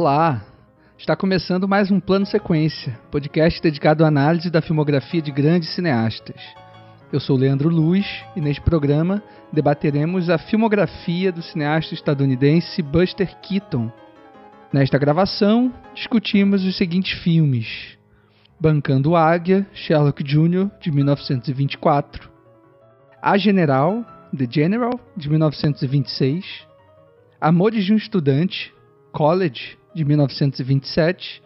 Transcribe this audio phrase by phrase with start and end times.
[0.00, 0.44] Olá!
[0.96, 6.40] Está começando mais um Plano Sequência, podcast dedicado à análise da filmografia de grandes cineastas.
[7.12, 8.06] Eu sou Leandro Luz
[8.36, 9.20] e neste programa
[9.52, 13.90] debateremos a filmografia do cineasta estadunidense Buster Keaton.
[14.72, 17.98] Nesta gravação, discutimos os seguintes filmes:
[18.60, 22.30] Bancando Águia, Sherlock Jr., de 1924,
[23.20, 26.68] A General, The General, de 1926,
[27.40, 28.72] Amores de um Estudante,
[29.12, 31.42] College, de 1927,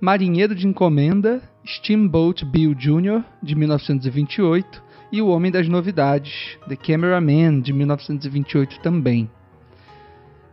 [0.00, 7.60] Marinheiro de Encomenda, Steamboat Bill Jr., de 1928, e O Homem das Novidades, The Cameraman,
[7.60, 9.30] de 1928 também.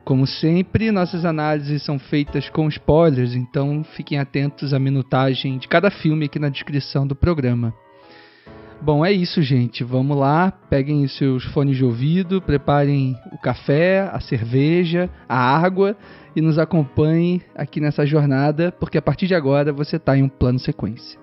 [0.05, 5.89] Como sempre, nossas análises são feitas com spoilers, então fiquem atentos à minutagem de cada
[5.89, 7.73] filme aqui na descrição do programa.
[8.81, 9.83] Bom, é isso, gente.
[9.83, 15.97] Vamos lá, peguem os seus fones de ouvido, preparem o café, a cerveja, a água
[16.35, 20.29] e nos acompanhem aqui nessa jornada, porque a partir de agora você está em um
[20.29, 21.19] plano sequência.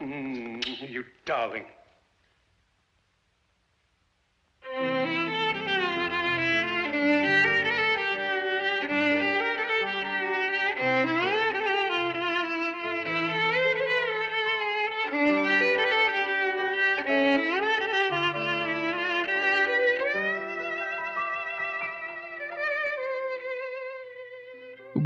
[0.00, 0.58] Mm,
[0.90, 1.75] you darling.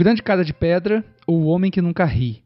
[0.01, 2.43] Grande Cara de Pedra ou O Homem que Nunca Ri.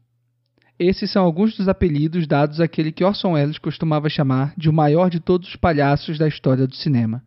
[0.77, 5.09] Esses são alguns dos apelidos dados àquele que Orson Welles costumava chamar de o maior
[5.09, 7.23] de todos os palhaços da história do cinema.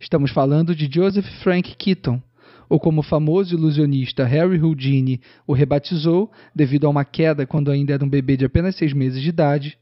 [0.00, 2.22] Estamos falando de Joseph Frank Keaton,
[2.70, 7.92] ou como o famoso ilusionista Harry Houdini o rebatizou devido a uma queda quando ainda
[7.92, 9.76] era um bebê de apenas seis meses de idade,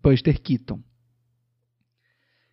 [0.00, 0.78] Buster Keaton.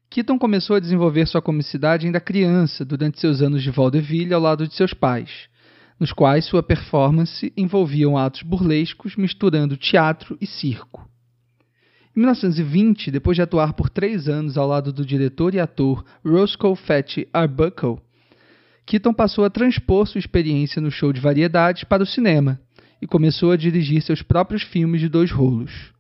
[0.10, 4.68] Keaton começou a desenvolver sua comicidade ainda criança, durante seus anos de vaudeville ao lado
[4.68, 5.48] de seus pais,
[6.00, 11.10] nos quais sua performance envolviam atos burlescos misturando teatro e circo.
[12.16, 16.76] Em 1920, depois de atuar por três anos ao lado do diretor e ator Roscoe
[16.76, 18.00] Fetty Arbuckle,
[18.86, 22.60] Keaton passou a transpor sua experiência no show de variedades para o cinema
[23.02, 25.92] e começou a dirigir seus próprios filmes de dois rolos.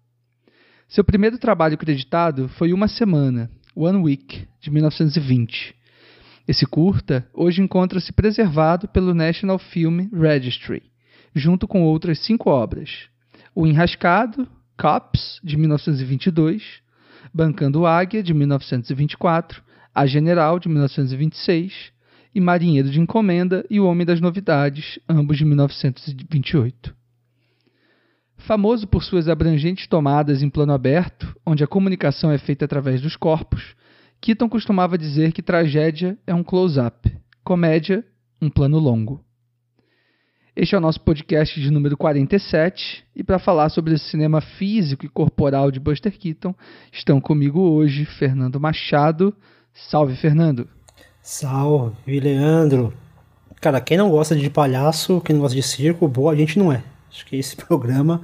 [0.88, 5.76] Seu primeiro trabalho creditado foi Uma Semana, One Week, de 1920,
[6.48, 10.84] esse curta hoje encontra-se preservado pelo National Film Registry,
[11.36, 13.10] junto com outras cinco obras:
[13.54, 14.48] O Enrascado,
[14.78, 16.64] Cops, de 1922,
[17.34, 19.62] Bancando Águia, de 1924,
[19.94, 21.92] A General, de 1926,
[22.34, 26.96] e Marinheiro de Encomenda e O Homem das Novidades, ambos de 1928.
[28.38, 33.18] Famoso por suas abrangentes tomadas em plano aberto, onde a comunicação é feita através dos
[33.18, 33.76] corpos,
[34.20, 38.06] Keaton costumava dizer que tragédia é um close-up, comédia,
[38.42, 39.24] um plano longo.
[40.56, 45.06] Este é o nosso podcast de número 47 e para falar sobre o cinema físico
[45.06, 46.54] e corporal de Buster Keaton
[46.92, 49.36] estão comigo hoje Fernando Machado.
[49.72, 50.68] Salve, Fernando.
[51.22, 52.92] Salve, Leandro.
[53.62, 56.74] Cara, quem não gosta de palhaço, quem não gosta de circo, boa a gente não
[56.74, 56.84] é.
[57.08, 58.24] Acho que esse programa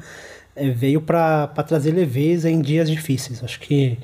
[0.56, 3.44] é, veio para trazer leveza em dias difíceis.
[3.44, 4.00] Acho que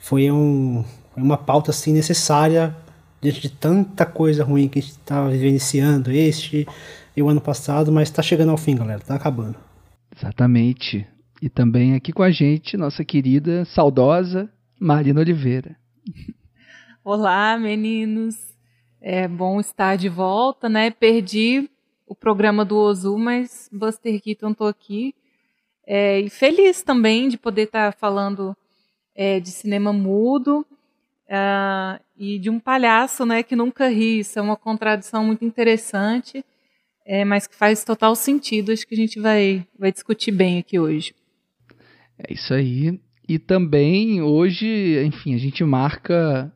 [0.00, 0.84] foi um,
[1.18, 2.74] é uma pauta assim necessária
[3.20, 6.66] diante de tanta coisa ruim que a gente está vivenciando este
[7.16, 9.56] e o ano passado, mas está chegando ao fim, galera, está acabando.
[10.16, 11.06] Exatamente.
[11.42, 15.76] E também aqui com a gente, nossa querida, saudosa Marina Oliveira.
[17.04, 18.36] Olá, meninos.
[19.00, 20.90] É bom estar de volta, né?
[20.90, 21.68] Perdi
[22.06, 25.14] o programa do Ozu, mas Buster Keaton tô aqui.
[25.86, 28.56] É, e feliz também de poder estar falando
[29.14, 30.64] é, de cinema mudo
[31.28, 34.20] uh, e de um palhaço né, que nunca ri.
[34.20, 36.44] Isso é uma contradição muito interessante,
[37.04, 38.72] é, mas que faz total sentido.
[38.72, 41.14] Acho que a gente vai, vai discutir bem aqui hoje.
[42.18, 42.98] É isso aí.
[43.28, 46.52] E também hoje, enfim, a gente marca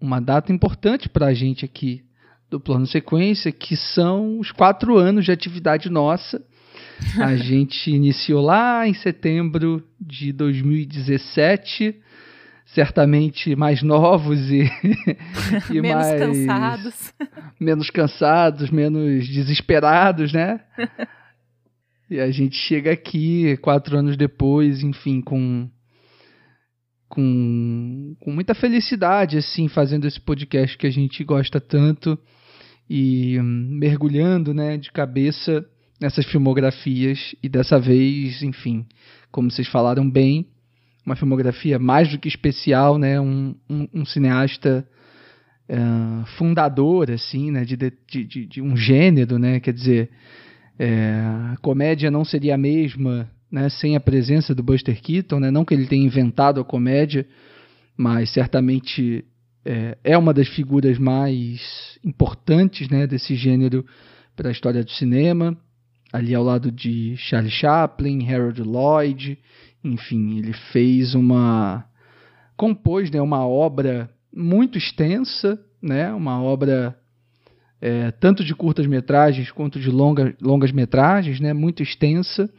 [0.00, 2.04] uma data importante para a gente aqui
[2.50, 6.44] do Plano Sequência, que são os quatro anos de atividade nossa.
[7.20, 11.96] A gente iniciou lá em setembro de 2017
[12.66, 14.64] certamente mais novos e,
[15.72, 17.14] e menos mais cansados.
[17.60, 20.60] menos cansados, menos desesperados, né?
[22.10, 25.68] e a gente chega aqui quatro anos depois, enfim, com
[27.08, 32.18] com, com muita felicidade, assim, fazendo esse podcast que a gente gosta tanto
[32.90, 35.64] e hum, mergulhando, né, de cabeça
[36.00, 38.84] nessas filmografias e dessa vez, enfim,
[39.30, 40.48] como vocês falaram bem,
[41.06, 43.20] uma filmografia mais do que especial, né?
[43.20, 44.86] Um, um, um cineasta
[45.68, 50.10] uh, fundador, assim, né, de, de, de, de, um gênero, né, quer dizer,
[50.78, 51.20] é,
[51.52, 55.64] a comédia não seria a mesma, né, sem a presença do Buster Keaton, né, não
[55.64, 57.26] que ele tenha inventado a comédia,
[57.96, 59.24] mas certamente
[59.64, 63.84] é, é uma das figuras mais importantes, né, desse gênero
[64.34, 65.56] para a história do cinema,
[66.12, 69.38] ali ao lado de Charlie Chaplin, Harold Lloyd,
[69.92, 71.84] enfim, ele fez uma
[72.56, 76.12] compôs, né, uma obra muito extensa, né?
[76.12, 76.98] Uma obra
[77.80, 81.52] é, tanto de curtas metragens quanto de longa, longas metragens, né?
[81.52, 82.50] Muito extensa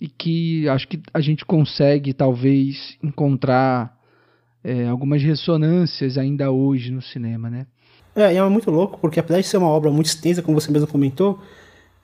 [0.00, 3.96] e que acho que a gente consegue talvez encontrar
[4.62, 7.66] é, algumas ressonâncias ainda hoje no cinema, né?
[8.14, 10.70] É, e é muito louco porque apesar de ser uma obra muito extensa, como você
[10.70, 11.40] mesmo comentou,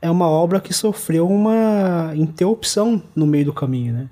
[0.00, 4.10] é uma obra que sofreu uma interrupção no meio do caminho, né?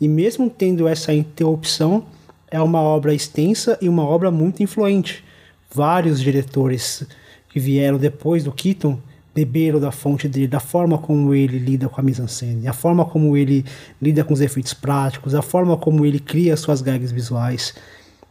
[0.00, 2.04] E mesmo tendo essa interrupção,
[2.50, 5.24] é uma obra extensa e uma obra muito influente.
[5.72, 7.06] Vários diretores
[7.48, 8.98] que vieram depois do Keaton
[9.34, 13.36] beberam da fonte dele, da forma como ele lida com a mise-en-scène, a forma como
[13.36, 13.64] ele
[14.00, 17.74] lida com os efeitos práticos, a forma como ele cria suas gags visuais.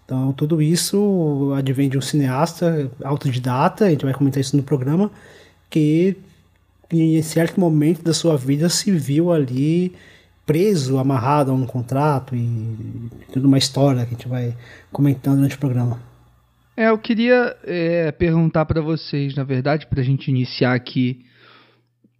[0.03, 5.11] Então, tudo isso advém de um cineasta autodidata, a gente vai comentar isso no programa,
[5.69, 6.17] que
[6.91, 9.93] em certo momento da sua vida se viu ali
[10.47, 14.55] preso, amarrado a um contrato e tudo uma história que a gente vai
[14.93, 15.99] comentando durante o programa.
[16.75, 21.25] É, eu queria é, perguntar para vocês, na verdade, para a gente iniciar aqui,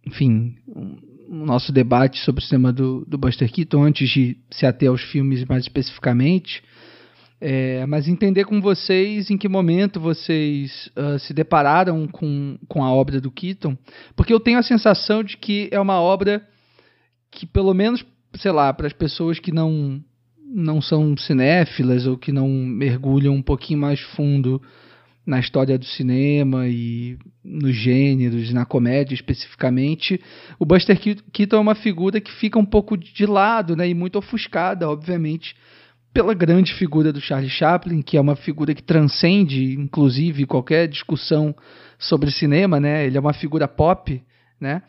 [0.06, 0.80] enfim, o
[1.30, 5.00] um, nosso debate sobre o cinema do, do Buster Keaton, antes de se ater aos
[5.00, 6.62] filmes mais especificamente,
[7.40, 12.92] é, mas entender com vocês em que momento vocês uh, se depararam com, com a
[12.92, 13.78] obra do Keaton,
[14.16, 16.44] porque eu tenho a sensação de que é uma obra
[17.30, 18.04] que, pelo menos
[18.34, 20.02] sei lá, para as pessoas que não
[20.50, 24.62] não são cinéfilas ou que não mergulham um pouquinho mais fundo
[25.26, 30.18] na história do cinema e nos gêneros, na comédia especificamente,
[30.58, 34.16] o Buster Keaton é uma figura que fica um pouco de lado, né, e muito
[34.16, 35.54] ofuscada, obviamente,
[36.14, 41.54] pela grande figura do Charlie Chaplin, que é uma figura que transcende, inclusive, qualquer discussão
[41.98, 43.06] sobre cinema, né?
[43.06, 44.22] Ele é uma figura pop,
[44.58, 44.82] né?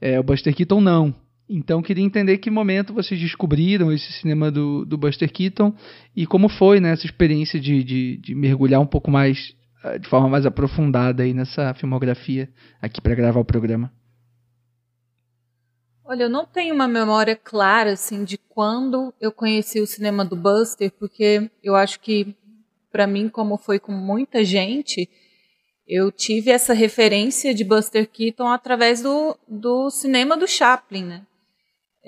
[0.00, 1.14] É, o Buster Keaton não.
[1.48, 5.72] Então queria entender que momento vocês descobriram esse cinema do, do Buster Keaton
[6.14, 9.54] e como foi né, essa experiência de, de, de mergulhar um pouco mais,
[9.84, 12.50] eh, de forma mais aprofundada aí nessa filmografia
[12.82, 13.92] aqui para gravar o programa.
[16.04, 20.36] Olha, eu não tenho uma memória clara assim de quando eu conheci o cinema do
[20.36, 22.34] Buster, porque eu acho que
[22.90, 25.08] para mim, como foi com muita gente,
[25.86, 31.26] eu tive essa referência de Buster Keaton através do, do cinema do Chaplin, né?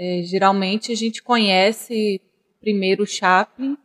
[0.00, 2.22] É, geralmente a gente conhece
[2.60, 3.76] primeiro o Chaplin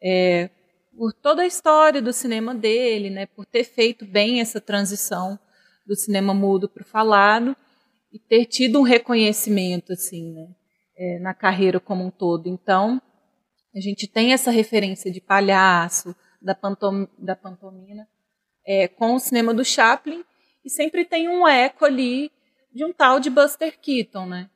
[0.00, 0.50] é,
[0.96, 5.36] por toda a história do cinema dele, né, por ter feito bem essa transição
[5.84, 7.56] do cinema mudo para o falado
[8.12, 10.48] e ter tido um reconhecimento assim, né,
[10.96, 12.48] é, na carreira como um todo.
[12.48, 13.02] Então
[13.74, 18.08] a gente tem essa referência de palhaço, da, pantom da pantomina,
[18.64, 20.22] é, com o cinema do Chaplin
[20.64, 22.30] e sempre tem um eco ali
[22.72, 24.48] de um tal de Buster Keaton, né?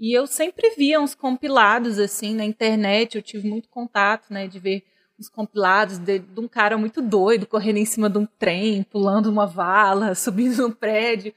[0.00, 4.58] E eu sempre via uns compilados assim na internet, eu tive muito contato, né, de
[4.58, 4.82] ver
[5.18, 9.26] uns compilados de, de um cara muito doido correndo em cima de um trem, pulando
[9.26, 11.34] uma vala, subindo um prédio.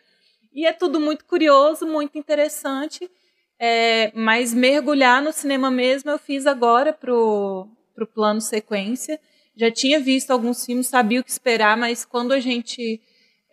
[0.53, 3.11] E é tudo muito curioso, muito interessante.
[3.59, 9.19] É, mas mergulhar no cinema mesmo eu fiz agora pro, pro plano sequência.
[9.57, 13.01] Já tinha visto alguns filmes, sabia o que esperar, mas quando a gente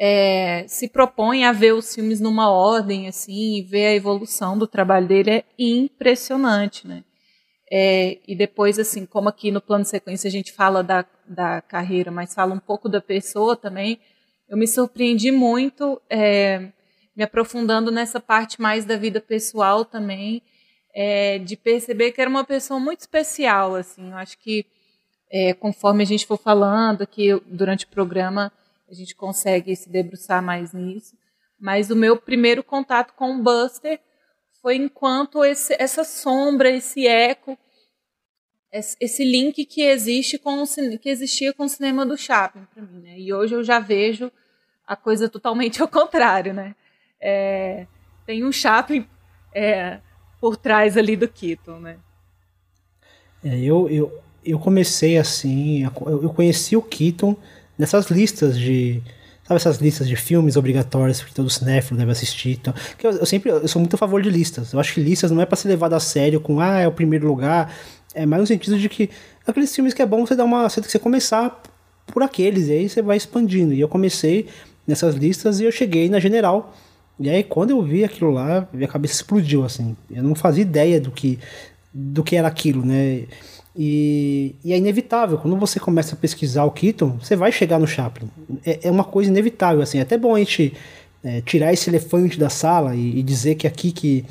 [0.02, 4.66] é, se propõe a ver os filmes numa ordem, assim, e ver a evolução do
[4.66, 7.04] trabalho dele é impressionante, né?
[7.70, 12.10] É, e depois, assim, como aqui no plano sequência a gente fala da, da carreira,
[12.10, 14.00] mas fala um pouco da pessoa também,
[14.48, 16.70] eu me surpreendi muito, é,
[17.14, 20.42] me aprofundando nessa parte mais da vida pessoal também,
[20.94, 24.64] é, de perceber que era uma pessoa muito especial, assim, eu acho que
[25.30, 28.50] é, conforme a gente for falando aqui durante o programa,
[28.90, 31.16] a gente consegue se debruçar mais nisso.
[31.58, 34.00] Mas o meu primeiro contato com o Buster
[34.60, 37.56] foi enquanto esse, essa sombra, esse eco,
[38.72, 43.00] esse link que existe com o, que existia com o cinema do Chaplin para mim,
[43.00, 43.18] né?
[43.18, 44.30] E hoje eu já vejo
[44.86, 46.74] a coisa totalmente ao contrário, né?
[47.20, 47.86] É,
[48.26, 49.06] tem um Chaplin
[49.54, 50.00] é,
[50.40, 51.98] por trás ali do Keaton, né?
[53.44, 57.36] É, eu, eu, eu comecei assim, eu conheci o Keaton
[57.80, 59.02] nessas listas de.
[59.42, 62.58] Sabe essas listas de filmes obrigatórios que todo cinéfilo deve assistir?
[62.60, 64.72] Então, que eu, eu, sempre eu sou muito a favor de listas.
[64.72, 66.92] Eu acho que listas não é para ser levado a sério com, ah, é o
[66.92, 67.74] primeiro lugar.
[68.14, 69.10] É mais no sentido de que
[69.44, 70.68] aqueles filmes que é bom você dar uma.
[70.68, 71.60] Você, você começar
[72.06, 73.72] por aqueles, e aí você vai expandindo.
[73.72, 74.46] E eu comecei
[74.86, 76.72] nessas listas e eu cheguei na General.
[77.18, 79.96] E aí quando eu vi aquilo lá, minha cabeça explodiu, assim.
[80.10, 81.38] Eu não fazia ideia do que,
[81.92, 83.24] do que era aquilo, né?
[83.82, 87.86] E, e, é inevitável, quando você começa a pesquisar o Keaton, você vai chegar no
[87.86, 88.28] Chaplin.
[88.62, 89.96] É, é uma coisa inevitável, assim.
[89.96, 90.74] É até bom a gente
[91.24, 94.26] é, tirar esse elefante da sala e, e dizer que aqui que.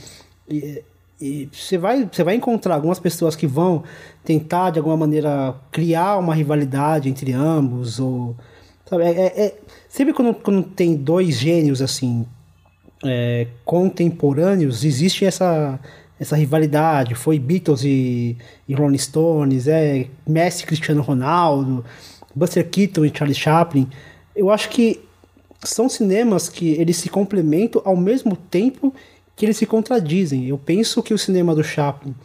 [0.48, 0.84] E,
[1.20, 3.84] e você vai, você vai encontrar algumas pessoas que vão
[4.24, 8.36] tentar de alguma maneira criar uma rivalidade entre ambos ou
[8.86, 9.56] sabe, é, é, é
[9.90, 12.26] sempre quando, quando tem dois gênios assim
[13.04, 15.78] é, contemporâneos existe essa
[16.20, 21.84] essa rivalidade foi Beatles e, e Rolling Stones é Messi Cristiano Ronaldo
[22.36, 23.88] Buster Keaton e Charlie Chaplin
[24.36, 25.00] eu acho que
[25.64, 28.94] são cinemas que eles se complementam ao mesmo tempo
[29.36, 30.48] que eles se contradizem.
[30.48, 32.16] Eu penso que o cinema do Chaplin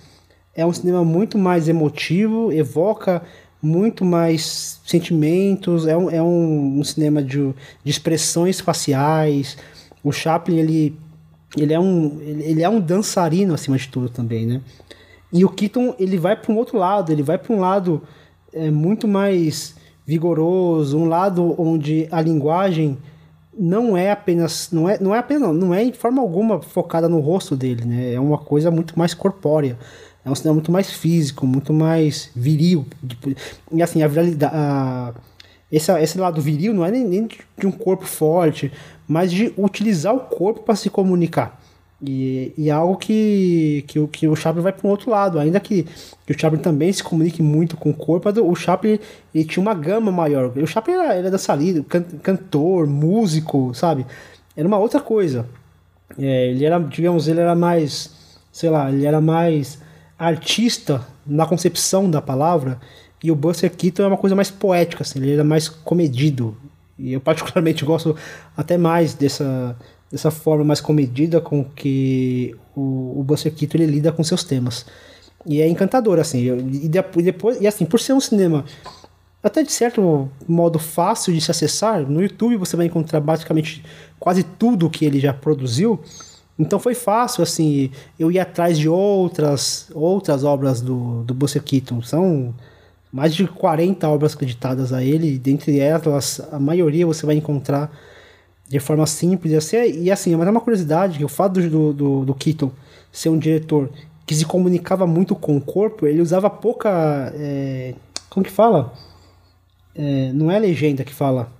[0.55, 3.23] é um cinema muito mais emotivo, evoca
[3.61, 9.57] muito mais sentimentos, é um, é um, um cinema de, de expressões faciais.
[10.03, 10.97] O Chaplin, ele,
[11.57, 14.61] ele, é um, ele é um dançarino acima de tudo também, né?
[15.33, 18.03] E o Keaton, ele vai para um outro lado, ele vai para um lado
[18.53, 19.75] é, muito mais
[20.07, 22.99] vigoroso, um lado onde a linguagem
[23.59, 27.21] não é apenas não é não é apenas não, é de forma alguma focada no
[27.21, 29.79] rosto dele né é uma coisa muito mais corpórea
[30.25, 32.85] é um cinema muito mais físico muito mais viril
[33.71, 34.11] e assim a
[34.51, 35.15] a,
[35.71, 38.73] esse, esse lado viril não é nem, nem de um corpo forte
[39.07, 41.61] mas de utilizar o corpo para se comunicar
[42.07, 45.59] e, e é algo que, que, que o Chaplin vai para um outro lado, ainda
[45.59, 45.87] que,
[46.27, 48.99] que o Chaplin também se comunique muito com o corpo, o Chaplin
[49.35, 50.53] ele tinha uma gama maior.
[50.57, 54.05] O Chaplin era, era dançarino, can, cantor, músico, sabe?
[54.57, 55.47] Era uma outra coisa.
[56.19, 58.11] É, ele era, digamos, ele era mais,
[58.53, 59.79] sei lá, ele era mais
[60.19, 62.79] artista na concepção da palavra,
[63.23, 66.55] e o Buster Keaton é uma coisa mais poética, assim, ele era mais comedido.
[66.99, 68.17] E eu particularmente gosto
[68.57, 69.77] até mais dessa
[70.11, 74.87] dessa forma mais comedida com que o, o Buster Keaton ele lida com seus temas.
[75.45, 76.47] E é encantador, assim.
[76.73, 78.65] E depois, e assim, por ser um cinema
[79.45, 83.85] até de certo modo fácil de se acessar, no YouTube você vai encontrar basicamente
[84.19, 86.01] quase tudo que ele já produziu.
[86.59, 92.01] Então foi fácil, assim, eu ir atrás de outras outras obras do, do Buster Keaton.
[92.01, 92.55] São
[93.15, 97.89] mais de 40 obras acreditadas a ele, dentre elas, a maioria você vai encontrar
[98.69, 99.53] de forma simples.
[99.53, 102.73] E assim, e assim mas é uma curiosidade que o fato do, do, do Keaton
[103.13, 103.89] ser um diretor
[104.27, 107.33] que se comunicava muito com o corpo, ele usava pouca.
[107.37, 107.95] É,
[108.29, 108.93] como que fala?
[109.95, 111.53] É, não é legenda que fala.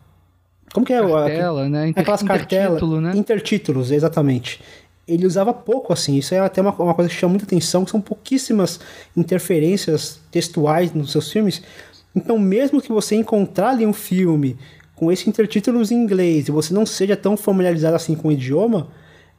[0.73, 1.01] Como que é?
[1.01, 1.87] Cartela, né?
[1.87, 2.83] Inter, aquelas cartelas.
[2.83, 3.13] Né?
[3.15, 4.61] Intertítulos, exatamente.
[5.07, 6.17] Ele usava pouco, assim.
[6.17, 8.81] Isso é até uma, uma coisa que chama muita atenção, que são pouquíssimas
[9.17, 11.63] interferências textuais nos seus filmes.
[12.15, 14.57] Então, mesmo que você encontrar ali um filme
[14.95, 18.89] com esses intertítulos em inglês e você não seja tão familiarizado assim com o idioma,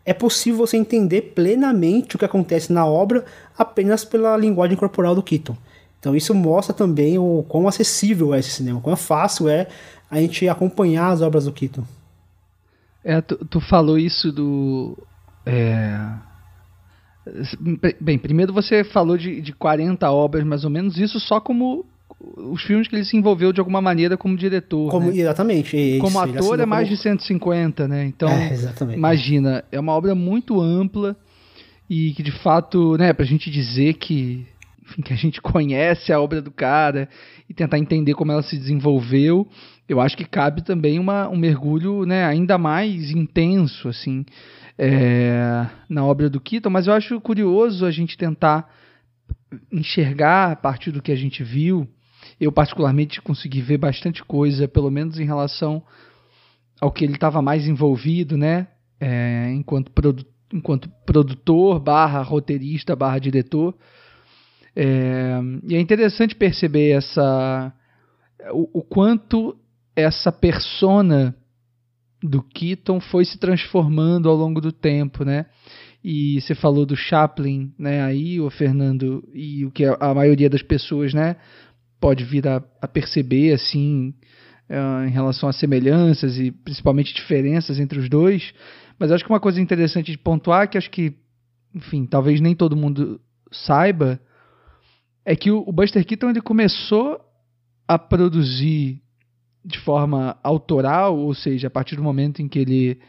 [0.06, 3.26] é possível você entender plenamente o que acontece na obra
[3.58, 5.58] apenas pela linguagem corporal do Keaton.
[6.00, 9.68] Então isso mostra também o quão acessível é esse cinema, quão fácil é
[10.12, 11.84] a gente acompanhar as obras do Keaton.
[13.04, 14.98] É, tu, tu falou isso do.
[15.46, 16.26] É...
[18.00, 21.86] Bem, primeiro você falou de, de 40 obras, mais ou menos, isso só como
[22.20, 24.90] os filmes que ele se envolveu de alguma maneira como diretor.
[24.90, 25.18] Como, né?
[25.18, 25.76] Exatamente.
[25.76, 26.98] Isso, como ator é mais como...
[26.98, 28.06] de 150, né?
[28.06, 28.54] Então, é,
[28.94, 31.16] imagina, é uma obra muito ampla
[31.90, 34.46] e que de fato, né, pra gente dizer que,
[34.84, 37.10] enfim, que a gente conhece a obra do cara
[37.50, 39.48] e tentar entender como ela se desenvolveu,
[39.88, 44.26] eu acho que cabe também uma, um mergulho, né, ainda mais intenso, assim,
[44.78, 48.70] é, na obra do Keaton, mas eu acho curioso a gente tentar
[49.72, 51.88] enxergar a partir do que a gente viu
[52.40, 55.84] eu particularmente consegui ver bastante coisa, pelo menos em relação
[56.80, 58.68] ao que ele estava mais envolvido, né?
[59.00, 63.76] É, enquanto, produ enquanto produtor, barra roteirista, barra diretor.
[64.76, 67.74] É, e é interessante perceber essa
[68.52, 69.58] o, o, quanto
[69.96, 71.36] essa persona
[72.28, 75.46] do Keaton foi se transformando ao longo do tempo, né?
[76.04, 78.04] E você falou do Chaplin, né?
[78.04, 81.38] Aí o Fernando e o que a, a maioria das pessoas, né?
[82.06, 84.14] pode vir a, a perceber assim
[84.70, 88.54] uh, em relação às semelhanças e principalmente diferenças entre os dois.
[89.00, 91.16] Mas acho que uma coisa interessante de pontuar que acho que,
[91.74, 93.20] enfim, talvez nem todo mundo
[93.52, 94.20] saiba
[95.26, 97.20] é que o Buster Keaton ele começou
[97.88, 99.02] a produzir
[99.66, 103.00] de forma autoral, ou seja, a partir do momento em que ele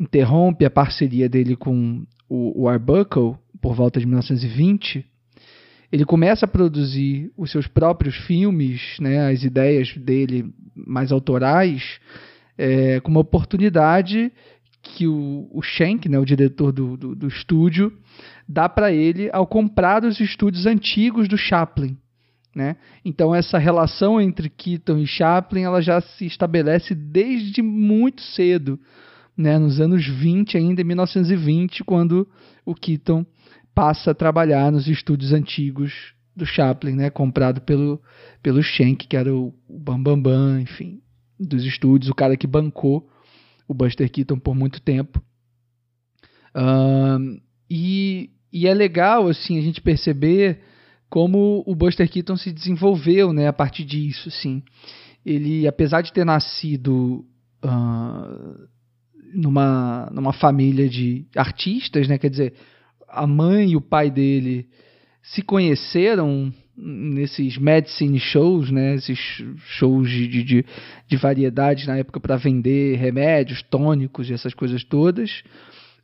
[0.00, 5.04] interrompe a parceria dele com o, o Arbuckle por volta de 1920,
[5.92, 12.00] ele começa a produzir os seus próprios filmes, né, as ideias dele mais autorais,
[12.56, 14.32] é, com uma oportunidade
[14.82, 17.92] que o, o Schenck, né, o diretor do, do, do estúdio,
[18.48, 21.96] dá para ele ao comprar os estúdios antigos do Chaplin.
[22.54, 22.76] Né?
[23.02, 28.78] Então essa relação entre Keaton e Chaplin ela já se estabelece desde muito cedo,
[29.36, 29.58] né?
[29.58, 32.28] nos anos 20 ainda, em 1920, quando
[32.66, 33.24] o Keaton
[33.74, 37.10] passa a trabalhar nos estúdios antigos do Chaplin, né?
[37.10, 38.00] comprado pelo,
[38.42, 41.00] pelo Schenck, que era o, Bambambam, Bam Bam, enfim,
[41.40, 43.08] dos estúdios, o cara que bancou
[43.66, 45.22] o Buster Keaton por muito tempo.
[46.54, 47.40] Uh,
[47.70, 50.60] e, e é legal assim a gente perceber
[51.12, 54.30] como o Buster Keaton se desenvolveu né, a partir disso.
[54.30, 54.62] Assim.
[55.26, 57.22] Ele, apesar de ter nascido
[57.62, 58.66] uh,
[59.34, 62.54] numa, numa família de artistas, né, quer dizer,
[63.06, 64.66] a mãe e o pai dele
[65.22, 69.18] se conheceram nesses medicine shows, né, esses
[69.78, 70.64] shows de, de,
[71.06, 75.42] de variedades na época para vender remédios, tônicos e essas coisas todas.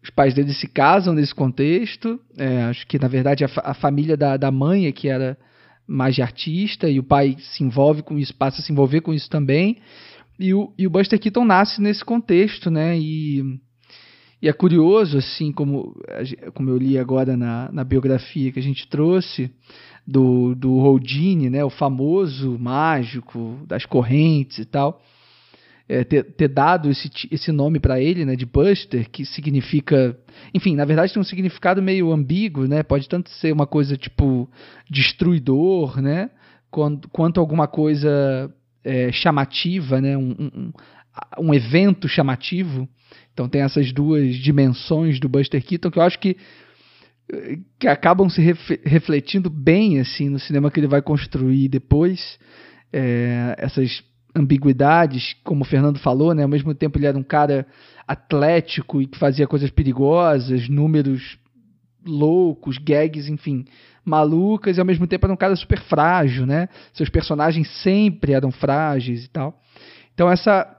[0.03, 2.21] Os pais dele se casam nesse contexto.
[2.37, 5.37] É, acho que, na verdade, a, a, família da, da mãe é que era
[5.87, 9.13] mais de artista e o pai se envolve com isso, passa a se envolver com
[9.13, 9.79] isso também.
[10.39, 12.97] E o, e o Buster Keaton nasce nesse contexto, né?
[12.97, 13.59] E,
[14.41, 15.97] e é curioso, assim, como,
[16.55, 19.51] como eu li agora na, na biografia que a gente trouxe,
[20.09, 25.03] do, do Houdini, né, o famoso mágico das correntes e tal,
[25.89, 30.17] é, ter, ter, dado esse, esse nome para ele, né, de Buster, que significa,
[30.55, 34.49] enfim, na verdade tem um significado meio ambíguo, né, pode tanto ser uma coisa tipo
[34.91, 36.31] destruidor, né,
[36.71, 38.53] quanto, quanto alguma coisa
[38.85, 40.73] é, chamativa, né, um, um,
[41.39, 42.89] um evento chamativo.
[43.33, 46.37] Então tem essas duas dimensões do Buster Keaton que eu acho que
[47.79, 52.39] que acabam se ref, refletindo bem assim no cinema que ele vai construir depois.
[52.91, 54.03] É, essas
[54.39, 56.43] ambiguidades, como o Fernando falou, né?
[56.43, 57.67] Ao mesmo tempo ele era um cara
[58.07, 61.39] atlético e que fazia coisas perigosas, números
[62.07, 63.67] loucos, gags, enfim,
[64.05, 66.69] malucas, e ao mesmo tempo era um cara super frágil, né?
[66.93, 69.61] Seus personagens sempre eram frágeis e tal.
[70.15, 70.78] Então essa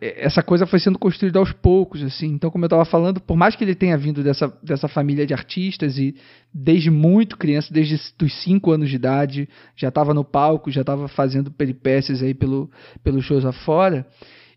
[0.00, 2.26] essa coisa foi sendo construída aos poucos, assim.
[2.26, 5.32] Então, como eu estava falando, por mais que ele tenha vindo dessa, dessa família de
[5.32, 6.14] artistas e
[6.52, 11.08] desde muito criança, desde os 5 anos de idade, já estava no palco, já estava
[11.08, 12.70] fazendo peripécias aí pelo,
[13.02, 14.06] pelos shows afora,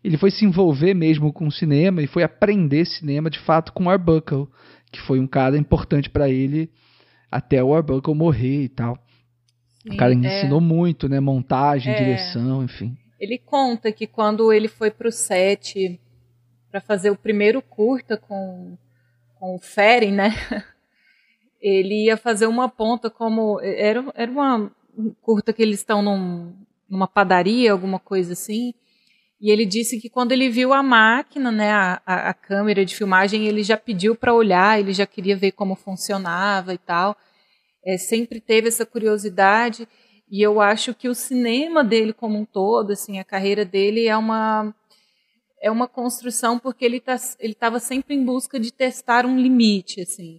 [0.02, 3.84] ele foi se envolver mesmo com o cinema e foi aprender cinema de fato com
[3.84, 4.46] o Arbuckle,
[4.92, 6.70] que foi um cara importante para ele
[7.32, 8.98] até o Arbuckle morrer e tal.
[9.82, 10.14] Sim, o cara é...
[10.14, 11.20] ensinou muito, né?
[11.20, 11.96] Montagem, é...
[11.96, 12.94] direção, enfim.
[13.18, 16.00] Ele conta que quando ele foi para o set
[16.70, 18.76] para fazer o primeiro curta com,
[19.38, 20.30] com o Ferin, né?
[21.60, 23.58] Ele ia fazer uma ponta como.
[23.62, 24.70] Era, era uma
[25.22, 26.52] curta que eles estão num,
[26.86, 28.74] numa padaria, alguma coisa assim.
[29.40, 32.94] E ele disse que quando ele viu a máquina, né, a, a, a câmera de
[32.94, 37.16] filmagem, ele já pediu para olhar, ele já queria ver como funcionava e tal.
[37.84, 39.88] É, sempre teve essa curiosidade.
[40.28, 44.16] E eu acho que o cinema dele como um todo, assim, a carreira dele é
[44.16, 44.74] uma
[45.60, 50.02] é uma construção porque ele tá, ele estava sempre em busca de testar um limite,
[50.02, 50.38] assim.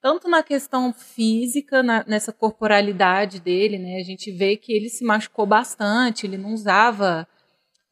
[0.00, 3.96] Tanto na questão física, na, nessa corporalidade dele, né?
[3.96, 7.26] A gente vê que ele se machucou bastante, ele não usava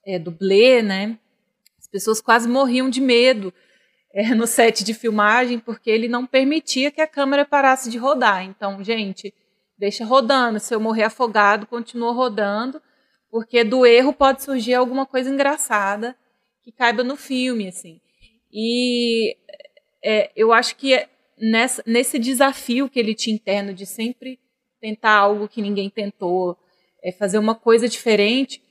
[0.06, 1.18] é, dublê, né?
[1.76, 3.52] As pessoas quase morriam de medo
[4.14, 8.44] é, no set de filmagem porque ele não permitia que a câmera parasse de rodar.
[8.44, 9.34] Então, gente,
[9.80, 10.60] deixa rodando.
[10.60, 12.80] Se eu morrer afogado, continua rodando,
[13.30, 16.14] porque do erro pode surgir alguma coisa engraçada
[16.62, 18.00] que caiba no filme, assim.
[18.52, 19.36] E
[20.04, 24.38] é, eu acho que nessa, nesse desafio que ele tinha interno de sempre
[24.80, 26.56] tentar algo que ninguém tentou,
[27.02, 28.62] é fazer uma coisa diferente,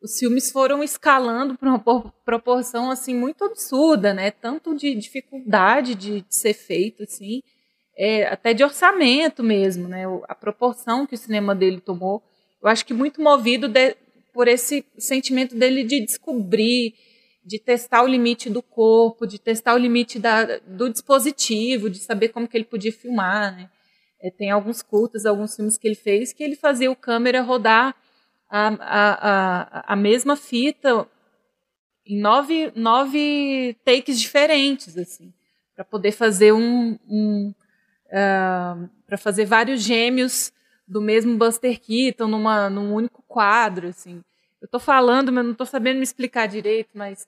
[0.00, 4.30] os filmes foram escalando para uma proporção assim muito absurda, né?
[4.30, 7.42] Tanto de dificuldade de, de ser feito assim,
[7.96, 10.04] é, até de orçamento mesmo, né?
[10.28, 12.22] A proporção que o cinema dele tomou.
[12.62, 13.96] Eu acho que muito movido de,
[14.32, 16.94] por esse sentimento dele de descobrir,
[17.44, 22.28] de testar o limite do corpo, de testar o limite da, do dispositivo, de saber
[22.28, 23.70] como que ele podia filmar, né?
[24.20, 27.94] É, tem alguns cultos, alguns filmes que ele fez que ele fazia o câmera rodar
[28.48, 31.08] a, a, a, a mesma fita
[32.06, 35.32] em nove, nove takes diferentes, assim,
[35.74, 37.54] para poder fazer um, um,
[38.12, 40.52] uh, para fazer vários gêmeos
[40.86, 44.22] do mesmo Buster Keaton numa, num único quadro, assim.
[44.60, 47.26] Eu estou falando, mas não estou sabendo me explicar direito, mas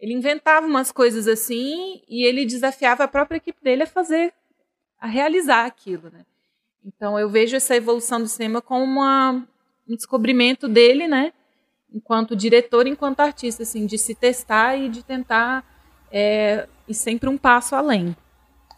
[0.00, 4.32] ele inventava umas coisas assim e ele desafiava a própria equipe dele a fazer,
[4.98, 6.24] a realizar aquilo, né?
[6.82, 9.46] Então eu vejo essa evolução do cinema como uma,
[9.86, 11.34] um descobrimento dele, né?
[11.92, 15.64] Enquanto diretor, enquanto artista, assim, de se testar e de tentar
[16.10, 18.16] é, ir sempre um passo além.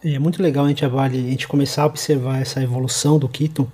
[0.05, 3.69] É muito legal a gente, a gente começar a observar essa evolução do Keaton,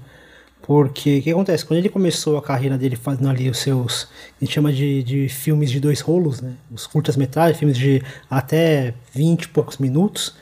[0.61, 1.65] porque o que acontece?
[1.65, 4.07] Quando ele começou a carreira dele fazendo ali os seus.
[4.39, 6.53] A gente chama de, de filmes de dois rolos, né?
[6.71, 10.35] Os curtas-metragens, filmes de até 20 e poucos minutos.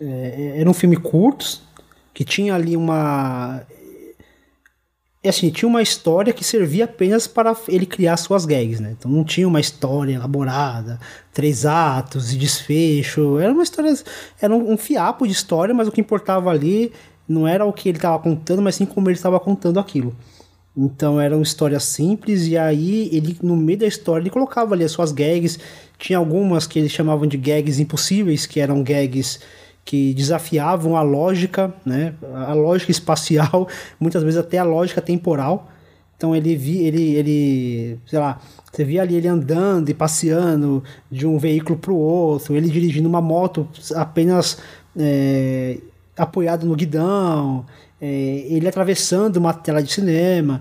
[0.00, 1.62] É, eram filmes curtos,
[2.14, 3.62] que tinha ali uma.
[5.20, 8.94] É assim, tinha uma história que servia apenas para ele criar suas gags, né?
[8.96, 11.00] Então não tinha uma história elaborada,
[11.32, 13.38] três atos e desfecho.
[13.38, 13.92] Era uma história.
[14.40, 16.92] Era um, um fiapo de história, mas o que importava ali
[17.28, 20.14] não era o que ele estava contando, mas sim como ele estava contando aquilo.
[20.76, 24.84] Então era uma história simples e aí ele no meio da história ele colocava ali
[24.84, 25.58] as suas gags.
[25.98, 29.40] Tinha algumas que eles chamavam de gags impossíveis, que eram gags
[29.88, 32.12] que desafiavam a lógica, né?
[32.46, 33.66] A lógica espacial,
[33.98, 35.70] muitas vezes até a lógica temporal.
[36.14, 38.38] Então ele vi, ele, ele, sei lá,
[38.70, 43.08] você via ali ele andando e passeando de um veículo para o outro, ele dirigindo
[43.08, 44.58] uma moto apenas
[44.94, 45.78] é,
[46.14, 47.64] apoiado no guidão,
[47.98, 50.60] é, ele atravessando uma tela de cinema.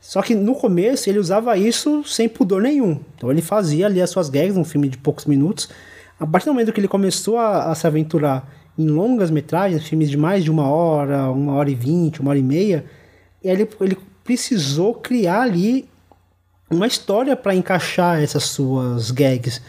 [0.00, 3.00] Só que no começo ele usava isso sem pudor nenhum.
[3.16, 5.68] Então ele fazia ali as suas gags, um filme de poucos minutos.
[6.20, 10.08] A partir do momento que ele começou a, a se aventurar em longas metragens, filmes
[10.08, 12.84] de mais de uma hora, uma hora e vinte, uma hora e meia,
[13.44, 15.86] ele, ele precisou criar ali
[16.70, 19.60] uma história para encaixar essas suas gags.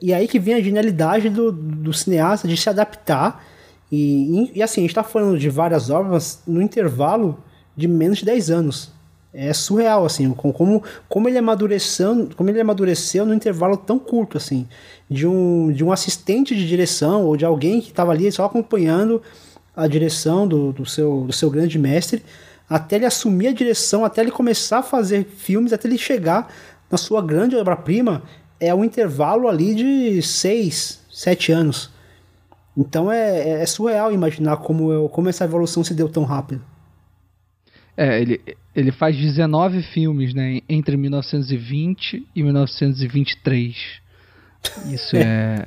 [0.00, 3.44] E aí que vem a genialidade do, do cineasta de se adaptar
[3.90, 7.42] e, e, assim, a gente está falando de várias obras no intervalo
[7.76, 8.92] de menos de 10 anos.
[9.36, 14.68] É surreal, assim, como, como ele amadureceu, como ele amadureceu no intervalo tão curto, assim,
[15.10, 19.20] de um, de um assistente de direção ou de alguém que estava ali só acompanhando
[19.74, 22.22] a direção do, do, seu, do seu grande mestre,
[22.70, 26.48] até ele assumir a direção, até ele começar a fazer filmes, até ele chegar
[26.88, 28.22] na sua grande obra-prima,
[28.60, 31.90] é um intervalo ali de 6, 7 anos.
[32.76, 36.62] Então é, é, é surreal imaginar como, como essa evolução se deu tão rápido.
[37.96, 38.40] É, ele,
[38.74, 44.02] ele faz 19 filmes, né, entre 1920 e 1923.
[44.90, 45.64] Isso é,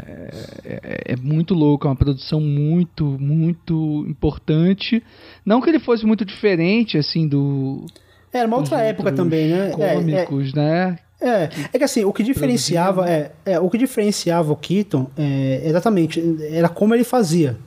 [0.66, 5.04] é, é, muito louco, é uma produção muito, muito importante.
[5.46, 7.86] Não que ele fosse muito diferente, assim, do.
[8.34, 9.70] Era uma outra época também, né?
[9.70, 10.98] Cômicos, né?
[11.20, 15.62] É, é que assim, o que diferenciava é, é, o que diferenciava o Keaton é,
[15.66, 17.58] exatamente era como ele fazia.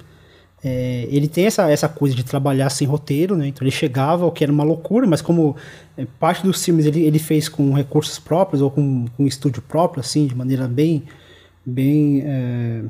[0.62, 3.48] É, ele tem essa, essa coisa de trabalhar sem roteiro, né?
[3.48, 5.56] Então ele chegava, o que era uma loucura, mas como
[5.96, 10.00] é, parte dos filmes ele, ele fez com recursos próprios ou com, com estúdio próprio,
[10.00, 11.04] assim, de maneira bem,
[11.64, 12.82] bem, é,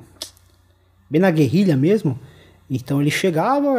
[1.08, 2.18] bem na guerrilha mesmo.
[2.68, 3.78] Então ele chegava,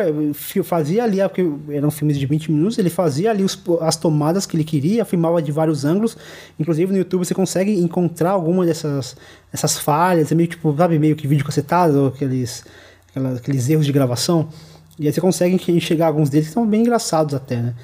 [0.65, 4.57] fazia ali, porque eram filmes de 20 minutos, ele fazia ali os, as tomadas que
[4.57, 6.17] ele queria, filmava de vários ângulos.
[6.59, 9.15] Inclusive no YouTube você consegue encontrar alguma dessas
[9.51, 12.65] essas falhas, é meio tipo, sabe, meio que vídeo cacetado, aqueles,
[13.11, 14.49] aquelas, aqueles erros de gravação.
[14.97, 17.75] E aí você consegue enxergar alguns deles que são bem engraçados até, né?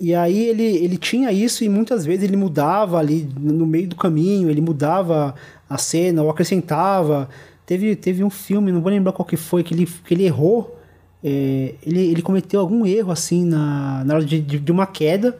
[0.00, 3.94] E aí ele, ele tinha isso e muitas vezes ele mudava ali no meio do
[3.94, 5.34] caminho, ele mudava
[5.68, 7.28] a cena ou acrescentava.
[7.64, 10.78] Teve, teve um filme, não vou lembrar qual que foi, que ele, que ele errou.
[11.22, 15.38] É, ele, ele cometeu algum erro assim na, na hora de, de, de uma queda.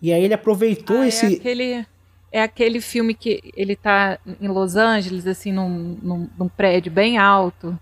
[0.00, 1.26] E aí ele aproveitou ah, é esse.
[1.26, 1.86] É aquele,
[2.30, 7.18] é aquele filme que ele tá em Los Angeles, assim, num, num, num prédio bem
[7.18, 7.76] alto.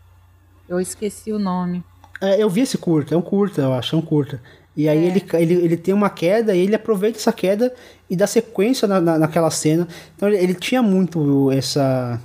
[0.69, 1.85] Eu esqueci o nome.
[2.21, 4.41] É, eu vi esse curta, é um curta, eu acho, é um curta.
[4.77, 5.07] E aí é.
[5.09, 7.75] ele, ele, ele tem uma queda e ele aproveita essa queda
[8.11, 9.89] e dá sequência na, na, naquela cena.
[10.15, 12.21] Então ele, ele tinha muito essa,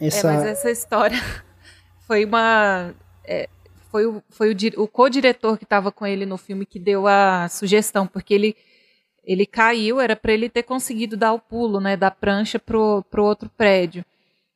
[0.00, 0.30] essa...
[0.30, 1.20] É, mas essa história
[2.06, 2.94] foi uma.
[3.24, 3.48] É,
[3.90, 7.46] foi o, foi o, o co-diretor que estava com ele no filme que deu a
[7.50, 8.56] sugestão, porque ele,
[9.22, 13.24] ele caiu, era para ele ter conseguido dar o pulo né, da prancha pro, pro
[13.24, 14.02] outro prédio.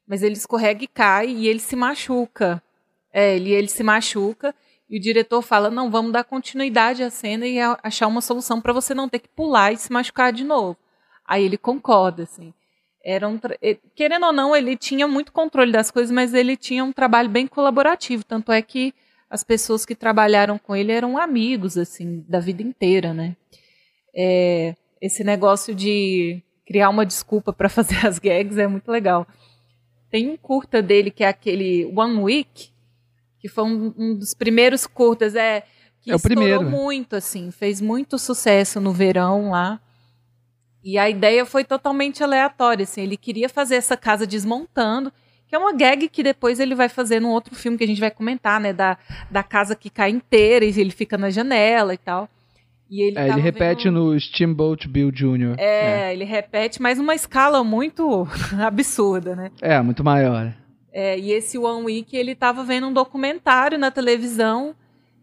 [0.09, 2.63] Mas ele escorrega e cai e ele se machuca.
[3.19, 4.55] É, ele, ele se machuca
[4.91, 8.75] e o diretor fala: não, vamos dar continuidade à cena e achar uma solução para
[8.75, 10.77] você não ter que pular e se machucar de novo.
[11.27, 12.53] Aí ele concorda, assim.
[13.03, 13.41] Era um
[13.95, 17.47] querendo ou não, ele tinha muito controle das coisas, mas ele tinha um trabalho bem
[17.47, 18.23] colaborativo.
[18.23, 18.93] Tanto é que
[19.31, 23.35] as pessoas que trabalharam com ele eram amigos, assim, da vida inteira, né?
[24.15, 29.27] É, esse negócio de criar uma desculpa para fazer as gags é muito legal.
[30.11, 32.76] Tem um curta dele que é aquele One Week,
[33.47, 35.63] que foi um, um dos primeiros curtas, é
[36.01, 36.63] que é estourou primeiro.
[36.65, 39.81] muito, assim, fez muito sucesso no verão lá.
[40.83, 45.13] E a ideia foi totalmente aleatória, assim, ele queria fazer essa casa desmontando
[45.49, 48.01] Que é uma gag que depois ele vai fazer num outro filme que a gente
[48.01, 48.73] vai comentar, né?
[48.73, 48.99] Da,
[49.31, 52.29] da casa que cai inteira e ele fica na janela e tal.
[52.91, 54.13] E ele, é, ele repete vendo...
[54.13, 55.55] no Steamboat Bill Jr.
[55.59, 58.27] É, é, ele repete, mas uma escala muito
[58.59, 59.51] absurda, né?
[59.61, 60.53] É, muito maior.
[60.99, 64.75] É, e esse One Week, ele estava vendo um documentário na televisão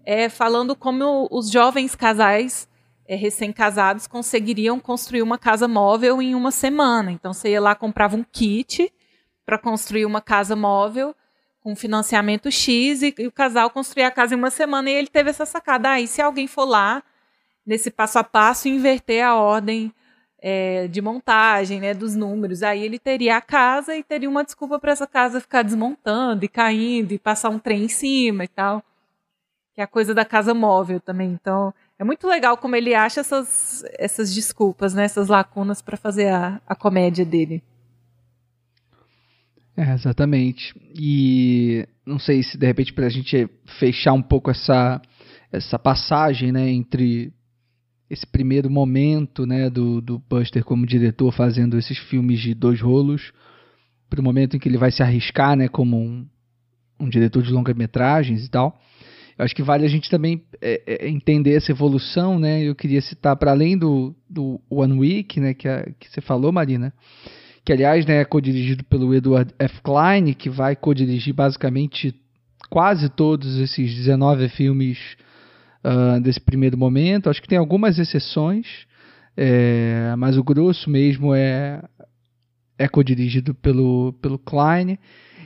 [0.05, 2.69] é, falando como os jovens casais
[3.07, 7.11] é, recém-casados conseguiriam construir uma casa móvel em uma semana.
[7.11, 8.93] Então você ia lá, comprava um kit
[9.43, 11.15] para construir uma casa móvel
[11.59, 15.07] com financiamento X e, e, o casal construía a casa em uma semana e ele
[15.07, 15.89] teve essa sacada.
[15.89, 17.01] Aí, ah, se alguém for lá,
[17.65, 19.91] nesse passo a passo, inverter a ordem
[20.45, 24.77] é, de montagem, né, dos números, aí ele teria a casa e teria uma desculpa
[24.77, 28.83] para essa casa ficar desmontando e caindo e passar um trem em cima e tal.
[29.73, 31.31] Que é a coisa da casa móvel também.
[31.31, 36.27] Então, é muito legal como ele acha essas, essas desculpas, né, essas lacunas para fazer
[36.27, 37.63] a, a comédia dele.
[39.77, 40.75] É, exatamente.
[40.93, 45.01] E não sei se de repente para a gente fechar um pouco essa,
[45.53, 47.33] essa passagem né, entre
[48.13, 53.33] esse primeiro momento né, do, do Buster como diretor fazendo esses filmes de dois rolos,
[54.09, 56.25] para o momento em que ele vai se arriscar né, como um,
[56.99, 58.79] um diretor de longa-metragens e tal.
[59.35, 62.61] Eu acho que vale a gente também é, é, entender essa evolução, né?
[62.61, 66.51] Eu queria citar, para além do, do One Week, né, que, a, que você falou,
[66.51, 66.93] Marina,
[67.65, 69.81] que aliás né, é co-dirigido pelo Edward F.
[69.81, 72.13] Klein, que vai co-dirigir basicamente
[72.69, 74.99] quase todos esses 19 filmes
[75.83, 77.29] uh, desse primeiro momento.
[77.29, 78.67] Acho que tem algumas exceções,
[79.35, 81.83] é, mas o grosso mesmo é,
[82.77, 84.97] é co-dirigido pelo, pelo Klein.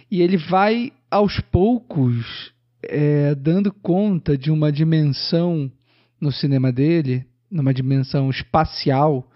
[0.10, 5.71] E ele vai aos poucos é, dando conta de uma dimensão
[6.19, 9.30] no cinema dele, numa dimensão espacial,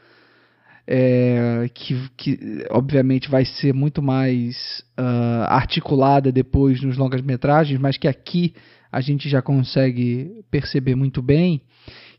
[0.88, 8.08] é, que, que obviamente vai ser muito mais uh, articulada depois nos longas-metragens, mas que
[8.08, 8.54] aqui
[8.92, 11.62] a gente já consegue perceber muito bem,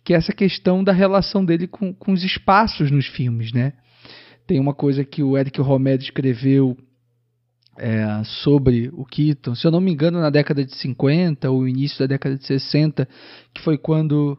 [0.05, 3.75] que é essa questão da relação dele com, com os espaços nos filmes, né?
[4.47, 6.77] Tem uma coisa que o Eric Romed escreveu
[7.79, 11.99] é, sobre o Keaton, se eu não me engano, na década de 50 ou início
[12.01, 13.09] da década de 60,
[13.55, 14.39] que foi quando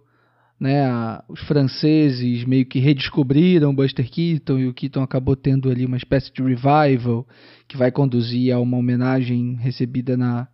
[0.59, 5.97] né, os franceses meio que redescobriram Buster Keaton e o Keaton acabou tendo ali uma
[5.97, 7.27] espécie de revival
[7.67, 10.47] que vai conduzir a uma homenagem recebida na,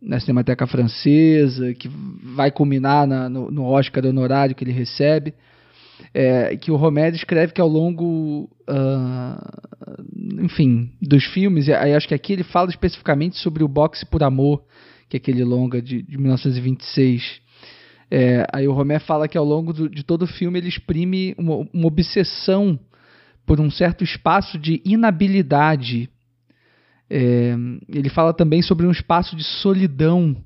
[0.00, 1.88] na Cinemateca Francesa, que
[2.34, 5.34] vai culminar na, no, no, Oscar honorário que ele recebe.
[6.14, 12.14] É, que o Romero escreve que ao longo, uh, enfim, dos filmes, aí acho que
[12.14, 14.62] aqui ele fala especificamente sobre o Boxe por Amor,
[15.10, 17.42] que é aquele longa de, de 1926
[18.10, 21.34] é, aí o Romé fala que ao longo do, de todo o filme ele exprime
[21.38, 22.78] uma, uma, obsessão
[23.46, 26.10] por um certo espaço de inabilidade.
[27.10, 27.54] É,
[27.88, 30.36] ele fala também sobre um espaço de solidão,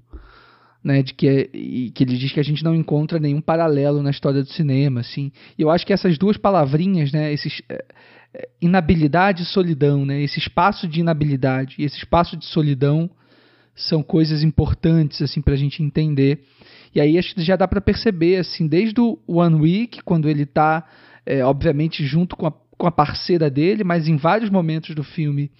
[0.83, 4.11] né, de que, é, que ele diz que a gente não encontra nenhum paralelo na
[4.11, 5.31] história do cinema, assim.
[5.59, 7.85] E eu acho que essas duas palavrinhas, né, esses, é,
[8.35, 13.11] é inabilidade e solidão, né, esse espaço de inabilidade e esse espaço de solidão
[13.77, 16.45] são coisas importantes assim para a gente entender
[16.95, 20.45] e aí acho que já dá para perceber, assim, desde o One Week, quando ele
[20.45, 20.87] está,
[21.27, 25.51] é, obviamente, junto com a, com a parceira dele, mas em vários momentos do filme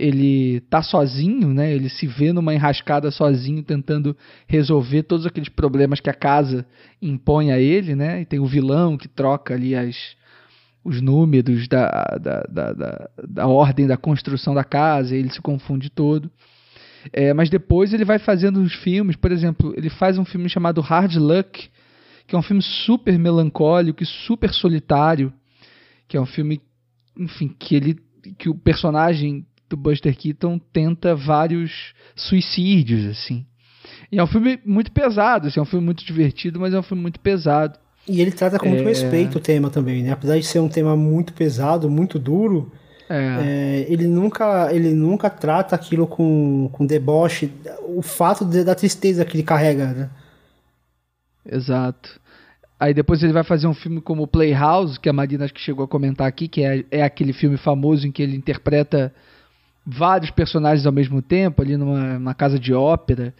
[0.00, 1.72] ele tá sozinho, né?
[1.72, 6.66] Ele se vê numa enrascada sozinho, tentando resolver todos aqueles problemas que a casa
[7.00, 8.22] impõe a ele, né?
[8.22, 9.96] E tem o vilão que troca ali as,
[10.82, 11.88] os números da,
[12.20, 16.30] da, da, da, da ordem da construção da casa, ele se confunde todo.
[17.12, 20.80] É, mas depois ele vai fazendo os filmes, por exemplo, ele faz um filme chamado
[20.80, 21.68] Hard Luck,
[22.26, 25.32] que é um filme super melancólico e super solitário,
[26.06, 26.60] que é um filme,
[27.18, 27.96] enfim, que ele
[28.38, 33.46] que o personagem do Buster Keaton tenta vários suicídios, assim.
[34.12, 36.82] E é um filme muito pesado, assim, é um filme muito divertido, mas é um
[36.82, 37.78] filme muito pesado.
[38.08, 38.86] E ele trata com muito é...
[38.86, 40.10] respeito o tema também, né?
[40.10, 42.72] Apesar de ser um tema muito pesado, muito duro,
[43.08, 43.38] é.
[43.40, 47.52] É, ele, nunca, ele nunca trata aquilo com, com deboche,
[47.88, 50.10] o fato de, da tristeza que ele carrega, né?
[51.44, 52.20] Exato.
[52.78, 55.84] Aí depois ele vai fazer um filme como Playhouse, que a Marina acho que chegou
[55.84, 59.12] a comentar aqui, que é, é aquele filme famoso em que ele interpreta
[59.90, 63.34] vários personagens ao mesmo tempo, ali numa, numa casa de ópera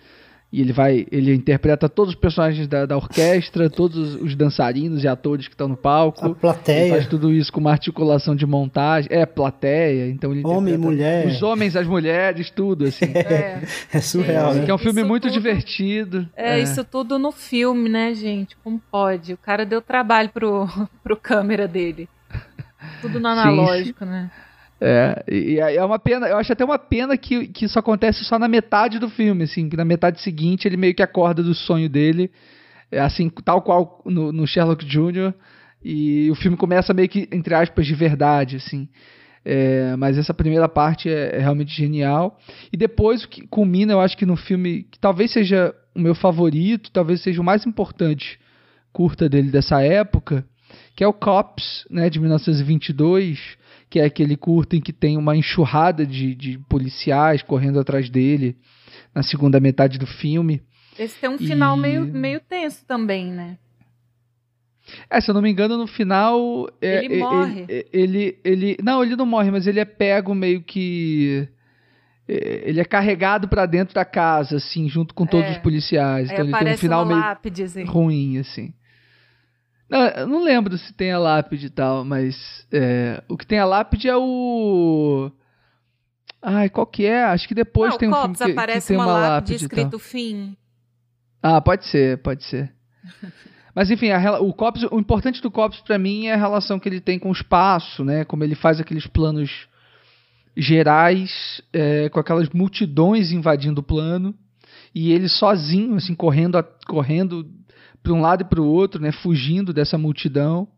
[0.53, 5.09] e ele vai ele interpreta todos os personagens da, da orquestra todos os dançarinos e
[5.09, 6.27] atores que estão no palco.
[6.27, 6.81] A plateia.
[6.81, 9.09] Ele faz tudo isso com uma articulação de montagem.
[9.13, 11.27] É plateia então ele homem mulher.
[11.27, 13.11] os homens as mulheres tudo assim.
[13.31, 14.65] É, é surreal né?
[14.65, 16.29] que é um filme isso muito tudo, divertido.
[16.35, 18.57] É, é, isso tudo no filme né gente?
[18.65, 19.35] Como pode?
[19.35, 20.67] O cara deu trabalho pro
[21.03, 22.09] pro câmera dele.
[23.01, 24.11] Tudo no analógico Sim.
[24.11, 24.31] né
[24.81, 28.39] É, e é uma pena, eu acho até uma pena que, que isso acontece só
[28.39, 31.89] na metade do filme, assim, que na metade seguinte ele meio que acorda do sonho
[31.89, 32.31] dele,
[32.91, 35.35] é assim, tal qual no, no Sherlock Jr.,
[35.83, 38.89] e o filme começa meio que, entre aspas, de verdade, assim.
[39.43, 42.39] É, mas essa primeira parte é, é, realmente genial.
[42.71, 46.15] E depois o que culmina, eu acho que no filme, que talvez seja o meu
[46.15, 48.39] favorito, talvez seja o mais importante
[48.93, 50.45] curta dele dessa época,
[50.95, 53.57] que é o Cops, né, de 1922,
[53.91, 58.57] que é aquele curta em que tem uma enxurrada de, de policiais correndo atrás dele
[59.13, 60.63] na segunda metade do filme.
[60.97, 61.81] Esse tem um final e...
[61.81, 63.59] meio, meio tenso também, né?
[65.09, 66.69] É, se eu não me engano, no final.
[66.81, 67.65] É, ele é, morre.
[67.69, 71.49] Ele, ele, ele, Não, ele não morre, mas ele é pego meio que.
[72.29, 75.53] É, ele é carregado para dentro da casa, assim, junto com todos é.
[75.53, 76.31] os policiais.
[76.31, 77.85] Então ele tem um final meio lápide, assim.
[77.85, 78.73] ruim, assim.
[79.91, 83.59] Não, eu não lembro se tem a lápide e tal, mas é, o que tem
[83.59, 85.33] a lápide é o.
[86.41, 87.25] Ai, qual que é?
[87.25, 89.99] Acho que depois não, tem um filme que, que tem uma, uma lápide, lápide escrito
[89.99, 90.57] fim.
[91.43, 92.73] Ah, pode ser, pode ser.
[93.75, 96.89] Mas enfim, a, o Cops, o importante do Cops para mim é a relação que
[96.89, 98.25] ele tem com o espaço, né?
[98.25, 99.69] Como ele faz aqueles planos
[100.57, 104.35] gerais é, com aquelas multidões invadindo o plano
[104.95, 107.47] e ele sozinho, assim, correndo, correndo
[108.03, 109.13] para um lado e para o outro, né?
[109.13, 110.69] Fugindo dessa multidão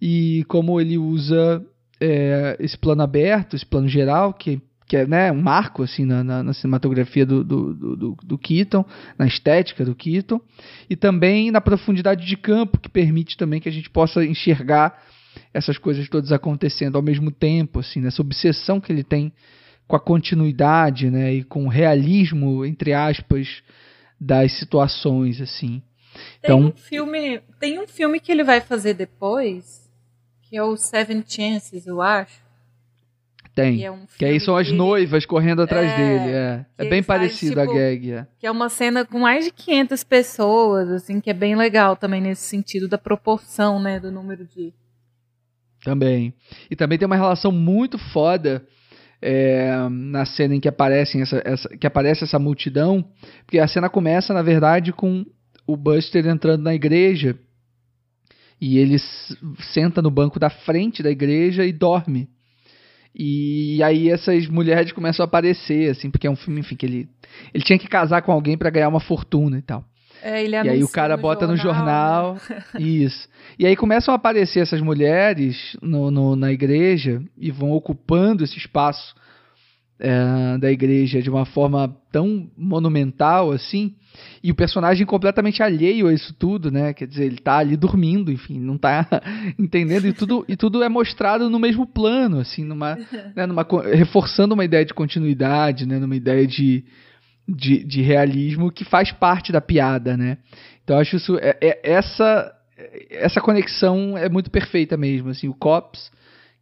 [0.00, 1.64] e como ele usa
[2.00, 6.22] é, esse plano aberto, esse plano geral que que é né, um marco assim na,
[6.22, 8.84] na, na cinematografia do, do, do, do, Keaton,
[9.18, 10.38] na estética do Keaton,
[10.90, 15.02] e também na profundidade de campo, que permite também que a gente possa enxergar
[15.54, 19.32] essas coisas todas acontecendo ao mesmo tempo, assim, nessa obsessão que ele tem
[19.86, 23.62] com a continuidade, né, e com o realismo, entre aspas,
[24.20, 25.82] das situações, assim.
[26.40, 29.90] Tem então, um filme, tem um filme que ele vai fazer depois,
[30.42, 32.44] que é o Seven Chances, eu acho,
[33.54, 33.76] tem.
[33.76, 36.32] Que, é um que aí são as noivas correndo atrás é, dele.
[36.32, 38.12] É, é bem parecido tipo, a gag.
[38.12, 38.26] É.
[38.38, 42.20] Que é uma cena com mais de 500 pessoas, assim, que é bem legal também
[42.20, 44.74] nesse sentido da proporção, né, do número de.
[45.84, 46.34] Também.
[46.68, 48.66] E também tem uma relação muito foda
[49.20, 53.04] é, na cena em que, aparecem essa, essa, que aparece essa multidão,
[53.44, 55.24] porque a cena começa, na verdade, com
[55.66, 57.38] o Buster entrando na igreja
[58.60, 58.98] e ele
[59.72, 62.28] senta no banco da frente da igreja e dorme.
[63.14, 67.08] E aí essas mulheres começam a aparecer, assim, porque é um filme, enfim, que ele,
[67.52, 69.84] ele tinha que casar com alguém para ganhar uma fortuna e tal.
[70.24, 72.64] É, ele e aí o cara bota jornal, no jornal.
[72.74, 72.80] Né?
[72.80, 73.28] Isso.
[73.58, 78.56] E aí começam a aparecer essas mulheres no, no, na igreja e vão ocupando esse
[78.56, 79.14] espaço
[79.98, 83.94] é, da igreja de uma forma tão monumental assim,
[84.42, 86.92] e o personagem completamente alheio a isso tudo, né?
[86.92, 89.06] Quer dizer, ele tá ali dormindo, enfim, não tá
[89.58, 92.96] entendendo, e tudo, e tudo é mostrado no mesmo plano, assim, numa,
[93.34, 95.98] né, numa, reforçando uma ideia de continuidade, né?
[95.98, 96.84] Numa ideia de,
[97.46, 100.38] de, de realismo que faz parte da piada, né?
[100.82, 102.54] Então, acho isso, é, é, essa,
[103.10, 106.10] essa conexão é muito perfeita mesmo, assim, o Cops,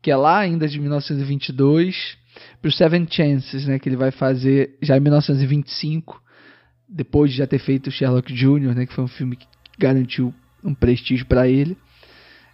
[0.00, 2.16] que é lá ainda de 1922
[2.60, 6.20] para o Seven Chances, né, que ele vai fazer já em 1925,
[6.88, 9.46] depois de já ter feito Sherlock Jr., né, que foi um filme que
[9.78, 11.76] garantiu um prestígio para ele.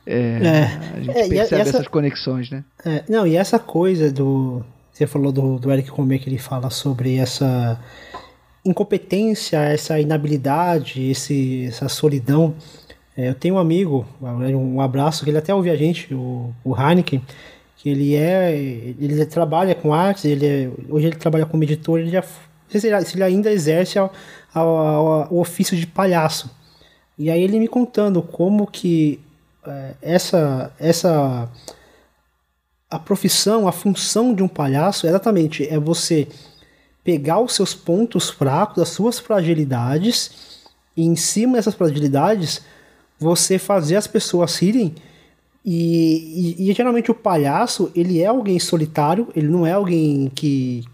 [0.06, 0.62] É, é,
[0.96, 2.64] a gente é, percebe essa, essas conexões, né?
[2.84, 4.64] É, não, e essa coisa do.
[4.98, 7.78] Você falou do, do Eric Comer que ele fala sobre essa
[8.64, 12.52] incompetência, essa inabilidade, esse, essa solidão.
[13.16, 16.74] É, eu tenho um amigo, um abraço, que ele até ouve a gente, o, o
[16.76, 17.22] Heineken,
[17.76, 18.52] que ele é
[18.98, 22.22] ele trabalha com artes ele é, hoje ele trabalha como editor ele já
[22.68, 24.10] se ele, se ele ainda exerce a,
[24.52, 26.50] a, a, o ofício de palhaço
[27.16, 29.20] e aí ele me contando como que
[29.64, 31.48] é, essa essa
[32.90, 36.26] a profissão a função de um palhaço exatamente é você
[37.04, 40.64] pegar os seus pontos fracos as suas fragilidades
[40.96, 42.62] e em cima dessas fragilidades
[43.18, 44.94] você fazer as pessoas rirem.
[45.64, 50.84] E, e, e, geralmente o palhaço, ele é alguém solitário, ele não é alguém que,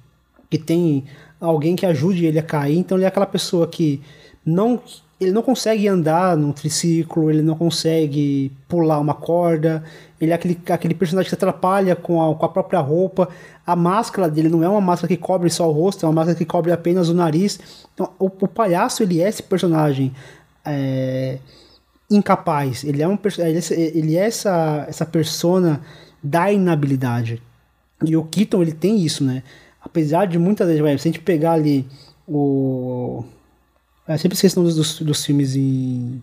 [0.51, 1.05] que tem
[1.41, 4.01] alguém que ajude ele a cair, então ele é aquela pessoa que
[4.45, 4.81] não
[5.21, 9.83] ele não consegue andar num triciclo, ele não consegue pular uma corda,
[10.21, 13.29] ele é aquele, aquele personagem que atrapalha com a, com a própria roupa,
[13.67, 16.37] a máscara dele não é uma máscara que cobre só o rosto, é uma máscara
[16.37, 17.59] que cobre apenas o nariz.
[17.93, 20.13] Então, o, o palhaço ele é esse personagem
[20.65, 21.39] é,
[22.11, 22.85] incapaz.
[22.85, 23.19] Ele é um
[23.71, 25.81] ele é essa essa persona
[26.23, 27.43] da inabilidade.
[28.05, 29.43] E o Keaton ele tem isso, né?
[29.81, 31.87] Apesar de muitas vezes, se a gente pegar ali
[32.27, 33.25] o
[34.07, 36.23] eu sempre esqueço dos, dos filmes em,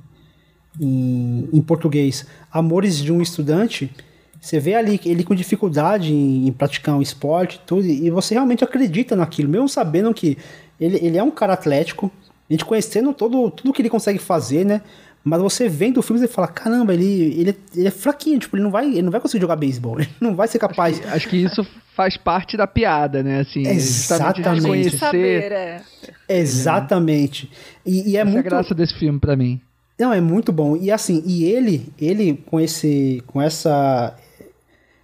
[0.79, 2.25] em, em português.
[2.51, 3.91] Amores de um Estudante,
[4.39, 8.63] Você vê ali ele com dificuldade em, em praticar um esporte tudo, e você realmente
[8.63, 10.37] acredita naquilo, mesmo sabendo que
[10.79, 12.11] ele, ele é um cara atlético,
[12.49, 14.81] a gente conhecendo todo, tudo que ele consegue fazer, né?
[15.23, 18.63] Mas você vendo o filme, você fala, caramba, ele, ele, ele é fraquinho, tipo, ele
[18.63, 20.97] não vai, ele não vai conseguir jogar beisebol, ele não vai ser capaz.
[20.97, 23.41] Acho que, acho que isso faz parte da piada, né?
[23.41, 24.67] Assim, Exatamente.
[24.67, 24.97] Conhecer...
[24.97, 25.81] Saber, é.
[26.27, 27.51] Exatamente.
[27.85, 28.37] E, e é Essa muito.
[28.37, 29.61] é a graça desse filme para mim.
[29.99, 30.75] Não, é muito bom.
[30.75, 34.15] E assim, e ele, ele com esse, com essa,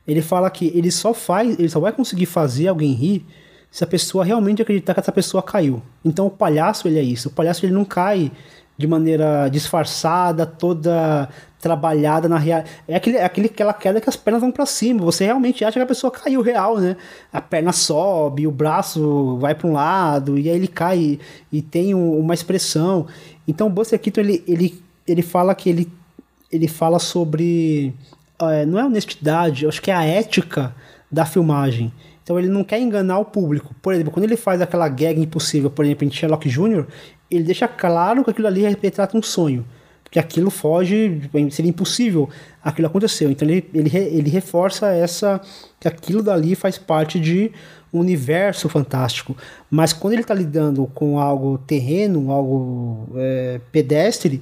[0.08, 3.26] ele fala que ele só faz, ele só vai conseguir fazer alguém rir
[3.70, 5.82] se a pessoa realmente acreditar que essa pessoa caiu.
[6.04, 7.30] Então o palhaço ele é isso.
[7.30, 8.32] O palhaço ele não cai
[8.78, 11.28] de maneira disfarçada, toda
[11.60, 12.64] trabalhada na real.
[12.88, 15.02] É aquele, é aquele, aquela queda que as pernas vão para cima.
[15.02, 16.96] Você realmente acha que a pessoa caiu real, né?
[17.34, 21.20] A perna sobe, o braço vai para um lado e aí ele cai
[21.52, 23.08] e, tem um, uma expressão.
[23.48, 25.92] Então o Buster Keaton ele, ele, ele fala que ele,
[26.52, 27.94] ele fala sobre
[28.40, 30.76] é, não é honestidade, acho que é a ética
[31.12, 31.92] da filmagem.
[32.24, 33.74] Então ele não quer enganar o público.
[33.82, 36.86] Por exemplo, quando ele faz aquela gag impossível, por exemplo, em Sherlock Jr.,
[37.32, 39.66] ele deixa claro que aquilo ali retrata um sonho.
[40.04, 41.22] Porque aquilo foge,
[41.52, 42.30] seria impossível
[42.64, 43.32] aquilo aconteceu.
[43.32, 45.42] Então ele, ele, ele reforça essa
[45.80, 47.52] que aquilo dali faz parte de
[47.94, 49.36] um universo fantástico.
[49.70, 54.42] Mas quando ele está lidando com algo terreno, algo é, pedestre,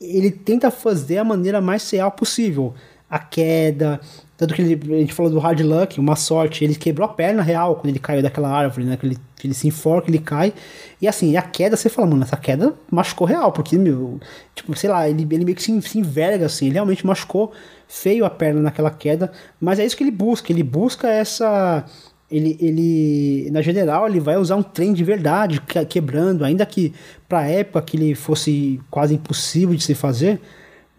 [0.00, 2.74] ele tenta fazer a maneira mais real possível.
[3.08, 4.00] A queda,
[4.36, 6.64] tanto que ele, a gente falou do hard luck, uma sorte.
[6.64, 8.96] Ele quebrou a perna real quando ele caiu daquela árvore, né?
[8.96, 10.52] Que ele, que ele se enforca, ele cai.
[11.00, 14.18] E assim, a queda, você fala, mano, essa queda machucou real, porque, meu,
[14.54, 16.66] tipo, sei lá, ele, ele meio que se, se enverga, assim.
[16.66, 17.52] Ele realmente machucou
[17.86, 19.30] feio a perna naquela queda.
[19.60, 20.52] Mas é isso que ele busca.
[20.52, 21.84] Ele busca essa.
[22.30, 26.92] Ele, ele, na general, ele vai usar um trem de verdade, quebrando, ainda que
[27.28, 30.40] pra época que ele fosse quase impossível de se fazer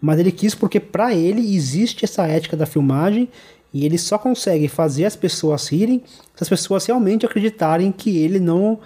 [0.00, 3.28] mas ele quis porque para ele existe essa ética da filmagem
[3.72, 6.02] e ele só consegue fazer as pessoas rirem
[6.34, 8.78] se as pessoas realmente acreditarem que ele não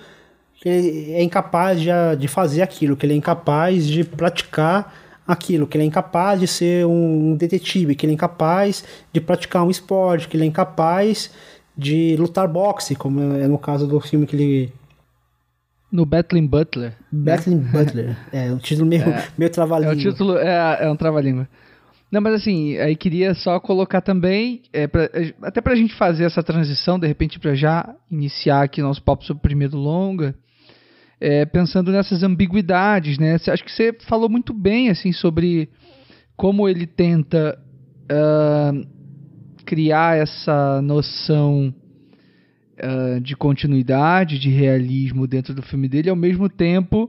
[0.60, 1.88] que ele é incapaz de,
[2.18, 4.94] de fazer aquilo, que ele é incapaz de praticar
[5.26, 9.64] aquilo, que ele é incapaz de ser um detetive, que ele é incapaz de praticar
[9.64, 11.30] um esporte, que ele é incapaz
[11.80, 14.72] de lutar boxe, como é no caso do filme que ele
[15.90, 16.92] no Battling Butler.
[17.10, 17.70] Battling né?
[17.72, 18.16] Butler.
[18.32, 19.92] É, um título meio, é, meio trava-língua.
[19.92, 21.48] É, o título é, é um trava-língua.
[22.12, 25.08] Não, mas assim, aí queria só colocar também, é, pra,
[25.42, 29.38] até pra gente fazer essa transição, de repente, para já iniciar aqui nosso papo sobre
[29.38, 30.34] o primeiro longa,
[31.20, 33.34] é, pensando nessas ambiguidades, né?
[33.34, 35.68] Acho que você falou muito bem, assim, sobre
[36.36, 37.58] como ele tenta
[38.10, 38.86] uh,
[39.70, 41.72] criar essa noção
[42.76, 47.08] uh, de continuidade, de realismo dentro do filme dele, ao mesmo tempo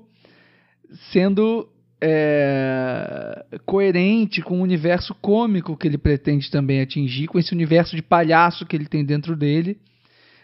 [1.12, 1.68] sendo
[2.00, 8.04] é, coerente com o universo cômico que ele pretende também atingir, com esse universo de
[8.04, 9.80] palhaço que ele tem dentro dele,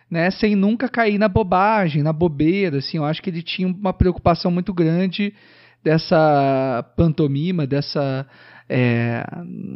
[0.09, 2.79] né, sem nunca cair na bobagem, na bobeira.
[2.79, 5.35] Assim, eu acho que ele tinha uma preocupação muito grande
[5.83, 8.25] dessa pantomima, dessa
[8.69, 9.25] é,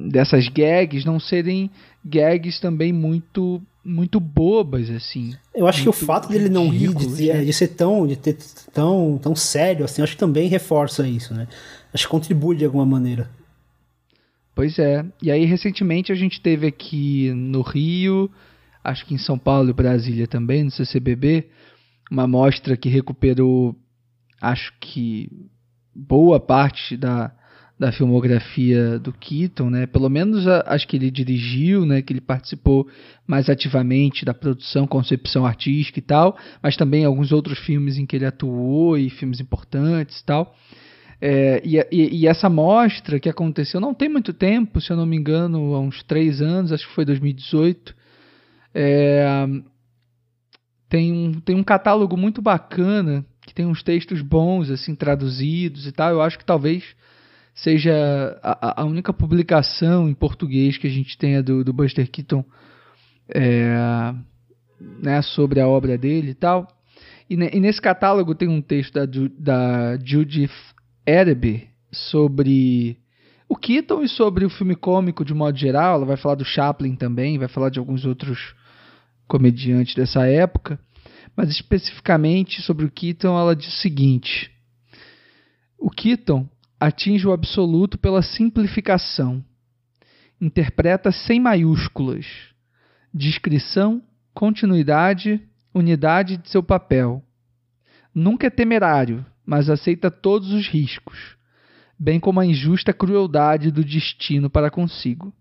[0.10, 1.72] dessas gags não serem
[2.06, 5.36] gags também muito muito bobas assim.
[5.56, 7.43] Eu acho que o fato dele não rir de, né?
[7.43, 8.38] de, ser tão de ter
[8.72, 11.47] tão tão sério assim, acho que também reforça isso, né?
[11.93, 13.30] Acho que contribui de alguma maneira.
[14.54, 15.06] Pois é.
[15.22, 18.30] E aí recentemente a gente teve aqui no Rio,
[18.84, 21.47] acho que em São Paulo e Brasília também, no CCBB,
[22.12, 23.76] uma mostra que recuperou
[24.41, 25.30] acho que
[25.95, 27.32] boa parte da
[27.82, 29.88] da filmografia do Keaton, né?
[29.88, 32.04] Pelo menos a, acho que ele dirigiu, né?
[32.04, 32.88] Que ele participou
[33.26, 38.16] mais ativamente da produção, concepção artística e tal, mas também alguns outros filmes em que
[38.16, 40.56] ele atuou e filmes importantes e tal.
[41.20, 45.08] É, e, e, e, essa mostra que aconteceu não tem muito tempo, se eu não
[45.08, 47.96] me engano, há uns três anos, acho que foi 2018.
[48.76, 49.26] É,
[50.88, 55.92] tem, um, tem um catálogo muito bacana que tem uns textos bons assim traduzidos e
[55.92, 56.12] tal.
[56.12, 56.84] Eu acho que talvez
[57.54, 57.93] seja
[58.41, 62.43] a, a, única publicação em português que a gente tenha do, do Buster Keaton
[63.34, 64.14] é,
[64.80, 66.68] né, sobre a obra dele e tal.
[67.30, 69.06] E, e, nesse catálogo tem um texto da,
[69.38, 70.52] da Judith
[71.06, 72.97] Erebe sobre
[73.47, 75.95] o Keaton e sobre o filme cômico de modo geral.
[75.95, 78.56] Ela vai falar do Chaplin também, vai falar de alguns outros
[79.28, 80.80] comediantes dessa época.
[81.36, 84.52] Mas especificamente sobre o Keaton, ela diz o seguinte:
[85.78, 86.47] O Keaton
[86.82, 89.46] atinge o absoluto pela simplificação.
[90.42, 92.26] Interpreta sem maiúsculas.
[93.14, 94.02] Discrição,
[94.34, 95.40] continuidade,
[95.72, 97.24] unidade de seu papel.
[98.16, 101.38] Nunca é temerário, mas aceita todos os riscos,
[102.00, 105.32] bem como a injusta crueldade do destino para consigo.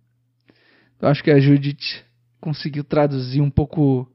[1.01, 2.05] Eu acho que a Judith
[2.39, 4.07] conseguiu traduzir um pouco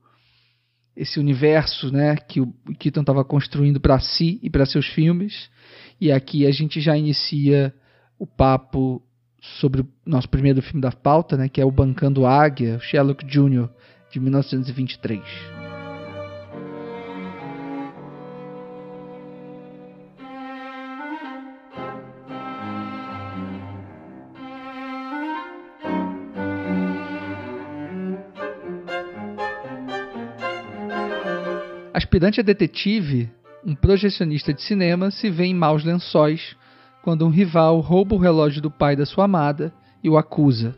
[0.95, 5.49] esse universo né, que o Keaton estava construindo para si e para seus filmes.
[5.99, 7.73] E aqui a gente já inicia
[8.19, 9.01] o papo
[9.59, 13.69] sobre o nosso primeiro filme da pauta, né, que é o Bancando Águia, Sherlock Jr.,
[14.11, 15.21] de 1923.
[31.93, 33.29] Aspirante a detetive,
[33.65, 36.55] um projecionista de cinema se vê em maus lençóis
[37.01, 40.75] quando um rival rouba o relógio do pai da sua amada e o acusa.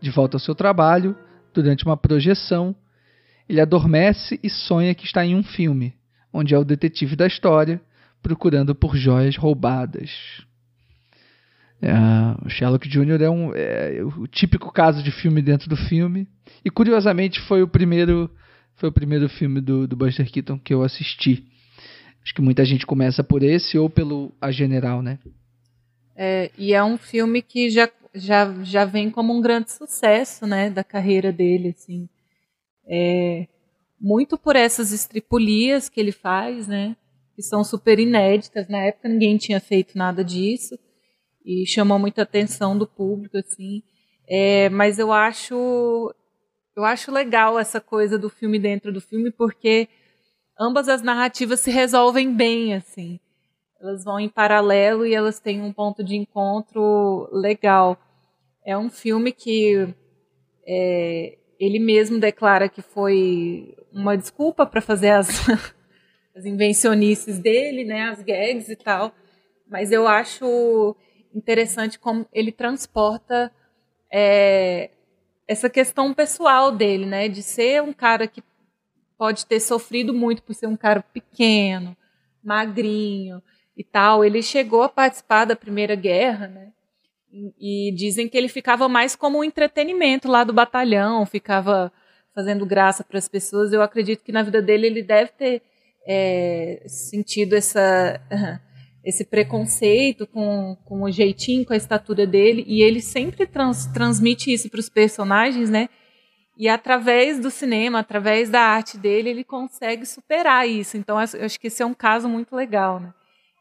[0.00, 1.16] De volta ao seu trabalho,
[1.52, 2.74] durante uma projeção,
[3.48, 5.94] ele adormece e sonha que está em um filme,
[6.32, 7.80] onde é o detetive da história
[8.22, 10.10] procurando por joias roubadas.
[11.82, 11.92] É,
[12.44, 13.20] o Sherlock Jr.
[13.20, 16.26] é, um, é o típico caso de filme dentro do filme.
[16.64, 18.30] E curiosamente foi o primeiro
[18.76, 21.44] foi o primeiro filme do, do Buster Keaton que eu assisti.
[22.24, 25.18] Acho que muita gente começa por esse ou pelo A General, né?
[26.16, 30.70] É, e é um filme que já, já, já vem como um grande sucesso, né,
[30.70, 32.08] da carreira dele, assim.
[32.86, 33.46] É,
[34.00, 36.96] muito por essas estripulias que ele faz, né,
[37.34, 38.68] que são super inéditas.
[38.68, 40.78] Na época ninguém tinha feito nada disso
[41.44, 43.82] e chamou muita atenção do público, assim.
[44.26, 46.14] É, mas eu acho
[46.76, 49.88] eu acho legal essa coisa do filme dentro do filme, porque
[50.58, 53.18] ambas as narrativas se resolvem bem, assim.
[53.80, 57.98] Elas vão em paralelo e elas têm um ponto de encontro legal.
[58.64, 59.94] É um filme que
[60.66, 65.28] é, ele mesmo declara que foi uma desculpa para fazer as,
[66.34, 69.12] as invencionices dele, né, as gags e tal.
[69.68, 70.96] Mas eu acho
[71.34, 73.52] interessante como ele transporta
[74.10, 74.90] é,
[75.46, 77.28] essa questão pessoal dele, né?
[77.28, 78.42] De ser um cara que
[79.18, 81.96] pode ter sofrido muito por ser um cara pequeno,
[82.42, 83.42] magrinho
[83.76, 84.24] e tal.
[84.24, 86.72] Ele chegou a participar da Primeira Guerra, né?
[87.58, 91.92] E, dizem que ele ficava mais como um entretenimento lá do batalhão, ficava
[92.32, 93.72] fazendo graça para as pessoas.
[93.72, 95.62] Eu acredito que na vida dele ele deve ter
[96.06, 98.20] é, sentido essa
[99.04, 104.50] esse preconceito com, com o jeitinho, com a estatura dele, e ele sempre trans, transmite
[104.50, 105.90] isso para os personagens, né?
[106.56, 110.96] E através do cinema, através da arte dele, ele consegue superar isso.
[110.96, 113.12] Então, eu acho que esse é um caso muito legal, né?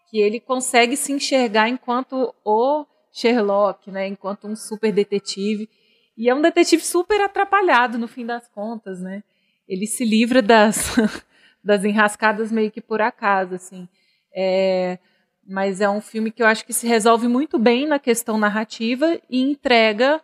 [0.09, 4.07] Que ele consegue se enxergar enquanto o Sherlock, né?
[4.07, 5.67] Enquanto um super detetive.
[6.15, 9.23] E é um detetive super atrapalhado, no fim das contas, né?
[9.67, 10.95] Ele se livra das,
[11.63, 13.89] das enrascadas meio que por acaso, assim.
[14.35, 14.99] É,
[15.47, 19.19] mas é um filme que eu acho que se resolve muito bem na questão narrativa
[19.27, 20.21] e entrega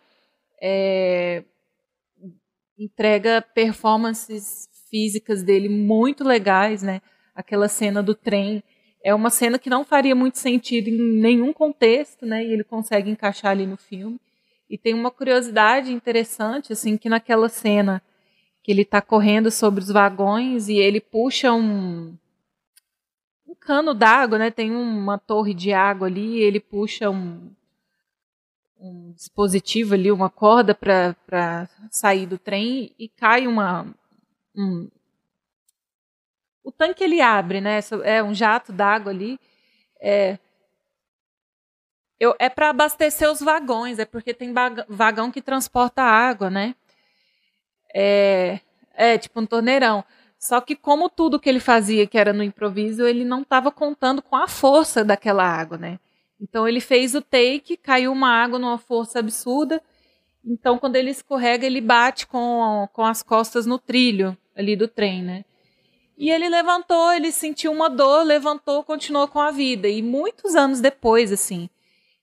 [0.62, 1.42] é,
[2.80, 7.02] entrega performances físicas dele muito legais, né?
[7.34, 8.62] Aquela cena do trem
[9.04, 12.44] é uma cena que não faria muito sentido em nenhum contexto, né?
[12.44, 14.18] E ele consegue encaixar ali no filme.
[14.68, 18.02] E tem uma curiosidade interessante, assim, que naquela cena
[18.62, 22.14] que ele está correndo sobre os vagões e ele puxa um
[23.46, 24.50] um cano d'água, né?
[24.50, 27.50] Tem uma torre de água ali, ele puxa um,
[28.80, 33.86] um dispositivo ali, uma corda para sair do trem e cai uma.
[34.56, 34.88] Um,
[36.64, 37.80] o tanque ele abre, né?
[38.04, 39.38] É um jato d'água ali.
[40.00, 40.38] É,
[42.18, 44.52] eu, é para abastecer os vagões, é porque tem
[44.88, 46.74] vagão que transporta água, né?
[47.94, 48.60] É,
[48.94, 50.04] é tipo um torneirão.
[50.38, 54.22] Só que como tudo que ele fazia, que era no improviso, ele não estava contando
[54.22, 55.98] com a força daquela água, né?
[56.40, 59.82] Então ele fez o take, caiu uma água numa força absurda.
[60.44, 65.22] Então quando ele escorrega, ele bate com, com as costas no trilho ali do trem,
[65.22, 65.44] né?
[66.16, 69.88] E ele levantou, ele sentiu uma dor, levantou, continuou com a vida.
[69.88, 71.70] E muitos anos depois, assim,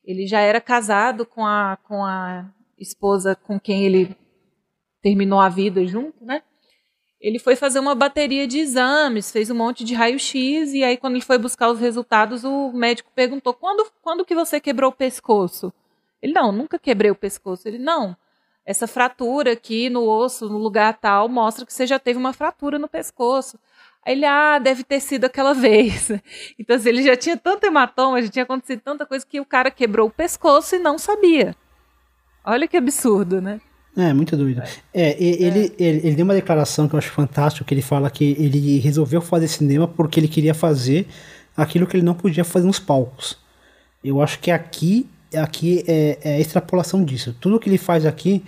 [0.03, 2.45] ele já era casado com a, com a
[2.77, 4.15] esposa com quem ele
[5.01, 6.43] terminou a vida junto, né?
[7.19, 11.15] Ele foi fazer uma bateria de exames, fez um monte de raio-x, e aí quando
[11.15, 15.73] ele foi buscar os resultados, o médico perguntou, quando, quando que você quebrou o pescoço?
[16.21, 17.67] Ele, não, nunca quebrei o pescoço.
[17.67, 18.15] Ele, não,
[18.65, 22.77] essa fratura aqui no osso, no lugar tal, mostra que você já teve uma fratura
[22.77, 23.59] no pescoço.
[24.05, 26.11] Aí ele, ah, deve ter sido aquela vez.
[26.59, 29.71] Então, assim, ele já tinha tanto hematoma, já tinha acontecido tanta coisa que o cara
[29.71, 31.55] quebrou o pescoço e não sabia.
[32.45, 33.59] Olha que absurdo, né?
[33.97, 34.61] É, muito doido.
[34.93, 35.83] É, ele, é.
[35.83, 39.19] Ele, ele, deu uma declaração que eu acho fantástico, que ele fala que ele resolveu
[39.19, 41.07] fazer cinema porque ele queria fazer
[41.55, 43.39] aquilo que ele não podia fazer nos palcos.
[44.03, 47.35] Eu acho que aqui, aqui é, é a extrapolação disso.
[47.41, 48.43] Tudo que ele faz aqui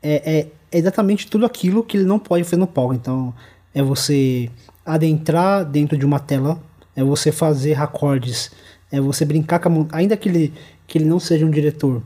[0.00, 2.94] é, é exatamente tudo aquilo que ele não pode fazer no palco.
[2.94, 3.34] Então,
[3.74, 4.48] é você
[4.86, 6.62] adentrar dentro de uma tela,
[6.94, 8.52] é você fazer acordes,
[8.90, 10.52] é você brincar com a mão, ainda que ele,
[10.86, 12.00] que ele não seja um diretor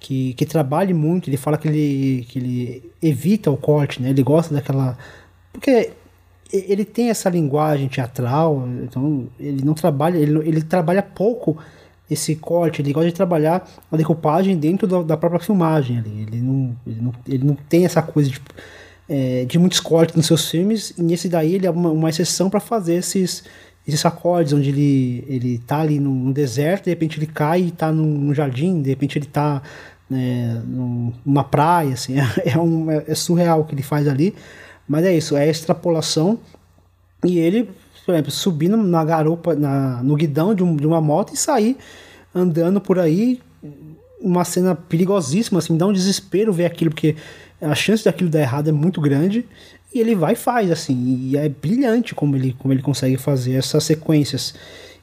[0.00, 4.10] que, que trabalhe muito, ele fala que ele, que ele evita o corte, né?
[4.10, 4.96] Ele gosta daquela.
[5.52, 5.92] Porque
[6.52, 11.56] ele tem essa linguagem teatral, então ele não trabalha, ele, ele trabalha pouco
[12.10, 15.98] esse corte, ele gosta de trabalhar a decupagem dentro da, da própria filmagem.
[15.98, 18.40] Ele, não, ele, não, ele não tem essa coisa de,
[19.08, 22.50] é, de muitos cortes nos seus filmes, e nesse daí ele é uma, uma exceção
[22.50, 23.44] para fazer esses,
[23.94, 27.92] esses acordes, onde ele, ele tá ali no, deserto, de repente ele cai e tá
[27.92, 29.62] num, jardim, de repente ele tá
[30.08, 32.14] né, numa praia, assim,
[32.44, 34.34] é, um, é, é surreal o que ele faz ali,
[34.88, 36.38] mas é isso, é extrapolação,
[37.24, 37.68] e ele
[38.04, 41.76] por exemplo, subir na garupa, na, no guidão de, um, de uma moto e sair
[42.34, 43.40] andando por aí,
[44.20, 47.16] uma cena perigosíssima, assim, dá um desespero ver aquilo, porque
[47.60, 49.46] a chance daquilo dar errado é muito grande,
[49.92, 53.54] e ele vai e faz, assim, e é brilhante como ele, como ele consegue fazer
[53.54, 54.54] essas sequências.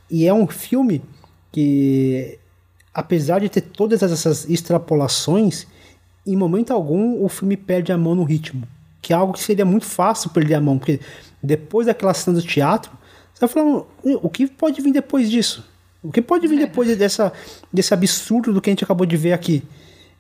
[0.10, 1.02] E é um filme
[1.52, 2.40] que,
[2.94, 5.68] apesar de ter todas essas extrapolações,
[6.26, 8.68] em momento algum o filme perde a mão no ritmo,
[9.02, 11.00] que é algo que seria muito fácil perder a mão, porque
[11.44, 12.92] depois daquela cena do teatro,
[13.34, 15.64] você tá falando, o que pode vir depois disso?
[16.02, 16.66] O que pode vir é.
[16.66, 17.34] depois dessa,
[17.72, 19.64] desse absurdo do que a gente acabou de ver aqui?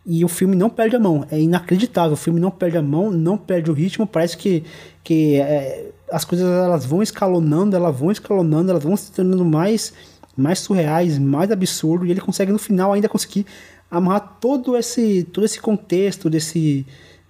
[0.09, 2.13] E o filme não perde a mão, é inacreditável.
[2.13, 4.07] O filme não perde a mão, não perde o ritmo.
[4.07, 4.63] Parece que,
[5.03, 9.91] que é, as coisas elas vão escalonando, elas vão escalonando, elas vão se tornando mais,
[10.37, 12.05] mais surreais, mais absurdo.
[12.05, 13.45] E ele consegue no final ainda conseguir
[13.91, 16.85] amarrar todo esse, todo esse contexto desse,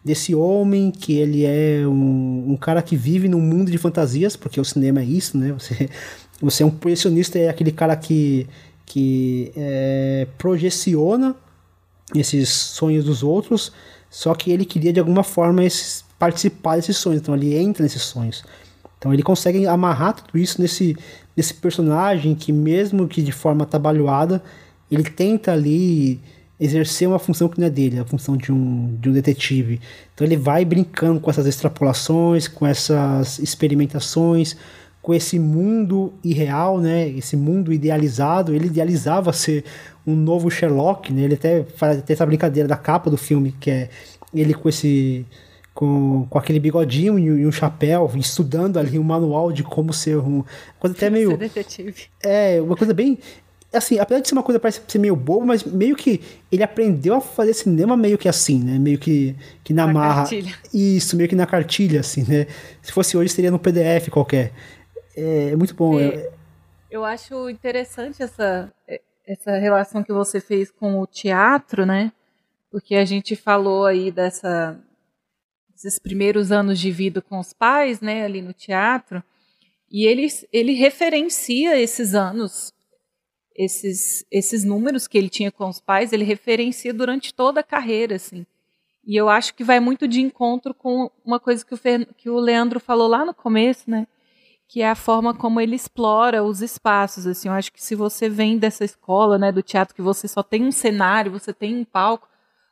[0.06, 4.62] desse homem, que ele é um, um, cara que vive num mundo de fantasias, porque
[4.62, 5.52] o cinema é isso, né?
[5.54, 5.90] Você,
[6.40, 8.46] você é um projecionista, é aquele cara que,
[8.86, 11.36] que é, projeciona
[12.16, 13.72] esses sonhos dos outros,
[14.10, 18.02] só que ele queria de alguma forma esses, participar desses sonhos, então ele entra nesses
[18.02, 18.44] sonhos.
[18.98, 20.96] Então ele consegue amarrar tudo isso nesse,
[21.36, 24.42] nesse personagem que, mesmo que de forma atabalhoada,
[24.90, 26.20] ele tenta ali
[26.60, 29.80] exercer uma função que não é dele, a função de um, de um detetive.
[30.14, 34.58] Então ele vai brincando com essas extrapolações, com essas experimentações,
[35.08, 37.08] com esse mundo irreal, né?
[37.08, 38.54] Esse mundo idealizado.
[38.54, 39.64] Ele idealizava ser
[40.06, 41.22] um novo Sherlock, né?
[41.22, 43.90] Ele até faz até essa brincadeira da capa do filme, que é
[44.34, 45.26] ele com esse
[45.74, 50.44] com, com aquele bigodinho e um chapéu, estudando ali um manual de como ser um.
[50.78, 51.30] Coisa até meio.
[51.30, 52.04] Ser detetive.
[52.22, 53.18] É, uma coisa bem
[53.74, 57.16] assim, apesar de ser uma coisa parece ser meio bobo, mas meio que ele aprendeu
[57.16, 58.78] a fazer cinema meio que assim, né?
[58.78, 60.22] Meio que, que na, na marra.
[60.24, 60.54] Cartilha.
[60.74, 62.48] Isso, meio que na cartilha, assim, né?
[62.82, 64.52] Se fosse hoje, seria no PDF qualquer.
[65.18, 66.00] É, é muito bom.
[66.00, 66.32] É,
[66.90, 68.72] eu acho interessante essa,
[69.26, 72.12] essa relação que você fez com o teatro, né?
[72.72, 74.80] Porque a gente falou aí dessa,
[75.72, 78.24] desses primeiros anos de vida com os pais, né?
[78.24, 79.24] Ali no teatro.
[79.90, 82.74] E ele, ele referencia esses anos
[83.58, 88.16] esses, esses números que ele tinha com os pais, ele referencia durante toda a carreira,
[88.16, 88.46] assim.
[89.04, 92.30] E eu acho que vai muito de encontro com uma coisa que o, Fer, que
[92.30, 94.06] o Leandro falou lá no começo, né?
[94.68, 97.48] Que é a forma como ele explora os espaços, assim.
[97.48, 100.64] Eu acho que se você vem dessa escola, né, do teatro, que você só tem
[100.66, 102.28] um cenário, você tem um palco,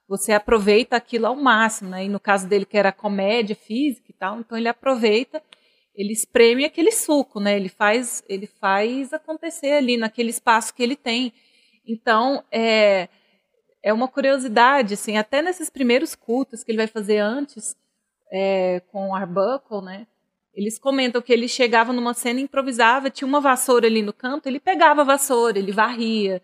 [0.07, 2.05] você aproveita aquilo ao máximo, né?
[2.05, 5.41] E no caso dele, que era comédia física e tal, então ele aproveita
[5.95, 7.55] ele espreme aquele suco, né?
[7.55, 11.31] Ele faz, ele faz acontecer ali naquele espaço que ele tem.
[11.87, 13.07] Então, é,
[13.81, 17.75] é uma curiosidade, assim, até nesses primeiros cultos que ele vai fazer antes
[18.31, 20.05] é, com Arbuckle, né?
[20.55, 24.59] Eles comentam que ele chegava numa cena, improvisava, tinha uma vassoura ali no canto, ele
[24.59, 26.41] pegava a vassoura, ele varria,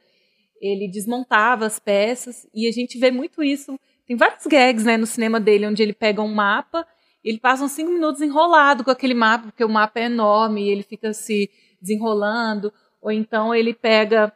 [0.62, 3.80] ele desmontava as peças, e a gente vê muito isso.
[4.05, 6.86] Tem vários gags né, no cinema dele, onde ele pega um mapa
[7.24, 10.70] ele passa uns cinco minutos enrolado com aquele mapa, porque o mapa é enorme e
[10.70, 11.49] ele fica se
[11.80, 12.74] desenrolando.
[13.01, 14.34] Ou então ele pega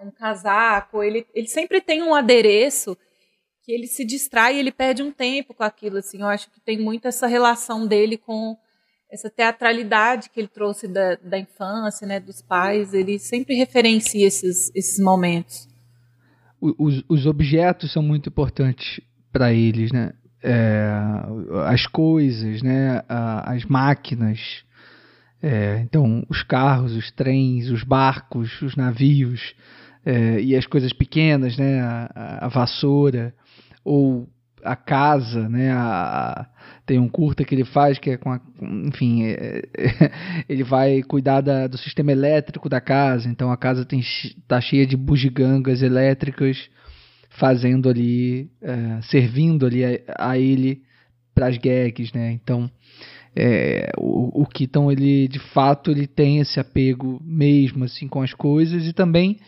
[0.00, 2.96] um casaco, ele, ele sempre tem um adereço
[3.62, 5.98] que ele se distrai ele perde um tempo com aquilo.
[5.98, 6.20] Assim.
[6.20, 8.56] Eu acho que tem muito essa relação dele com
[9.10, 12.92] essa teatralidade que ele trouxe da, da infância, né, dos pais.
[12.92, 15.68] Ele sempre referencia esses, esses momentos.
[16.60, 19.00] Os, os objetos são muito importantes
[19.32, 20.12] para eles, né?
[20.42, 20.90] é,
[21.66, 24.64] as coisas, né, as máquinas.
[25.40, 29.54] É, então, os carros, os trens, os barcos, os navios
[30.04, 33.32] é, e as coisas pequenas, né, a, a vassoura
[33.84, 34.28] ou
[34.62, 36.46] a casa, né, a,
[36.84, 38.40] tem um curta que ele faz que é com, a,
[38.86, 40.12] enfim, é, é,
[40.48, 44.96] ele vai cuidar da, do sistema elétrico da casa, então a casa está cheia de
[44.96, 46.68] bugigangas elétricas
[47.30, 50.82] fazendo ali, é, servindo ali a, a ele
[51.34, 52.32] para as gags, né?
[52.32, 52.68] Então,
[53.36, 58.84] é, o, o ele de fato ele tem esse apego mesmo assim com as coisas
[58.86, 59.38] e também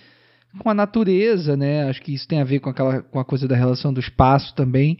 [0.59, 1.89] com a natureza, né?
[1.89, 4.55] Acho que isso tem a ver com aquela com a coisa da relação do espaço
[4.55, 4.99] também.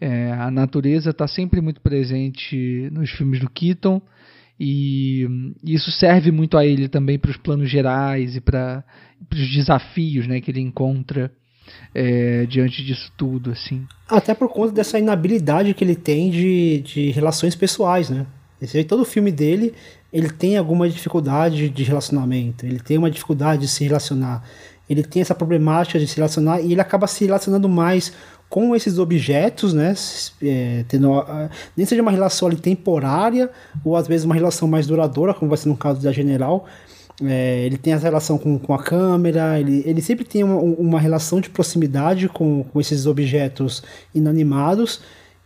[0.00, 4.00] É, a natureza está sempre muito presente nos filmes do Keaton
[4.60, 5.26] e
[5.64, 8.84] isso serve muito a ele também para os planos gerais e para
[9.32, 11.32] os desafios, né, que ele encontra
[11.94, 13.86] é, diante disso tudo, assim.
[14.08, 18.26] Até por conta dessa inabilidade que ele tem de, de relações pessoais, né?
[18.60, 19.72] Esse, todo o filme dele,
[20.12, 24.42] ele tem alguma dificuldade de relacionamento, ele tem uma dificuldade de se relacionar,
[24.88, 28.12] ele tem essa problemática de se relacionar e ele acaba se relacionando mais
[28.48, 29.94] com esses objetos, né?
[30.42, 31.10] É, tendo,
[31.76, 33.50] nem seja uma relação ali temporária
[33.84, 36.64] ou às vezes uma relação mais duradoura, como vai ser no caso da General,
[37.22, 41.00] é, ele tem essa relação com, com a câmera, ele, ele sempre tem uma, uma
[41.00, 43.82] relação de proximidade com, com esses objetos
[44.14, 45.00] inanimados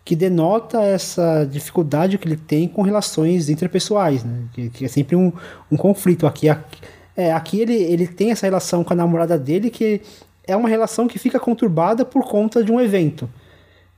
[0.05, 4.45] que denota essa dificuldade que ele tem com relações interpessoais, né?
[4.53, 5.33] que, que é sempre um,
[5.71, 6.27] um conflito.
[6.27, 6.81] Aqui, aqui,
[7.17, 10.01] é, aqui ele, ele tem essa relação com a namorada dele que
[10.45, 13.31] é uma relação que fica conturbada por conta de um evento.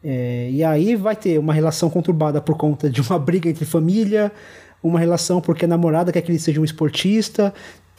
[0.03, 4.31] É, e aí vai ter uma relação conturbada por conta de uma briga entre família,
[4.83, 7.55] uma relação porque a namorada quer que ele seja um esportista.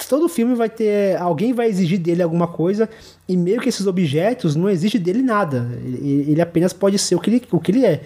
[0.10, 1.18] Todo filme vai ter.
[1.18, 2.90] Alguém vai exigir dele alguma coisa,
[3.28, 5.70] e meio que esses objetos não exigem dele nada.
[5.84, 8.02] Ele, ele apenas pode ser o que ele, o que ele é.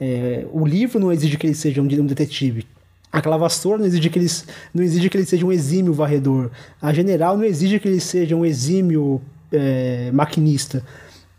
[0.00, 0.46] é.
[0.52, 2.66] O livro não exige que ele seja um, um detetive.
[3.10, 4.30] Aquela vassoura não exige, que ele,
[4.74, 6.50] não exige que ele seja um exímio varredor.
[6.80, 10.84] A general não exige que ele seja um exímio é, maquinista.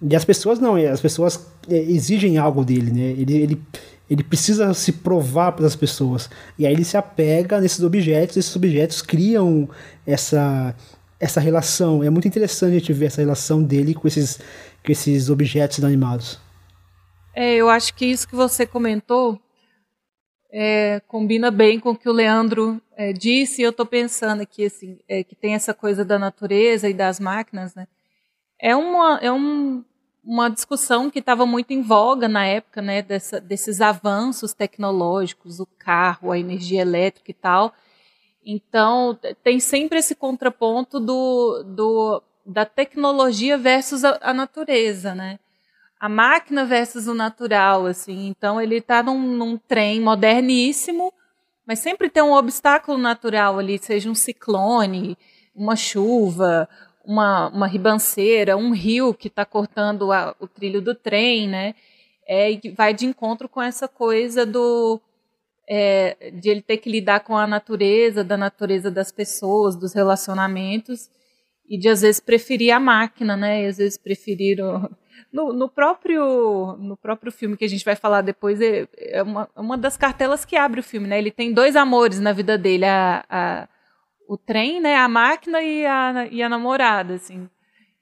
[0.02, 3.16] E as pessoas não, as pessoas é, exigem algo dele, né?
[3.18, 3.62] Ele, ele,
[4.10, 6.30] ele precisa se provar para as pessoas.
[6.57, 9.70] E aí ele se apega nesses objetos, esses objetos criam
[10.05, 10.76] essa,
[11.20, 12.03] essa relação.
[12.03, 14.38] É muito interessante a gente ver essa relação dele com esses,
[14.84, 16.39] com esses objetos inanimados.
[17.36, 19.39] É, eu acho que isso que você comentou
[20.51, 23.62] é, combina bem com o que o Leandro é, disse.
[23.62, 27.20] E eu estou pensando aqui assim, é, que tem essa coisa da natureza e das
[27.20, 27.88] máquinas, né?
[28.60, 29.86] É, uma, é um,
[30.24, 35.65] uma discussão que estava muito em voga na época, né, dessa, desses avanços tecnológicos, o
[35.65, 37.74] carro, a energia elétrica e tal.
[38.45, 45.39] Então, tem sempre esse contraponto do, do, da tecnologia versus a, a natureza, né?
[45.99, 48.28] A máquina versus o natural, assim.
[48.28, 51.13] Então, ele está num, num trem moderníssimo,
[51.65, 55.17] mas sempre tem um obstáculo natural ali, seja um ciclone,
[55.53, 56.67] uma chuva,
[57.10, 61.74] uma, uma ribanceira, um rio que está cortando a, o trilho do trem, né?
[62.28, 65.01] É, e vai de encontro com essa coisa do
[65.68, 71.10] é, de ele ter que lidar com a natureza, da natureza das pessoas, dos relacionamentos,
[71.68, 73.64] e de às vezes preferir a máquina, né?
[73.64, 74.88] E às vezes preferir o,
[75.34, 79.49] no, no, próprio no próprio filme que a gente vai falar depois é, é uma,
[79.55, 81.18] uma das cartelas que abre o filme, né?
[81.18, 83.68] Ele tem dois amores na vida dele, a, a
[84.30, 87.49] o trem, né, a máquina e a, e a namorada, assim.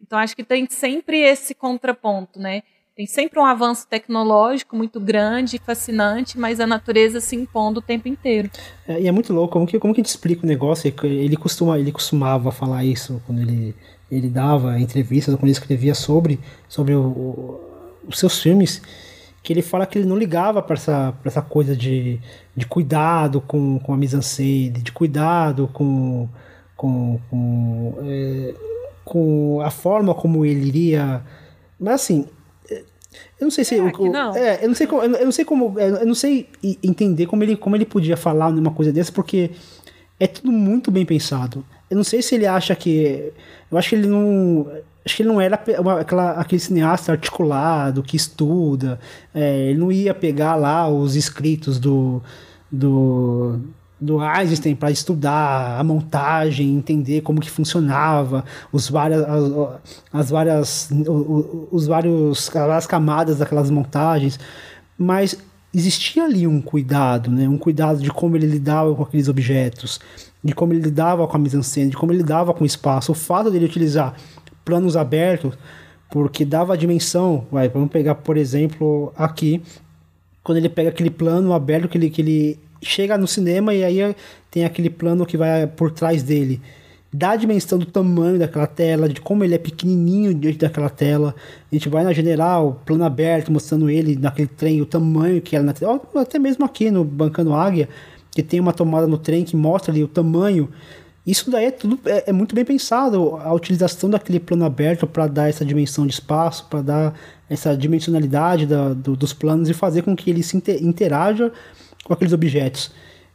[0.02, 2.64] Então acho que tem sempre esse contraponto, né?
[2.98, 8.10] Tem sempre um avanço tecnológico muito grande, fascinante, mas a natureza se impondo o tempo
[8.10, 8.50] inteiro.
[8.86, 10.94] É, e é muito louco, como que, como que explica o negócio?
[11.04, 13.74] Ele, costuma, ele costumava falar isso quando ele,
[14.12, 17.62] ele dava entrevistas, quando ele escrevia sobre, sobre o, o,
[18.06, 18.82] os seus filmes,
[19.48, 22.20] que ele fala que ele não ligava para essa, essa coisa de,
[22.54, 26.28] de cuidado com, com a mise-en-scène, de cuidado com,
[26.76, 28.54] com, com, é,
[29.06, 31.24] com a forma como ele iria.
[31.80, 32.28] Mas assim,
[32.70, 34.36] eu não sei se é, eu, não.
[34.36, 36.50] É, eu não sei como, eu não sei como, eu não sei
[36.84, 39.52] entender como ele, como ele podia falar numa coisa dessa, porque
[40.20, 41.66] é tudo muito bem pensado.
[41.90, 43.32] Eu não sei se ele acha que,
[43.72, 44.68] eu acho que ele não
[45.08, 49.00] acho que ele não era uma, aquela, aquele cineasta articulado que estuda.
[49.34, 52.22] É, ele não ia pegar lá os escritos do,
[52.70, 53.58] do,
[54.00, 59.80] do Einstein para estudar a montagem, entender como que funcionava, os várias, as,
[60.12, 60.90] as várias,
[61.72, 64.38] os vários as camadas daquelas montagens,
[64.98, 65.38] mas
[65.74, 67.48] existia ali um cuidado, né?
[67.48, 70.02] Um cuidado de como ele lidava com aqueles objetos,
[70.44, 73.14] de como ele lidava com a mise-en-scène, de como ele lidava com o espaço.
[73.14, 74.16] O fato dele utilizar
[74.68, 75.58] planos abertos,
[76.12, 77.48] porque dava a dimensão.
[77.50, 79.62] Vai, vamos pegar, por exemplo, aqui,
[80.44, 84.14] quando ele pega aquele plano aberto que ele, que ele chega no cinema e aí
[84.52, 86.62] tem aquele plano que vai por trás dele.
[87.14, 91.34] Dá a dimensão do tamanho daquela tela, de como ele é pequenininho diante daquela tela.
[91.72, 95.64] A gente vai na general, plano aberto, mostrando ele naquele trem, o tamanho que era
[95.64, 96.02] na tela.
[96.14, 97.88] Até mesmo aqui no Bancando Águia,
[98.32, 100.68] que tem uma tomada no trem que mostra ali o tamanho
[101.28, 103.36] Isso daí é tudo é, é muito bem pensado.
[103.36, 107.20] A utilização daquele plano aberto para dar essa dimensão de espaço, para dar
[107.50, 111.52] essa dimensionalidade da, do, dos planos e fazer com que ele se interaja
[112.06, 112.92] com aqueles objetos.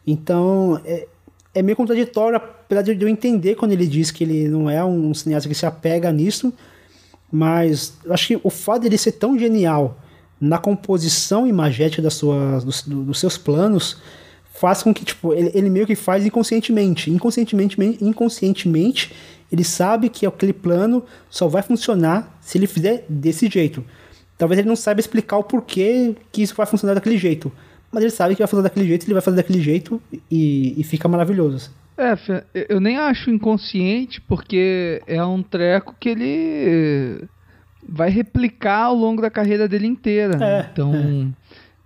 [0.07, 1.07] Então, é,
[1.55, 5.13] é meio contraditório, apesar de eu entender quando ele diz que ele não é um
[5.13, 6.51] cineasta que se apega nisso,
[7.31, 9.99] mas acho que o fato dele ser tão genial
[10.41, 13.99] na composição imagética das suas, dos, dos seus planos
[14.63, 17.11] faz com que, tipo, ele, ele meio que faz inconscientemente.
[17.11, 19.13] Inconscientemente, inconscientemente,
[19.51, 23.85] ele sabe que aquele plano só vai funcionar se ele fizer desse jeito.
[24.39, 27.51] Talvez ele não saiba explicar o porquê que isso vai funcionar daquele jeito.
[27.91, 30.01] Mas ele sabe que vai funcionar daquele jeito, ele vai fazer daquele jeito
[30.31, 31.73] e, e fica maravilhoso.
[31.99, 32.15] É,
[32.69, 37.25] eu nem acho inconsciente, porque é um treco que ele
[37.87, 40.39] vai replicar ao longo da carreira dele inteira.
[40.41, 41.27] É, então, é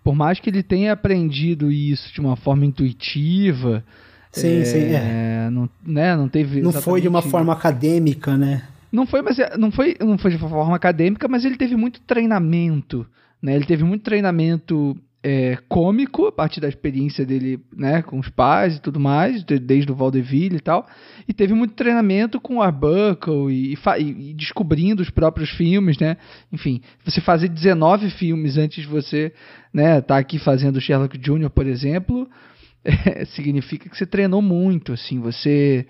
[0.07, 3.85] por mais que ele tenha aprendido isso de uma forma intuitiva,
[4.31, 5.51] sim, é, sim, é.
[5.51, 8.63] não, né, não teve não foi de uma forma acadêmica, né?
[8.93, 11.75] Não foi, mas é, não foi, não foi de uma forma acadêmica, mas ele teve
[11.75, 13.05] muito treinamento,
[13.43, 13.57] né?
[13.57, 14.97] Ele teve muito treinamento
[15.29, 19.91] é, cômico a partir da experiência dele né, com os pais e tudo mais, desde
[19.91, 20.87] o Valdeville e tal.
[21.27, 26.17] E teve muito treinamento com o Arbuckle e, e, e, descobrindo os próprios filmes, né?
[26.53, 29.33] Enfim, você fazer 19 filmes antes de você
[29.75, 32.31] né, tá aqui fazendo Sherlock Jr., por exemplo,
[32.87, 35.89] é, significa que você treinou muito, assim, você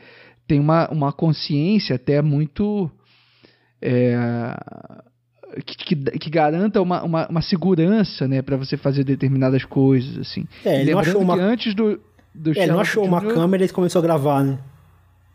[0.49, 2.91] tem uma, uma consciência até muito...
[3.83, 4.17] É,
[5.65, 10.47] que, que, que, garanta uma, uma, uma segurança, né, para você fazer determinadas coisas, assim.
[10.65, 11.35] É, ele não achou uma...
[11.35, 12.01] antes do,
[12.35, 14.59] do é, ele não achou uma câmera e começou a gravar, né?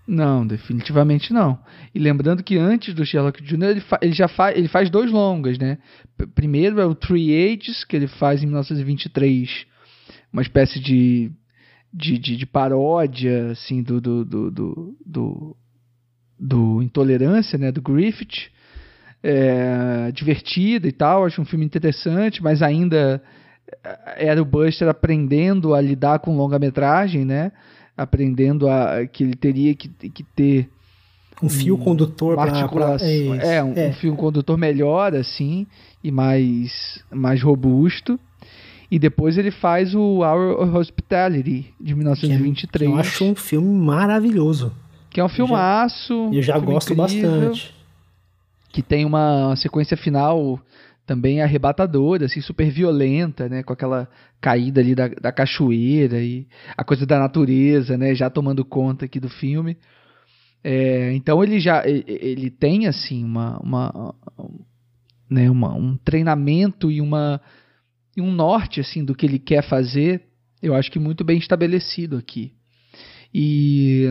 [0.08, 1.58] Não, definitivamente não.
[1.94, 3.64] E lembrando que antes do Sherlock Jr.
[3.64, 5.78] ele, ele já faz, ele faz dois longas, né?
[6.18, 9.66] P primeiro é o Three Ages, que ele faz em 1923,
[10.34, 11.32] uma espécie de,
[11.94, 15.58] de, de, de paródia, assim, do, do, do, do, do,
[16.38, 17.72] do Intolerância, né?
[17.72, 18.52] Do Griffith
[19.24, 23.22] é, divertida e tal, acho um filme interessante, mas ainda
[23.84, 27.52] é, era o Buster aprendendo a lidar com longa-metragem, né?
[27.96, 30.70] Aprendendo a que ele teria que, que ter
[31.42, 32.52] um fio condutor para
[33.02, 33.88] é, é, um, é.
[33.90, 35.66] um fio condutor melhor assim
[36.04, 38.20] e mais mais robusto.
[38.90, 42.90] E depois ele faz o Our Hospitality de 1923.
[42.90, 44.74] Que eu acho um filme maravilhoso.
[45.10, 46.14] Que é um filmaço.
[46.34, 47.32] Eu já, eu já gosto incrível.
[47.32, 47.81] bastante
[48.72, 50.60] que tem uma sequência final
[51.06, 54.08] também arrebatadora, assim, super violenta, né, com aquela
[54.40, 56.48] caída ali da, da cachoeira e
[56.78, 59.78] a coisa da natureza, né, já tomando conta aqui do filme.
[60.64, 64.16] É, então ele já ele tem assim uma, uma,
[65.30, 67.42] né, uma, um treinamento e uma
[68.18, 70.22] um norte assim do que ele quer fazer,
[70.62, 72.54] eu acho que muito bem estabelecido aqui.
[73.34, 74.08] E,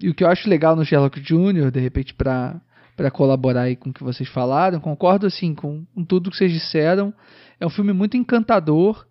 [0.00, 2.60] e o que eu acho legal no Sherlock Jr., de repente para
[2.96, 4.80] para colaborar aí com o que vocês falaram.
[4.80, 7.12] Concordo assim com, com tudo que vocês disseram.
[7.58, 9.06] É um filme muito encantador,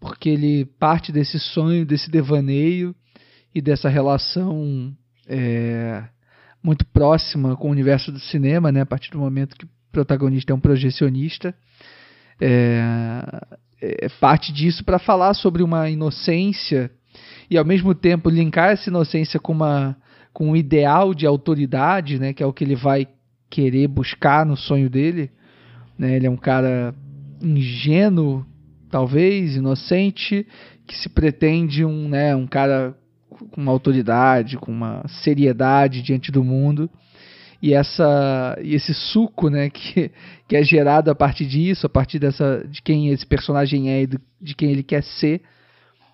[0.00, 2.94] porque ele parte desse sonho, desse devaneio
[3.54, 4.94] e dessa relação
[5.28, 6.04] é,
[6.62, 8.80] muito próxima com o universo do cinema, né?
[8.80, 11.54] A partir do momento que o protagonista é um projecionista.
[12.40, 13.22] É,
[13.80, 16.90] é parte disso para falar sobre uma inocência
[17.50, 19.96] e ao mesmo tempo linkar essa inocência com uma
[20.32, 23.08] com um ideal de autoridade, né, que é o que ele vai
[23.50, 25.30] querer buscar no sonho dele.
[25.98, 26.16] Né?
[26.16, 26.94] Ele é um cara
[27.42, 28.46] ingênuo,
[28.90, 30.46] talvez, inocente,
[30.86, 32.96] que se pretende um, né, um cara
[33.50, 36.88] com uma autoridade, com uma seriedade diante do mundo.
[37.62, 40.10] E, essa, e esse suco né, que,
[40.48, 44.06] que é gerado a partir disso, a partir dessa, de quem esse personagem é e
[44.06, 45.42] do, de quem ele quer ser,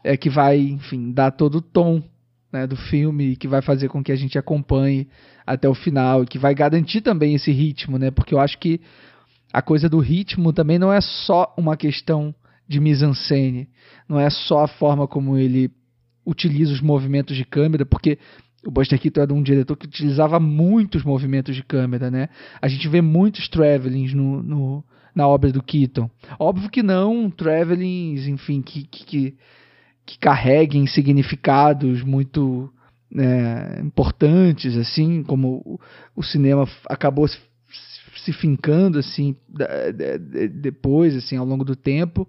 [0.02, 2.02] é que vai, enfim, dar todo o tom
[2.56, 5.08] né, do filme que vai fazer com que a gente acompanhe
[5.46, 8.10] até o final e que vai garantir também esse ritmo, né?
[8.10, 8.80] Porque eu acho que
[9.52, 12.34] a coisa do ritmo também não é só uma questão
[12.66, 13.68] de mise-en-scène,
[14.08, 15.70] não é só a forma como ele
[16.24, 18.18] utiliza os movimentos de câmera, porque
[18.66, 22.28] o Buster Keaton era um diretor que utilizava muitos movimentos de câmera, né?
[22.60, 24.84] A gente vê muitos travelings no, no
[25.14, 26.10] na obra do Keaton.
[26.38, 29.36] Óbvio que não travelings, enfim, que, que, que
[30.20, 32.72] carreguem significados muito
[33.14, 35.80] é, importantes, assim, como o,
[36.14, 37.38] o cinema acabou se,
[38.24, 39.36] se fincando assim
[40.52, 42.28] depois, assim, ao longo do tempo.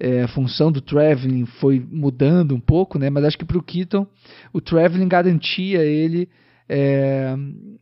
[0.00, 3.10] É, a função do traveling foi mudando um pouco, né?
[3.10, 4.06] Mas acho que para o Keaton
[4.52, 6.28] o traveling garantia ele
[6.68, 7.34] é,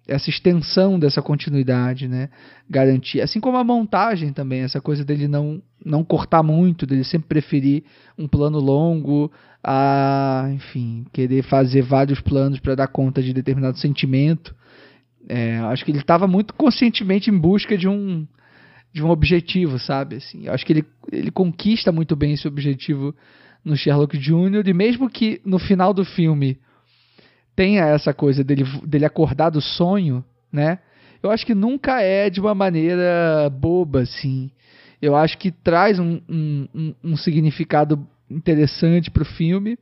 [0.06, 2.28] essa extensão dessa continuidade, né?
[2.70, 3.20] Garantir.
[3.20, 7.82] Assim como a montagem também, essa coisa dele não, não cortar muito, dele sempre preferir
[8.16, 9.32] um plano longo
[9.62, 14.54] a, enfim, querer fazer vários planos para dar conta de determinado sentimento.
[15.28, 18.26] É, acho que ele estava muito conscientemente em busca de um
[18.92, 20.16] de um objetivo, sabe?
[20.16, 23.14] Assim, acho que ele, ele conquista muito bem esse objetivo
[23.62, 24.66] no Sherlock Jr.
[24.66, 26.58] e mesmo que no final do filme
[27.56, 30.78] tenha essa coisa dele, dele acordar do sonho, né?
[31.22, 34.50] Eu acho que nunca é de uma maneira boba, assim.
[35.00, 39.78] Eu acho que traz um, um, um, significado interessante para o filme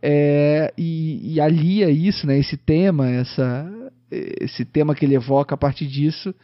[0.00, 2.38] é, e, e alia isso, né?
[2.38, 3.70] Esse tema, essa,
[4.10, 6.34] esse tema que ele evoca a partir disso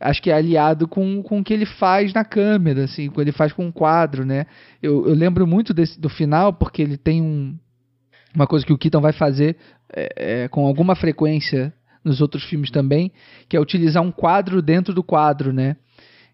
[0.00, 3.20] acho que é aliado com, com o que ele faz na câmera, assim, o que
[3.20, 4.46] ele faz com o quadro, né?
[4.82, 7.54] Eu, eu lembro muito desse, do final, porque ele tem um,
[8.34, 9.56] uma coisa que o Keaton vai fazer
[9.92, 11.72] é, é, com alguma frequência
[12.04, 13.12] nos outros filmes também,
[13.48, 15.76] que é utilizar um quadro dentro do quadro, né?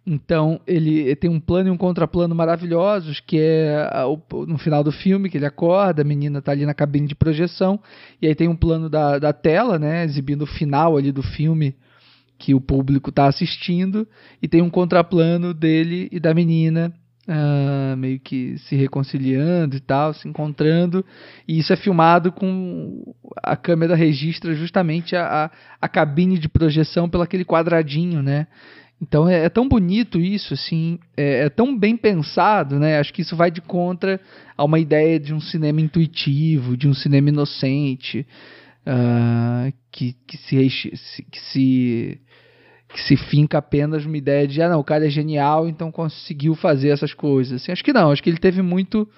[0.07, 3.89] Então ele tem um plano e um contraplano maravilhosos, que é
[4.47, 7.81] no final do filme, que ele acorda, a menina está ali na cabine de projeção,
[8.23, 11.75] e aí tem um plano da, da tela, né, exibindo o final ali do filme,
[12.39, 14.07] que o público está assistindo
[14.41, 16.93] e tem um contraplano dele e da menina
[17.29, 21.05] uh, meio que se reconciliando e tal, se encontrando
[21.47, 25.51] e isso é filmado com a câmera registra justamente a, a,
[25.81, 28.47] a cabine de projeção pelo aquele quadradinho, né?
[29.01, 32.99] Então é, é, tão bonito isso, assim, é, é, tão bem pensado, né?
[32.99, 34.21] Acho que isso vai de contra
[34.57, 38.27] a uma ideia de um cinema intuitivo, de um cinema inocente,
[38.87, 42.21] uh, que, que, se, que se
[42.89, 46.55] que se finca apenas numa ideia de, ah, não, o cara é genial, então conseguiu
[46.55, 47.63] fazer essas coisas.
[47.63, 49.09] Assim, acho que não, acho que ele teve muito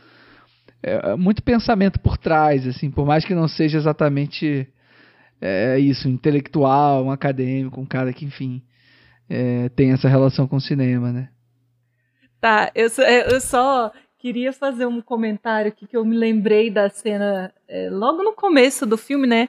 [0.83, 4.67] é, muito pensamento por trás, assim, por mais que não seja exatamente
[5.41, 8.63] é, isso, intelectual, um acadêmico, um cara que, enfim,
[9.29, 11.29] é, tem essa relação com o cinema, né?
[12.41, 16.89] Tá, eu só, eu só queria fazer um comentário aqui que eu me lembrei da
[16.89, 19.49] cena é, logo no começo do filme, né?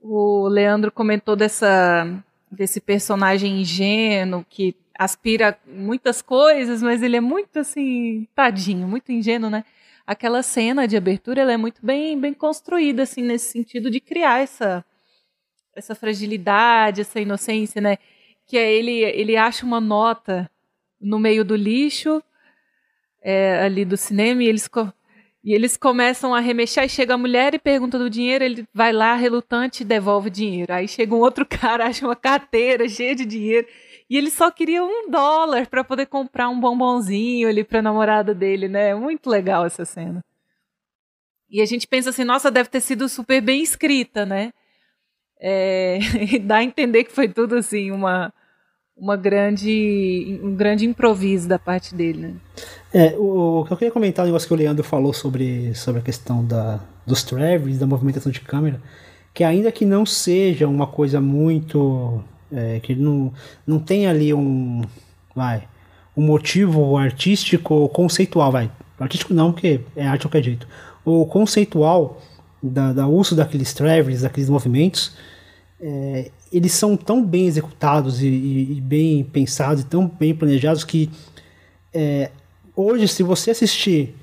[0.00, 2.22] O Leandro comentou dessa
[2.52, 9.50] desse personagem ingênuo que aspira muitas coisas, mas ele é muito assim, tadinho, muito ingênuo,
[9.50, 9.64] né?
[10.06, 14.42] Aquela cena de abertura, ela é muito bem bem construída assim nesse sentido de criar
[14.42, 14.84] essa
[15.74, 17.96] essa fragilidade, essa inocência, né?
[18.46, 20.50] Que é ele ele acha uma nota
[21.00, 22.22] no meio do lixo
[23.22, 24.68] é, ali do cinema e eles
[25.44, 28.92] e eles começam a remexer, e chega a mulher e pergunta do dinheiro, ele vai
[28.92, 30.72] lá, relutante, e devolve o dinheiro.
[30.72, 33.66] Aí chega um outro cara, acha uma carteira cheia de dinheiro,
[34.08, 38.68] e ele só queria um dólar para poder comprar um bombonzinho ali pra namorada dele,
[38.68, 38.94] né?
[38.94, 40.22] Muito legal essa cena.
[41.50, 44.52] E a gente pensa assim, nossa, deve ter sido super bem escrita, né?
[45.40, 45.98] É,
[46.44, 48.32] dá a entender que foi tudo assim, uma,
[49.02, 52.34] uma grande, um grande improviso da parte dele, né?
[52.94, 56.00] É, o, o que eu queria comentar, o negócio que o Leandro falou sobre, sobre
[56.00, 58.80] a questão da, dos travels, da movimentação de câmera,
[59.34, 62.22] que ainda que não seja uma coisa muito.
[62.52, 63.32] É, que não,
[63.66, 64.82] não tem ali um.
[65.34, 65.66] Vai.
[66.16, 68.70] Um motivo artístico ou conceitual, vai.
[69.00, 70.68] Artístico não, porque é arte de qualquer jeito.
[71.04, 72.22] O conceitual
[72.62, 75.16] da, da uso daqueles travels, daqueles movimentos,
[75.80, 80.84] é, eles são tão bem executados e, e, e, bem pensados e tão bem planejados
[80.84, 81.10] que
[81.92, 82.30] é,
[82.76, 84.14] hoje, se você assistir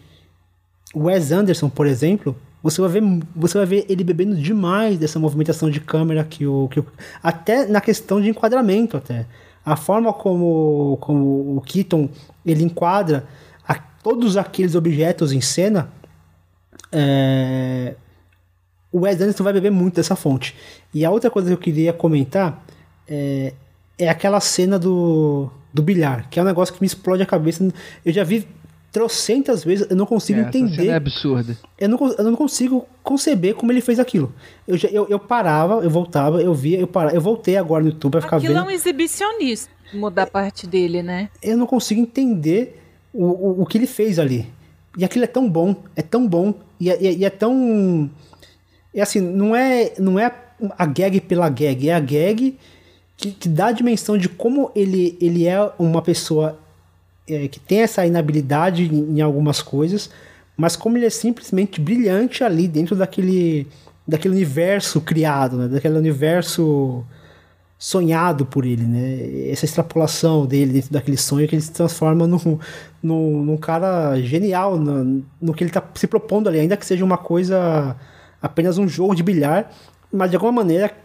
[0.96, 3.04] Wes Anderson, por exemplo, você vai ver,
[3.36, 6.86] você vai ver ele bebendo demais dessa movimentação de câmera que o, que o,
[7.22, 9.26] até na questão de enquadramento até.
[9.66, 12.10] A forma como, como o Keaton
[12.46, 13.26] ele enquadra
[13.68, 15.90] a, todos aqueles objetos em cena
[16.92, 17.96] é,
[18.92, 20.56] o Wes Anderson vai beber muito dessa fonte
[20.94, 22.64] e a outra coisa que eu queria comentar
[23.08, 23.54] é,
[23.98, 27.68] é aquela cena do do bilhar, que é um negócio que me explode a cabeça.
[28.04, 28.48] Eu já vi
[28.92, 30.88] trocentas vezes, eu não consigo é, entender.
[30.88, 31.58] é absurda.
[31.78, 34.34] Eu não, eu não consigo conceber como ele fez aquilo.
[34.68, 37.16] Eu, eu, eu parava, eu voltava, eu via, eu parava.
[37.16, 38.62] Eu voltei agora no YouTube pra ficar aquilo vendo.
[38.62, 41.30] Aquilo é um exibicionismo da parte dele, né?
[41.42, 42.82] Eu não consigo entender
[43.14, 44.48] o, o, o, que ele fez ali.
[44.98, 48.10] E aquilo é tão bom, é tão bom, e é, e é tão.
[48.94, 50.32] É assim, não é, não é
[50.78, 52.58] a gag pela gag, é a gag
[53.16, 56.58] que, que dá a dimensão de como ele, ele é uma pessoa
[57.28, 60.10] é, que tem essa inabilidade em, em, algumas coisas,
[60.58, 63.68] mas como ele é simplesmente brilhante ali dentro daquele,
[64.08, 65.68] daquele universo criado, né?
[65.68, 67.06] daquele universo
[67.78, 69.50] sonhado por ele, né?
[69.52, 72.60] Essa extrapolação dele dentro daquele sonho que ele se transforma num,
[73.02, 77.06] num, num cara genial no, no que ele está se propondo ali, ainda que seja
[77.06, 77.96] uma coisa
[78.42, 79.72] apenas um jogo de bilhar,
[80.12, 80.96] mas de alguma maneira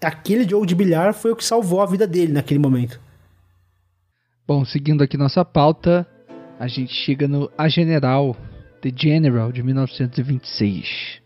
[0.00, 3.00] aquele jogo de bilhar foi o que salvou a vida dele naquele momento.
[4.46, 6.06] Bom, seguindo aqui nossa pauta,
[6.58, 8.36] a gente chega no A General,
[8.80, 11.20] The General, de 1926.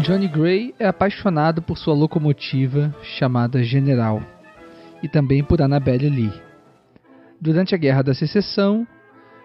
[0.00, 4.22] Johnny Gray é apaixonado por sua locomotiva chamada General
[5.02, 6.32] e também por Annabelle Lee.
[7.38, 8.86] Durante a Guerra da Secessão,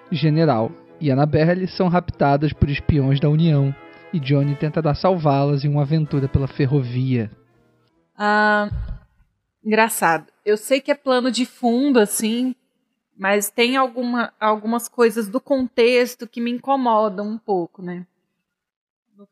[0.09, 3.75] General e Annabelle são raptadas por espiões da União
[4.13, 7.29] e Johnny tentará salvá-las em uma aventura pela ferrovia.
[8.17, 8.69] Ah,
[9.63, 10.27] engraçado.
[10.45, 12.55] Eu sei que é plano de fundo, assim,
[13.17, 18.05] mas tem alguma, algumas coisas do contexto que me incomodam um pouco, né?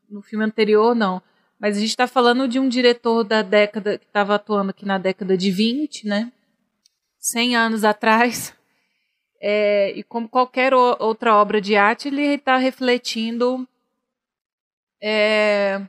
[0.08, 1.22] No, filme anterior, não.
[1.58, 4.96] Mas a gente está falando de um diretor da década, que estava atuando aqui na
[4.96, 6.32] década de 20, né?
[7.18, 8.54] 100 anos atrás.
[9.40, 13.68] É, e como qualquer o, outra obra de arte, ele está refletindo
[15.02, 15.82] é,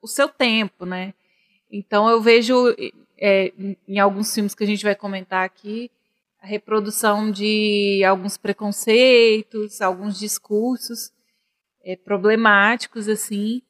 [0.00, 1.12] o seu tempo, né?
[1.70, 2.74] Então eu vejo
[3.18, 3.52] é,
[3.86, 5.90] em alguns filmes que a gente vai comentar aqui
[6.40, 11.12] a reprodução de alguns preconceitos, alguns discursos
[11.88, 13.62] é, problemáticos, assim,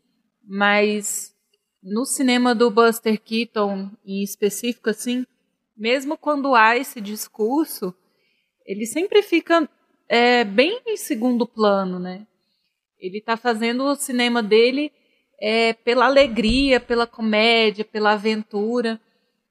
[0.44, 1.32] mas
[1.80, 5.24] no cinema do Buster Keaton, em específico, assim,
[5.76, 7.94] mesmo quando há esse discurso,
[8.66, 9.70] ele sempre fica
[10.08, 12.26] é, bem em segundo plano, né?
[12.98, 14.90] Ele está fazendo o cinema dele
[15.40, 19.00] é, pela alegria, pela comédia, pela aventura.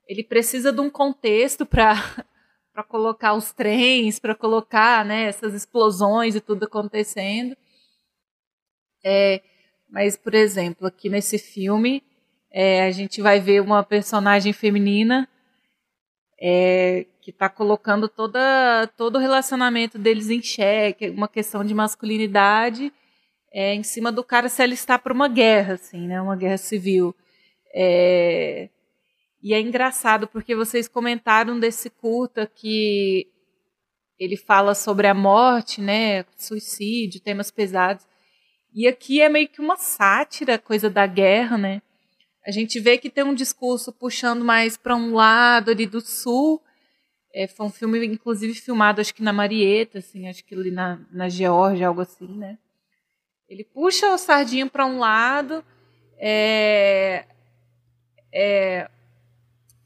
[0.05, 1.93] Ele precisa de um contexto para
[2.73, 7.57] para colocar os trens, para colocar né, essas explosões e tudo acontecendo.
[9.09, 9.41] É,
[9.89, 12.03] mas, por exemplo, aqui nesse filme,
[12.51, 15.29] é, a gente vai ver uma personagem feminina
[16.37, 22.91] é, que está colocando toda, todo o relacionamento deles em xeque, uma questão de masculinidade
[23.49, 27.15] é, em cima do cara se alistar para uma guerra, assim, né, uma guerra civil.
[27.73, 28.69] É,
[29.41, 33.25] e é engraçado porque vocês comentaram desse curta que
[34.19, 38.05] ele fala sobre a morte, né, suicídio, temas pesados.
[38.73, 41.81] E aqui é meio que uma sátira, coisa da guerra, né?
[42.45, 46.61] A gente vê que tem um discurso puxando mais para um lado ali do sul.
[47.33, 50.99] É, foi um filme, inclusive, filmado, acho que na Marieta, assim, acho que ali na,
[51.11, 52.57] na Geórgia, algo assim, né?
[53.49, 55.63] Ele puxa o sardinho para um lado.
[56.17, 57.25] É,
[58.33, 58.89] é,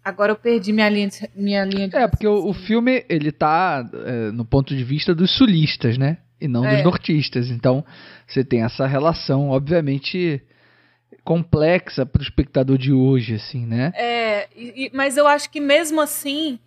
[0.03, 3.31] agora eu perdi minha linha de, minha linha de É, porque o, o, filme, ele
[3.31, 6.17] tá é, no ponto de vista dos sulistas, né?
[6.41, 6.75] E não é.
[6.75, 7.49] dos nortistas.
[7.49, 7.85] Então,
[8.27, 10.41] você tem essa relação, obviamente,
[11.23, 13.93] complexa para o espectador de hoje, assim, né?
[13.95, 16.59] É, e, mas eu acho que mesmo assim.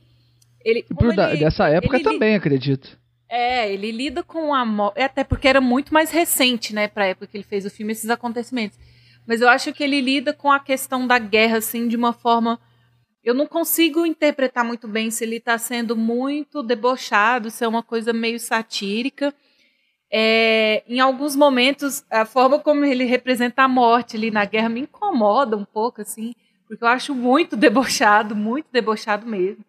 [0.64, 2.96] Ele, ele dessa época ele, também, acredito.
[3.28, 5.00] É, ele lida com a morte.
[5.00, 7.92] Até porque era muito mais recente, né, para a época que ele fez o filme,
[7.92, 8.78] esses acontecimentos.
[9.26, 12.60] Mas eu acho que ele lida com a questão da guerra, assim, de uma forma.
[13.22, 17.82] Eu não consigo interpretar muito bem se ele está sendo muito debochado, se é uma
[17.82, 19.34] coisa meio satírica
[20.16, 24.82] é, em alguns momentos, a forma como ele representa a morte ali na guerra me
[24.82, 26.32] incomoda um pouco, assim,
[26.68, 29.64] porque eu acho muito debochado, muito debochado mesmo.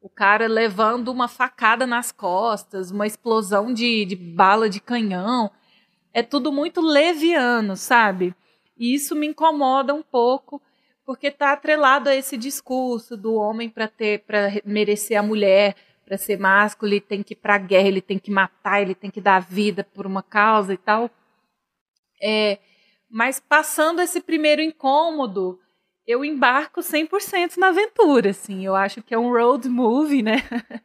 [0.00, 5.50] O cara levando uma facada nas costas, uma explosão de, de bala de canhão.
[6.10, 8.34] É tudo muito leviano, sabe?
[8.78, 10.62] E isso me incomoda um pouco,
[11.04, 16.18] porque está atrelado a esse discurso do homem para ter, para merecer a mulher, para
[16.18, 19.10] ser másculo, ele tem que ir para a guerra, ele tem que matar, ele tem
[19.10, 21.10] que dar vida por uma causa e tal.
[22.22, 22.58] É,
[23.10, 25.58] mas passando esse primeiro incômodo,
[26.06, 28.64] eu embarco 100% na aventura, assim.
[28.64, 30.36] Eu acho que é um road movie, né?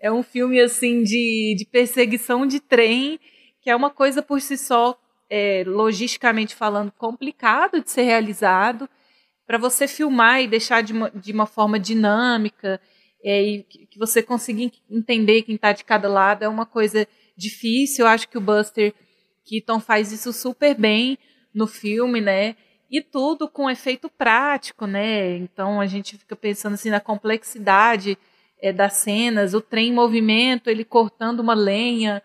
[0.00, 3.20] É um filme assim de, de perseguição de trem,
[3.60, 8.88] que é uma coisa por si só, é, logisticamente falando, complicado de ser realizado.
[9.46, 12.80] Para você filmar e deixar de uma, de uma forma dinâmica
[13.26, 18.04] é, e que você conseguir entender quem está de cada lado é uma coisa difícil.
[18.04, 18.94] Eu acho que o Buster
[19.44, 21.18] Keaton faz isso super bem
[21.52, 22.54] no filme, né?
[22.88, 25.38] E tudo com efeito prático, né?
[25.38, 28.16] Então a gente fica pensando assim na complexidade
[28.62, 32.22] é, das cenas, o trem em movimento, ele cortando uma lenha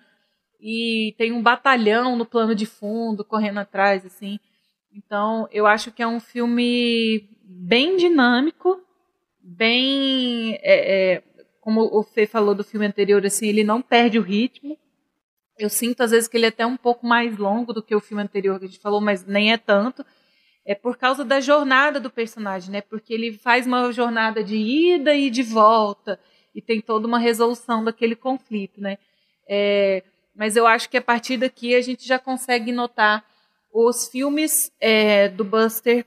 [0.60, 4.40] e tem um batalhão no plano de fundo correndo atrás, assim.
[4.94, 8.80] Então eu acho que é um filme bem dinâmico
[9.42, 10.56] bem.
[10.62, 11.24] É, é,
[11.60, 14.78] como o Fê falou do filme anterior, assim, ele não perde o ritmo.
[15.58, 18.00] Eu sinto, às vezes, que ele é até um pouco mais longo do que o
[18.00, 20.06] filme anterior que a gente falou, mas nem é tanto.
[20.66, 22.82] é por causa da jornada do personagem, né?
[22.82, 26.20] Porque ele faz uma jornada de ida e de volta
[26.54, 28.98] e tem toda uma resolução daquele conflito, né?
[29.48, 30.04] É,
[30.36, 33.26] mas eu acho que a partir daqui a gente já consegue notar
[33.74, 36.06] os filmes é, do Buster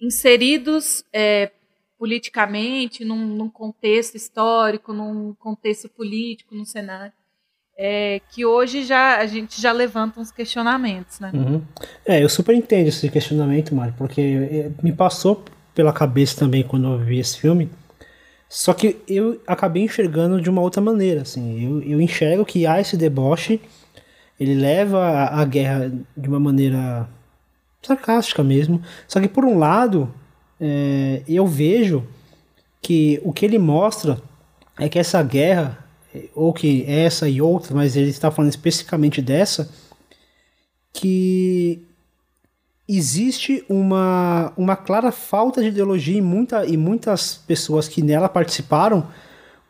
[0.00, 1.50] inseridos é,
[1.98, 7.12] politicamente, num, num, contexto histórico, num contexto político, num cenário.
[7.80, 11.30] É, que hoje já a gente já levanta uns questionamentos, né?
[11.32, 11.62] Uhum.
[12.04, 15.44] É, eu super entendo esse questionamento, Mário, porque é, me passou
[15.74, 17.70] pela cabeça também quando eu vi esse filme.
[18.48, 21.64] Só que eu acabei enxergando de uma outra maneira, assim.
[21.64, 23.60] Eu, eu enxergo que há esse deboche,
[24.40, 27.08] ele leva a, a guerra de uma maneira
[27.82, 28.82] sarcástica mesmo.
[29.06, 30.12] Só que por um lado,
[30.60, 32.04] é, eu vejo
[32.80, 34.20] que o que ele mostra
[34.78, 35.84] é que essa guerra,
[36.34, 39.68] ou que essa e outra, mas ele está falando especificamente dessa,
[40.92, 41.84] que
[42.88, 49.06] existe uma, uma clara falta de ideologia em, muita, em muitas pessoas que nela participaram,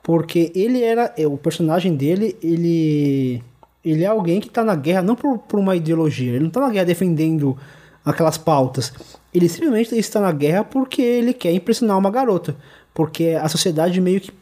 [0.02, 3.42] porque ele era, o personagem dele, ele,
[3.84, 6.60] ele é alguém que está na guerra não por, por uma ideologia, ele não está
[6.60, 7.58] na guerra defendendo
[8.04, 8.92] aquelas pautas.
[9.32, 12.56] Ele simplesmente está na guerra porque ele quer impressionar uma garota.
[12.94, 14.32] Porque a sociedade meio que.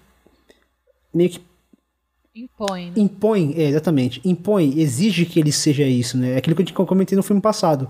[1.13, 1.41] meio que.
[2.35, 2.87] Impõe.
[2.87, 2.93] Né?
[2.97, 4.21] Impõe, é, exatamente.
[4.25, 6.35] Impõe, exige que ele seja isso, né?
[6.35, 7.89] É aquilo que eu comentei no filme passado.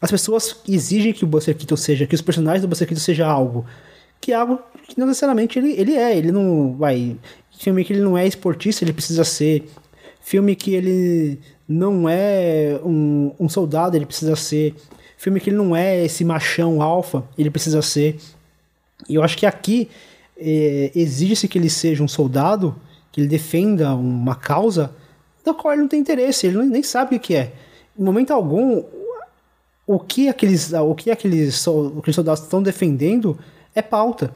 [0.00, 3.26] As pessoas exigem que o Buster Keaton seja, que os personagens do Buster Keaton seja
[3.26, 3.64] algo.
[4.20, 6.16] Que é algo que não necessariamente ele, ele é.
[6.16, 7.16] Ele não vai.
[7.58, 9.68] Filme que ele não é esportista, ele precisa ser.
[10.20, 14.74] Filme que ele não é um, um soldado, ele precisa ser.
[15.18, 18.16] Filme que ele não é esse machão alfa, ele precisa ser.
[19.08, 19.90] E eu acho que aqui
[20.38, 22.76] é, exige-se que ele seja um soldado,
[23.10, 24.94] que ele defenda uma causa
[25.44, 27.52] da qual ele não tem interesse, ele nem sabe o que é.
[27.98, 28.84] Em momento algum,
[29.84, 31.66] o que aqueles, o que aqueles,
[31.98, 33.36] aqueles soldados estão defendendo
[33.74, 34.32] é pauta.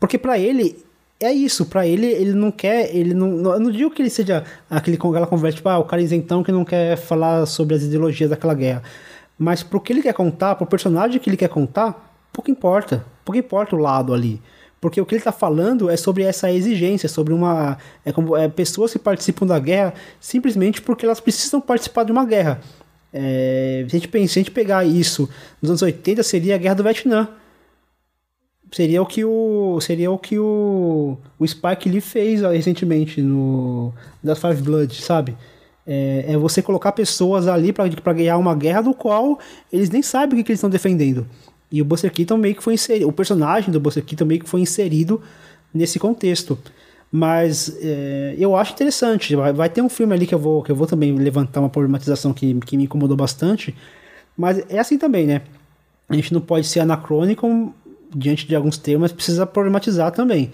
[0.00, 0.82] Porque para ele,
[1.20, 4.44] é isso, para ele, ele não quer, ele não, eu não digo que ele seja
[4.70, 8.30] aquele aquela conversa, tipo, ah, o cara isentão que não quer falar sobre as ideologias
[8.30, 8.82] daquela guerra.
[9.38, 13.04] Mas pro que ele quer contar, pro personagem que ele quer contar, pouco importa.
[13.24, 14.40] Pouco importa o lado ali.
[14.80, 17.78] Porque o que ele está falando é sobre essa exigência, sobre uma.
[18.04, 22.24] É como é, pessoas que participam da guerra simplesmente porque elas precisam participar de uma
[22.24, 22.60] guerra.
[23.12, 25.28] É, se, a gente, se a gente pegar isso
[25.60, 27.28] nos anos 80, seria a guerra do Vietnã
[28.72, 33.92] seria o que o seria o que o, o Spike Lee fez recentemente no
[34.22, 35.36] das Five Blood, sabe?
[35.86, 39.38] É, é você colocar pessoas ali para ganhar uma guerra do qual
[39.72, 41.26] eles nem sabem o que, que eles estão defendendo.
[41.70, 44.48] E o Buster Keaton meio que foi inserido, o personagem do Buster Keaton meio que
[44.48, 45.20] foi inserido
[45.72, 46.58] nesse contexto.
[47.10, 49.34] Mas é, eu acho interessante.
[49.34, 51.70] Vai, vai, ter um filme ali que eu vou, que eu vou também levantar uma
[51.70, 53.74] problematização que, que me incomodou bastante.
[54.36, 55.42] Mas é assim também, né?
[56.08, 57.74] A gente não pode ser anacrônico
[58.14, 60.52] diante de alguns temas, precisa problematizar também.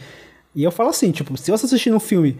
[0.55, 2.37] E eu falo assim, tipo, se você assistir um filme,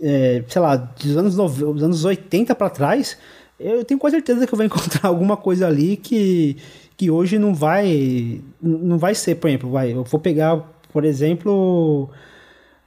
[0.00, 3.16] é, sei lá, dos anos, 90, dos anos 80 para trás,
[3.58, 6.56] eu tenho quase certeza que eu vou encontrar alguma coisa ali que,
[6.96, 10.56] que hoje não vai não vai ser, por exemplo, vai, eu vou pegar,
[10.92, 12.10] por exemplo,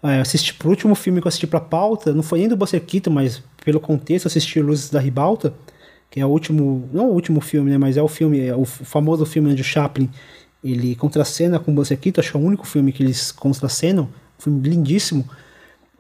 [0.04, 2.84] é, assistir pro último filme que eu assisti pra pauta, não foi nem do Buster
[2.84, 5.54] Keaton, mas pelo contexto, assisti Luzes da Ribalta,
[6.10, 8.66] que é o último, não o último filme, né, mas é o filme, é o
[8.66, 10.10] famoso filme de Chaplin,
[10.64, 14.10] ele contracena com o Buster Keaton, acho que é o único filme que eles contracenam,
[14.40, 15.28] um filme lindíssimo,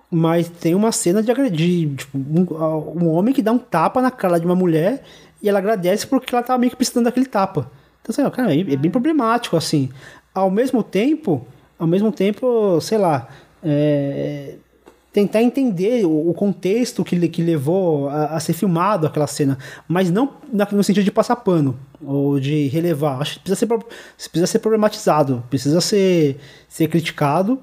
[0.09, 4.09] mas tem uma cena de agredir, tipo, um, um, homem que dá um tapa na
[4.09, 5.03] cara de uma mulher
[5.41, 7.69] e ela agradece porque ela tá meio que precisando daquele tapa.
[8.01, 9.89] Então, assim, cara, é, é bem problemático, assim.
[10.33, 11.45] Ao mesmo tempo,
[11.77, 13.27] ao mesmo tempo, sei lá,
[13.61, 14.55] é,
[15.11, 19.57] tentar entender o, o, contexto que, que levou a, a, ser filmado aquela cena,
[19.87, 20.33] mas não
[20.71, 23.21] no sentido de passar pano ou de relevar.
[23.21, 23.67] Acho que precisa ser,
[24.29, 26.37] precisa ser problematizado, precisa ser,
[26.69, 27.59] ser criticado,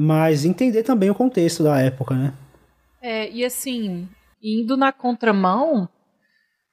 [0.00, 2.32] mas entender também o contexto da época, né?
[3.02, 4.08] É, e assim,
[4.40, 5.88] indo na contramão,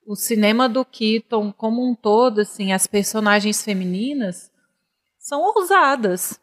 [0.05, 4.51] o cinema do Keaton como um todo, assim, as personagens femininas
[5.17, 6.39] são ousadas.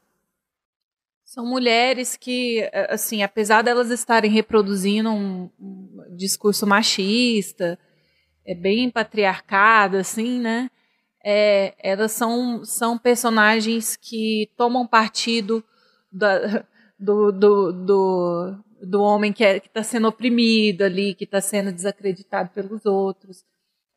[1.25, 7.79] São mulheres que, assim, apesar delas estarem reproduzindo um, um discurso machista,
[8.45, 10.69] é bem patriarcado, assim, né?
[11.25, 15.65] É, elas são, são personagens que tomam partido
[16.11, 16.67] da,
[17.03, 22.51] do, do, do, do homem que é, está sendo oprimido ali, que está sendo desacreditado
[22.51, 23.45] pelos outros.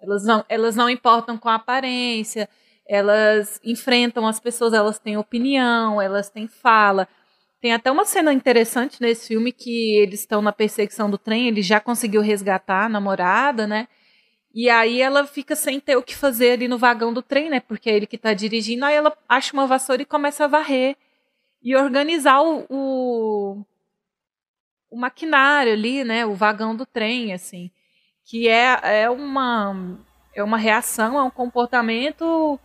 [0.01, 2.49] Elas não, elas não importam com a aparência,
[2.87, 7.07] elas enfrentam as pessoas, elas têm opinião, elas têm fala.
[7.61, 11.61] Tem até uma cena interessante nesse filme que eles estão na perseguição do trem, ele
[11.61, 13.87] já conseguiu resgatar a namorada, né?
[14.53, 17.59] E aí ela fica sem ter o que fazer ali no vagão do trem, né?
[17.59, 18.85] Porque é ele que tá dirigindo.
[18.85, 20.95] Aí ela acha uma vassoura e começa a varrer
[21.65, 23.65] e organizar o, o,
[24.91, 26.23] o maquinário ali, né?
[26.23, 27.71] O vagão do trem, assim.
[28.23, 29.97] Que é, é, uma,
[30.35, 32.59] é uma reação, é um comportamento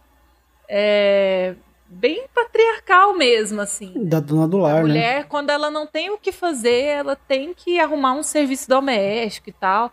[0.68, 1.54] é,
[1.86, 3.94] bem patriarcal mesmo, assim.
[4.04, 4.82] Da dona do lar, a né?
[4.82, 9.48] mulher, quando ela não tem o que fazer, ela tem que arrumar um serviço doméstico
[9.48, 9.90] e tal.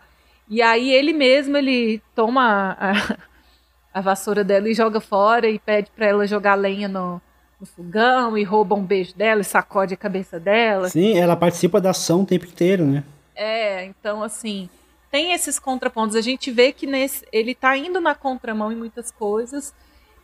[0.50, 3.16] E aí ele mesmo, ele toma a,
[3.98, 7.22] a vassoura dela e joga fora e pede para ela jogar lenha no,
[7.60, 10.88] no fogão e rouba um beijo dela e sacode a cabeça dela.
[10.88, 13.04] Sim, ela participa da ação o tempo inteiro, né?
[13.34, 14.68] É, então assim,
[15.10, 16.16] tem esses contrapontos.
[16.16, 19.74] A gente vê que nesse, ele tá indo na contramão em muitas coisas,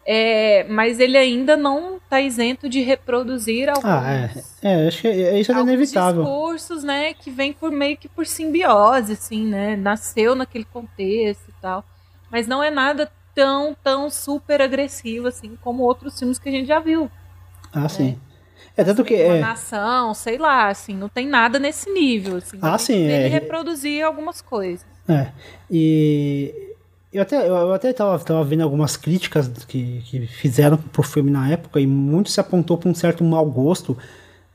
[0.06, 4.31] é, mas ele ainda não está isento de reproduzir alguns, ah,
[4.62, 4.85] é.
[4.85, 6.23] é acho que é, isso é inevitável.
[6.23, 11.55] discursos, né, que vem por meio que por simbiose, assim, né, nasceu naquele contexto e
[11.61, 11.82] tal,
[12.31, 16.66] mas não é nada tão, tão super agressivo, assim, como outros filmes que a gente
[16.66, 17.11] já viu.
[17.75, 17.89] Ah, né?
[17.89, 18.19] sim.
[18.77, 22.59] É tanto que uma é nação, sei lá, assim, não tem nada nesse nível, assim.
[22.61, 23.29] Ah, sim, ele é.
[23.29, 24.85] reproduzir algumas coisas.
[25.09, 25.29] É.
[25.71, 26.75] E
[27.13, 31.49] eu até, eu até tava, tava vendo algumas críticas que, que fizeram pro filme na
[31.49, 33.97] época e muito se apontou para um certo mau gosto.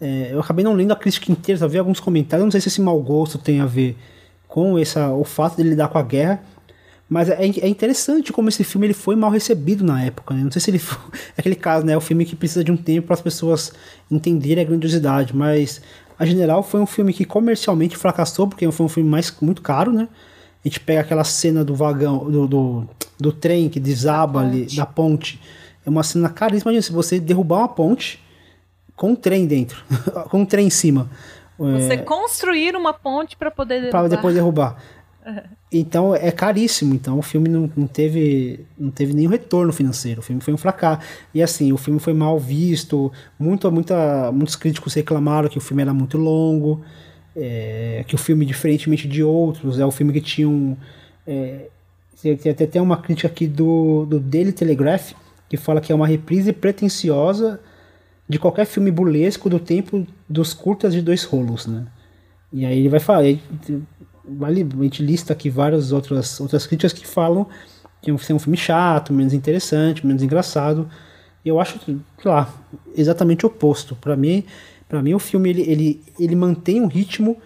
[0.02, 2.44] É, eu acabei não lendo a crítica inteira, só vi alguns comentários.
[2.44, 3.98] Não sei se esse mau gosto tem a ver
[4.50, 6.44] com essa, o fato de lidar com a guerra.
[7.10, 10.36] Mas é, é interessante como esse filme ele foi mal recebido na época.
[10.36, 10.44] Né?
[10.44, 11.02] Não sei se ele foi.
[11.36, 11.94] É aquele caso, né?
[11.94, 13.74] É o filme que precisa de um tempo para as pessoas
[14.12, 15.36] entenderem a grandiosidade.
[15.36, 15.82] Mas,
[16.20, 19.92] a general, foi um filme que comercialmente fracassou, porque foi um filme mais, muito caro,
[19.92, 20.08] né?
[20.64, 22.88] A gente pega aquela cena do vagão, do, do,
[23.18, 25.42] do trem que desaba ali, da ponte.
[25.84, 26.72] É uma cena caríssima.
[26.72, 28.24] Imagina se você derrubar uma ponte
[28.96, 29.84] com um trem dentro,
[30.30, 31.10] com um trem em cima.
[31.58, 34.00] Você é, construir uma ponte para poder derrubar.
[34.00, 34.78] Para depois derrubar.
[35.72, 36.96] Então é caríssimo.
[36.96, 40.20] Então o filme não, não, teve, não teve nenhum retorno financeiro.
[40.20, 41.02] O filme foi um fracasso.
[41.34, 43.12] E assim, o filme foi mal visto.
[43.38, 46.82] Muito, muita, muitos críticos reclamaram que o filme era muito longo
[47.36, 50.76] é, que o filme, diferentemente de outros, é o filme que tinha um.
[51.26, 51.68] É,
[52.22, 55.14] tem até tem uma crítica aqui do, do Daily Telegraph,
[55.48, 57.60] que fala que é uma reprise pretensiosa
[58.28, 61.88] de qualquer filme burlesco do tempo dos curtas de dois rolos, né?
[62.52, 63.24] E aí ele vai falar,
[64.28, 67.48] vale, a gente lista aqui várias outras, outras críticas que falam
[68.02, 70.90] que é um filme chato, menos interessante, menos engraçado.
[71.44, 72.54] Eu acho, sei lá,
[72.96, 73.96] exatamente o oposto.
[73.96, 74.44] Para mim,
[74.88, 77.38] para mim, o filme ele, ele, ele mantém um ritmo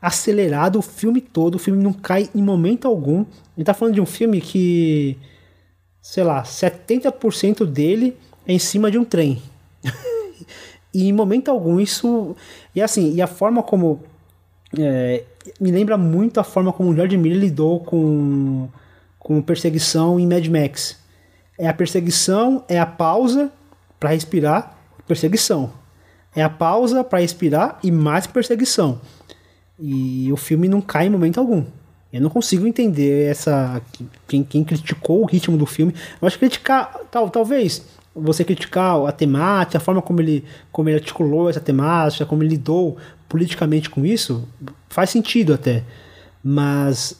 [0.00, 1.54] acelerado o filme todo.
[1.54, 3.24] O filme não cai em momento algum.
[3.56, 5.16] Ele tá falando de um filme que,
[6.00, 9.40] sei lá, 70% dele é em cima de um trem.
[10.92, 12.36] e em momento algum isso.
[12.74, 14.02] E assim, e a forma como.
[14.78, 15.24] É,
[15.60, 18.68] me lembra muito a forma como o George Miller lidou com,
[19.18, 20.98] com perseguição em Mad Max.
[21.58, 23.52] É a perseguição, é a pausa
[24.00, 24.76] para respirar,
[25.06, 25.72] perseguição.
[26.34, 29.00] É a pausa para expirar e mais perseguição.
[29.78, 31.64] E o filme não cai em momento algum.
[32.12, 33.80] Eu não consigo entender essa.
[34.28, 35.94] Quem, quem criticou o ritmo do filme.
[36.20, 37.00] Eu acho que criticar.
[37.10, 37.82] Tal, talvez
[38.14, 42.50] você criticar a temática, a forma como ele, como ele articulou essa temática, como ele
[42.50, 42.98] lidou
[43.32, 44.46] politicamente com isso,
[44.90, 45.82] faz sentido até.
[46.44, 47.18] Mas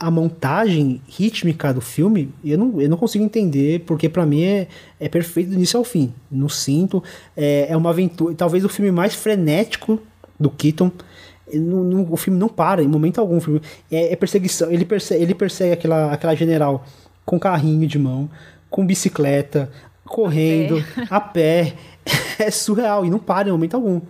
[0.00, 4.68] a montagem rítmica do filme, eu não, eu não consigo entender, porque para mim é,
[4.98, 6.14] é perfeito do início ao fim.
[6.30, 7.04] Não sinto.
[7.36, 8.34] É, é uma aventura.
[8.34, 10.00] Talvez o filme mais frenético
[10.40, 10.90] do Keaton.
[11.52, 13.38] Não, não, o filme não para em momento algum.
[13.38, 13.60] Filme,
[13.92, 14.70] é, é, perseguição.
[14.70, 16.86] Ele persegue, ele persegue aquela, aquela general
[17.26, 18.30] com carrinho de mão,
[18.70, 19.70] com bicicleta,
[20.06, 21.60] correndo, a pé.
[21.60, 21.74] a pé.
[22.38, 24.00] É surreal e não para em momento algum.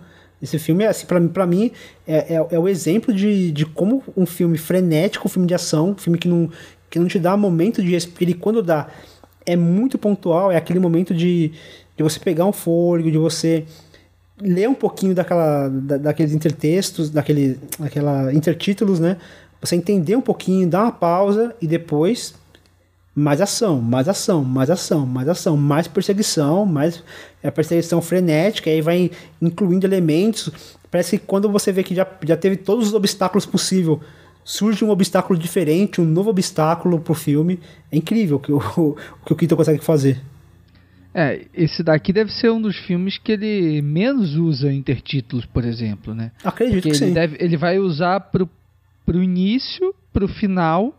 [0.41, 1.71] Esse filme, assim, pra, pra mim,
[2.07, 5.91] é, é, é, o exemplo de, de como um filme frenético, um filme de ação,
[5.91, 6.49] um filme que não,
[6.89, 8.87] que não te dá momento de respirar, e quando dá,
[9.45, 11.51] é muito pontual, é aquele momento de,
[11.97, 13.65] de você pegar um fôlego, de você
[14.41, 19.17] ler um pouquinho daquela, da, daqueles intertextos, daquele, daquela intertítulos, né?
[19.61, 22.33] Você entender um pouquinho, dar uma pausa e depois
[23.15, 27.03] mais ação, mais ação, mais ação, mais ação, mais perseguição, mais
[27.43, 29.11] é, perseguição frenética, aí vai
[29.41, 30.49] incluindo elementos.
[30.89, 33.99] Parece que quando você vê que já, já teve todos os obstáculos possíveis,
[34.43, 37.59] surge um obstáculo diferente, um novo obstáculo pro filme.
[37.91, 38.95] É incrível o que o, o,
[39.25, 40.19] que o Keaton consegue fazer.
[41.13, 46.13] É, esse daqui deve ser um dos filmes que ele menos usa intertítulos, por exemplo,
[46.13, 46.31] né?
[46.43, 47.13] Acredito Porque que ele sim.
[47.13, 48.47] Deve, ele vai usar pro,
[49.05, 50.98] pro início, pro final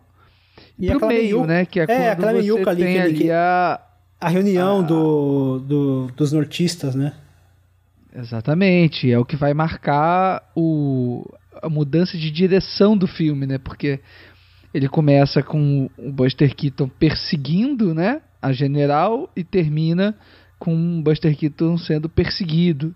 [0.80, 1.64] e pro meio, meiuca, né?
[1.66, 3.80] Que é, é você meiuca ali, tem que ali que- a...
[4.20, 4.82] A reunião Ah.
[4.82, 7.14] do, do, dos nortistas, né?
[8.14, 11.24] Exatamente, é o que vai marcar o...
[11.62, 13.56] a mudança de direção do filme, né?
[13.58, 14.00] Porque
[14.74, 20.14] ele começa com o Buster Keaton perseguindo, né, a general e termina
[20.58, 22.94] com o Buster Keaton sendo perseguido,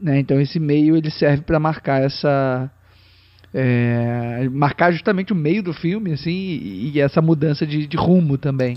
[0.00, 0.18] né?
[0.18, 2.70] Então esse meio ele serve para marcar essa
[3.58, 8.36] é, marcar justamente o meio do filme, assim, e, e essa mudança de, de, rumo
[8.36, 8.76] também.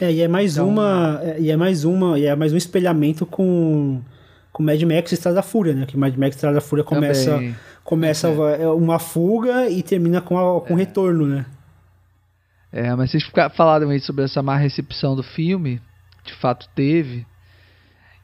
[0.00, 2.56] É, e é mais então, uma, é, e é mais uma, e é mais um
[2.56, 4.00] espelhamento com
[4.52, 5.84] com Mad Max Estrada da Fúria, né?
[5.84, 7.56] Que Mad Max Estrada da Fúria começa também.
[7.82, 8.68] começa é.
[8.68, 10.76] uma fuga e termina com a, com é.
[10.76, 11.44] retorno, né?
[12.72, 15.80] É, mas vocês falaram aí sobre essa má recepção do filme,
[16.24, 17.26] de fato teve,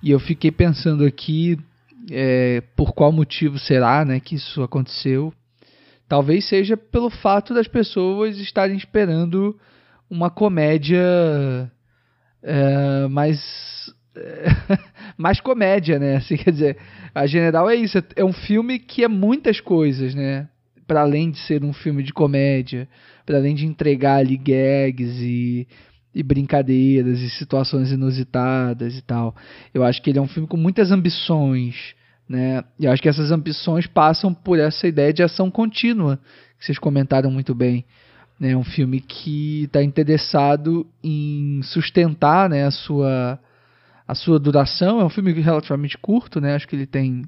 [0.00, 1.58] e eu fiquei pensando aqui
[2.12, 5.32] é, por qual motivo será, né, que isso aconteceu.
[6.08, 9.58] Talvez seja pelo fato das pessoas estarem esperando
[10.08, 11.02] uma comédia
[12.42, 13.40] é, mais
[14.16, 14.46] é,
[15.18, 16.16] mais comédia, né?
[16.16, 16.78] Assim, quer dizer,
[17.14, 20.48] a General é isso, é um filme que é muitas coisas, né?
[20.86, 22.88] Para além de ser um filme de comédia,
[23.24, 25.66] para além de entregar ali gags e,
[26.14, 29.34] e brincadeiras e situações inusitadas e tal.
[29.74, 31.94] Eu acho que ele é um filme com muitas ambições,
[32.28, 32.64] né?
[32.78, 36.18] E acho que essas ambições passam por essa ideia de ação contínua,
[36.58, 37.84] que vocês comentaram muito bem.
[38.40, 38.56] É né?
[38.56, 43.38] um filme que está interessado em sustentar né, a, sua,
[44.06, 45.00] a sua duração.
[45.00, 46.54] É um filme relativamente curto, né?
[46.54, 47.22] acho que ele tem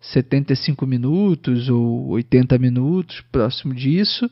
[0.00, 4.30] 75 minutos ou 80 minutos, próximo disso.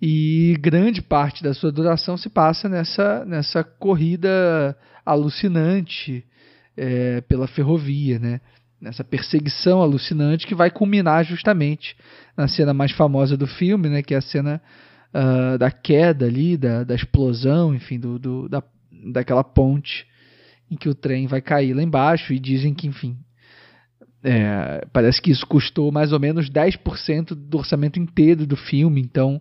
[0.00, 6.24] E grande parte da sua duração se passa nessa, nessa corrida alucinante
[6.76, 8.40] é, pela ferrovia, né?
[8.84, 11.96] Nessa perseguição alucinante que vai culminar justamente
[12.36, 14.60] na cena mais famosa do filme, né, que é a cena
[15.14, 18.62] uh, da queda ali, da, da explosão, enfim, do, do, da,
[19.10, 20.06] daquela ponte
[20.70, 23.16] em que o trem vai cair lá embaixo e dizem que, enfim,
[24.22, 29.40] é, parece que isso custou mais ou menos 10% do orçamento inteiro do filme, então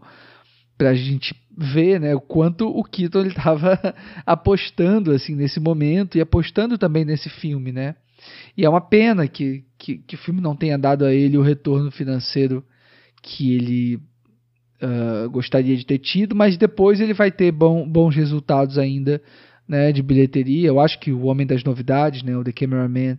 [0.77, 3.77] para a gente ver né, o quanto o Keaton estava
[4.25, 7.95] apostando assim nesse momento e apostando também nesse filme, né?
[8.57, 11.41] E é uma pena que, que, que o filme não tenha dado a ele o
[11.41, 12.63] retorno financeiro
[13.21, 18.77] que ele uh, gostaria de ter tido, mas depois ele vai ter bom, bons resultados
[18.77, 19.21] ainda
[19.67, 20.67] né, de bilheteria.
[20.67, 23.17] Eu acho que o Homem das Novidades, né, o The Cameraman,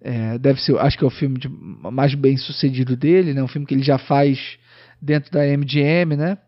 [0.00, 3.48] é, deve ser, acho que é o filme de, mais bem sucedido dele, né, um
[3.48, 4.58] filme que ele já faz
[5.00, 6.38] dentro da MGM, né?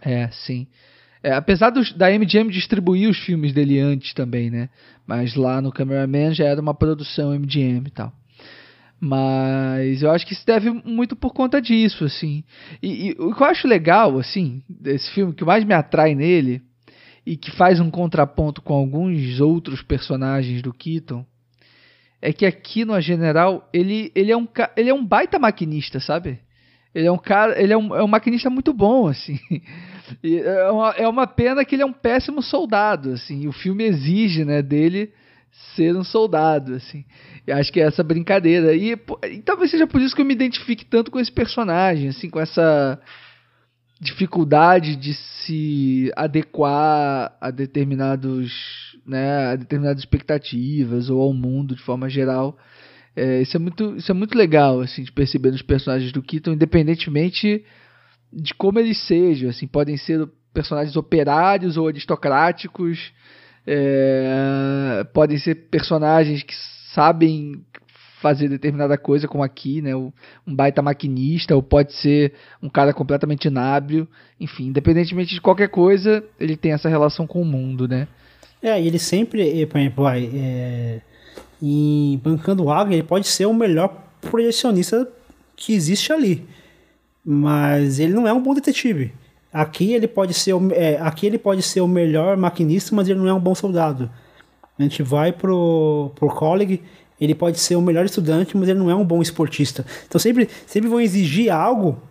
[0.00, 0.66] É, sim.
[1.22, 4.68] É, apesar dos, da MGM distribuir os filmes dele antes também, né?
[5.06, 8.12] Mas lá no Cameraman já era uma produção MGM e tal.
[9.00, 12.44] Mas eu acho que isso deve muito por conta disso, assim.
[12.82, 16.62] E, e, o que eu acho legal, assim, desse filme, que mais me atrai nele,
[17.26, 21.24] e que faz um contraponto com alguns outros personagens do Keaton,
[22.20, 24.46] é que aqui no General, ele, ele, é, um,
[24.76, 26.38] ele é um baita maquinista, sabe?
[26.94, 29.38] Ele é um cara, ele é um, é um maquinista muito bom, assim.
[30.22, 33.46] E é, uma, é uma pena que ele é um péssimo soldado, assim.
[33.46, 35.12] o filme exige, né, dele
[35.74, 37.04] ser um soldado, assim.
[37.46, 38.74] E acho que é essa brincadeira.
[38.74, 38.92] E,
[39.30, 42.40] e talvez seja por isso que eu me identifique tanto com esse personagem, assim, com
[42.40, 42.98] essa
[44.00, 48.52] dificuldade de se adequar a determinados,
[49.06, 52.58] né, a determinadas expectativas ou ao mundo de forma geral.
[53.14, 56.52] É, isso, é muito, isso é muito legal, assim, de perceber nos personagens do Keaton,
[56.52, 57.64] independentemente
[58.32, 63.12] de como eles sejam, assim, podem ser personagens operários ou aristocráticos,
[63.66, 66.54] é, podem ser personagens que
[66.94, 67.62] sabem
[68.20, 70.12] fazer determinada coisa, como aqui, né, um
[70.46, 72.32] baita maquinista, ou pode ser
[72.62, 74.06] um cara completamente inábil,
[74.38, 78.06] enfim, independentemente de qualquer coisa, ele tem essa relação com o mundo, né.
[78.62, 81.00] É, ele sempre, por exemplo, é,
[81.60, 85.08] em Bancando Água, ele pode ser o melhor projecionista
[85.56, 86.46] que existe ali
[87.24, 89.12] mas ele não é um bom detetive.
[89.52, 93.18] Aqui ele pode ser o, é, aqui ele pode ser o melhor maquinista, mas ele
[93.18, 94.10] não é um bom soldado.
[94.78, 96.82] A gente vai pro, pro college,
[97.20, 99.84] ele pode ser o melhor estudante, mas ele não é um bom esportista.
[100.08, 102.02] Então sempre, sempre vão exigir algo,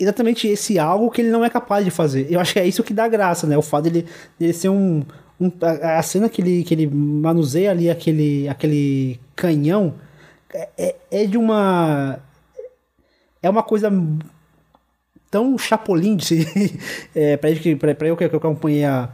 [0.00, 2.26] exatamente esse algo que ele não é capaz de fazer.
[2.30, 3.56] Eu acho que é isso que dá graça, né?
[3.56, 4.06] O fato dele,
[4.38, 5.04] dele ser um,
[5.38, 9.94] um a, a, cena que ele, que ele manuseia ali aquele, aquele canhão
[10.52, 12.18] é, é, é de uma
[13.42, 13.90] é uma coisa
[15.36, 16.46] tão chapolim de
[17.14, 19.10] é, pra, gente, pra, pra eu que, eu acompanhei a,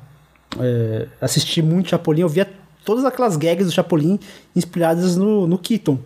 [0.60, 2.48] é, assistir muito Chapolin, eu via
[2.84, 4.20] todas aquelas gags do Chapolin
[4.54, 5.98] inspiradas no, no Keaton.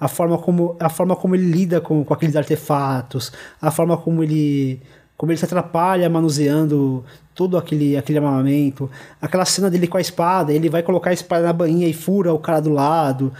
[0.00, 3.30] A forma como, a forma como ele lida com, com aqueles artefatos,
[3.60, 4.80] a forma como ele
[5.16, 8.90] como ele se atrapalha manuseando todo aquele, aquele armamento,
[9.20, 12.34] aquela cena dele com a espada, ele vai colocar a espada na bainha e fura
[12.34, 13.32] o cara do lado.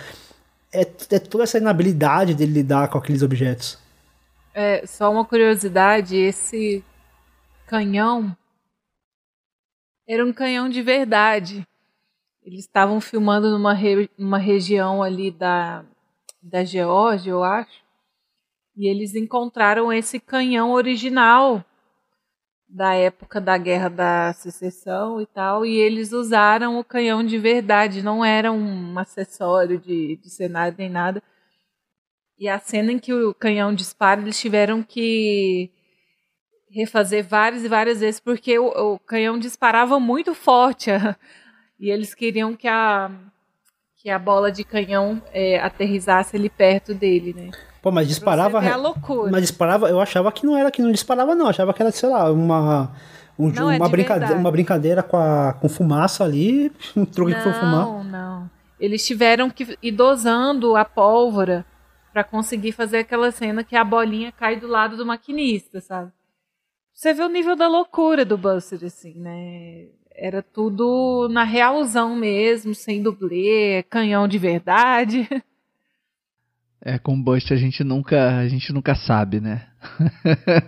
[0.72, 3.81] É, é toda essa inabilidade dele lidar com aqueles objetos.
[4.54, 6.84] É, só uma curiosidade, esse
[7.66, 8.36] canhão
[10.06, 11.66] era um canhão de verdade.
[12.44, 15.84] Eles estavam filmando numa, re, numa região ali da,
[16.42, 17.82] da Geórgia, eu acho,
[18.76, 21.64] e eles encontraram esse canhão original
[22.68, 28.02] da época da Guerra da Secessão e tal, e eles usaram o canhão de verdade,
[28.02, 31.22] não era um acessório de, de cenário nem nada.
[32.38, 35.70] E a cena em que o canhão dispara, eles tiveram que
[36.70, 40.90] refazer várias e várias vezes, porque o, o canhão disparava muito forte.
[41.78, 43.10] e eles queriam que a,
[43.96, 47.50] que a bola de canhão é, aterrizasse ali perto dele, né?
[47.82, 48.64] Pô, mas disparava.
[48.64, 49.30] É a loucura.
[49.30, 51.46] Mas disparava, eu achava que não era que não disparava, não.
[51.46, 52.92] Eu achava que era, sei lá, uma.
[53.38, 57.40] Um, não, uma, é brincadeira, uma brincadeira com, a, com fumaça ali, um truque que
[57.42, 57.86] foi fumar.
[57.86, 58.50] Não, não.
[58.78, 61.64] Eles tiveram que ir dosando a pólvora
[62.12, 66.12] para conseguir fazer aquela cena que a bolinha cai do lado do maquinista, sabe?
[66.92, 69.86] Você vê o nível da loucura do Buster, assim, né?
[70.14, 75.28] Era tudo na realzão mesmo, sem dublê, canhão de verdade.
[76.84, 79.68] É, com Buster a gente nunca, a gente nunca sabe, né?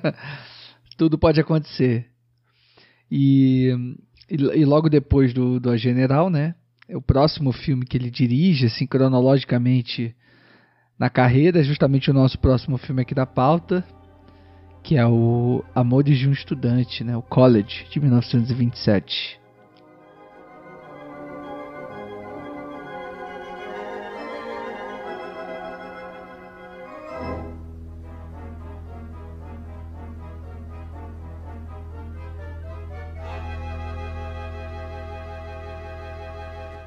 [0.96, 2.08] tudo pode acontecer.
[3.10, 3.74] E,
[4.30, 6.54] e, e, logo depois do, do A General, né?
[6.88, 10.14] É o próximo filme que ele dirige, assim, cronologicamente
[10.98, 13.84] na carreira, é justamente o nosso próximo filme aqui da pauta,
[14.82, 17.16] que é o Amores de um Estudante, né?
[17.16, 19.40] O College, de 1927.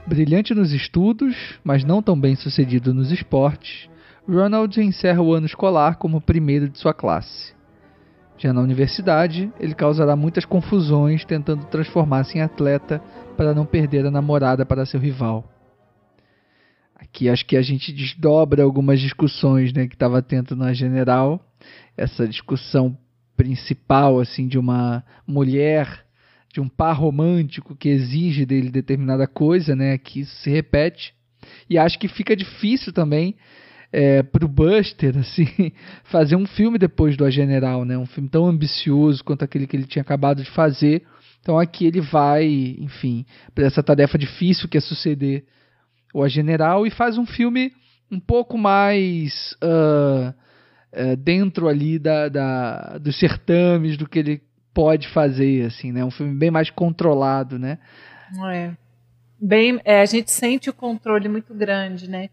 [0.07, 3.89] Brilhante nos estudos, mas não tão bem sucedido nos esportes,
[4.27, 7.55] Ronald encerra o ano escolar como primeiro de sua classe.
[8.37, 13.01] Já na universidade, ele causará muitas confusões tentando transformar-se em atleta
[13.37, 15.49] para não perder a namorada para seu rival.
[16.95, 21.43] Aqui acho que a gente desdobra algumas discussões né, que estava tendo na general.
[21.95, 22.97] Essa discussão
[23.35, 26.05] principal assim de uma mulher,
[26.51, 31.13] de um par romântico que exige dele determinada coisa, né, que se repete.
[31.69, 33.35] E acho que fica difícil também
[33.91, 35.71] é, pro Buster, assim,
[36.05, 37.97] fazer um filme depois do A General, né?
[37.97, 41.03] Um filme tão ambicioso quanto aquele que ele tinha acabado de fazer.
[41.41, 42.45] Então aqui ele vai,
[42.79, 45.45] enfim, para essa tarefa difícil que é suceder
[46.13, 47.71] o A General e faz um filme
[48.11, 54.41] um pouco mais uh, uh, dentro ali da, da, dos certames do que ele
[54.73, 56.03] pode fazer, assim, né?
[56.05, 57.79] Um filme bem mais controlado, né?
[58.51, 58.71] É.
[59.39, 62.29] Bem, é, a gente sente o controle muito grande, né?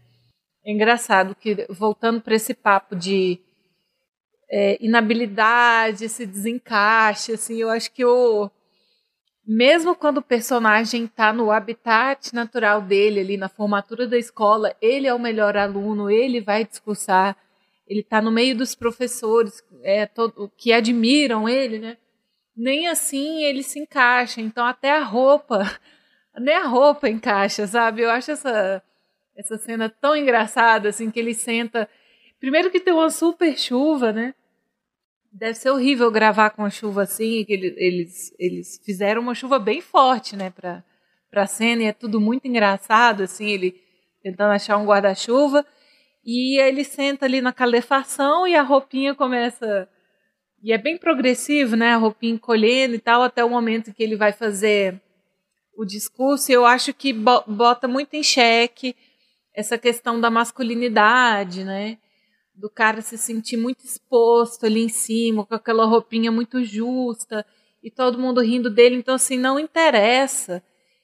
[0.65, 3.39] É engraçado que, voltando para esse papo de
[4.49, 8.49] é, inabilidade, esse desencaixe, assim, eu acho que o
[9.47, 15.05] mesmo quando o personagem está no habitat natural dele, ali na formatura da escola, ele
[15.05, 17.37] é o melhor aluno, ele vai discursar,
[17.87, 21.97] ele está no meio dos professores é, todo, que admiram ele, né?
[22.57, 24.41] Nem assim ele se encaixa.
[24.41, 25.59] Então até a roupa,
[26.39, 28.01] nem a roupa encaixa, sabe?
[28.01, 28.81] Eu acho essa
[29.35, 31.89] essa cena tão engraçada, assim, que ele senta.
[32.39, 34.33] Primeiro que tem uma super chuva, né?
[35.31, 39.81] Deve ser horrível gravar com a chuva assim, que eles, eles, fizeram uma chuva bem
[39.81, 40.81] forte, né, pra,
[41.29, 43.75] pra cena, e é tudo muito engraçado, assim, ele
[44.23, 45.65] tentando achar um guarda-chuva,
[46.23, 49.87] e ele senta ali na calefação e a roupinha começa.
[50.63, 51.93] E é bem progressivo, né?
[51.93, 54.99] A roupinha encolhendo e tal, até o momento que ele vai fazer
[55.77, 56.51] o discurso.
[56.51, 58.95] Eu acho que bota muito em xeque
[59.55, 61.97] essa questão da masculinidade, né?
[62.53, 67.45] Do cara se sentir muito exposto ali em cima, com aquela roupinha muito justa,
[67.81, 68.95] e todo mundo rindo dele.
[68.95, 70.61] Então, assim, não interessa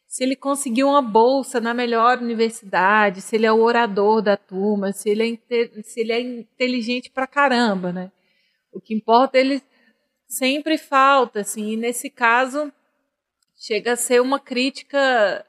[0.08, 4.92] se ele conseguiu uma bolsa na melhor universidade, se ele é o orador da turma,
[4.92, 8.12] se ele é, se ele é inteligente pra caramba, né?
[8.74, 9.64] O que importa, ele
[10.28, 12.74] sempre falta, assim, e nesse caso
[13.56, 15.46] chega a ser uma crítica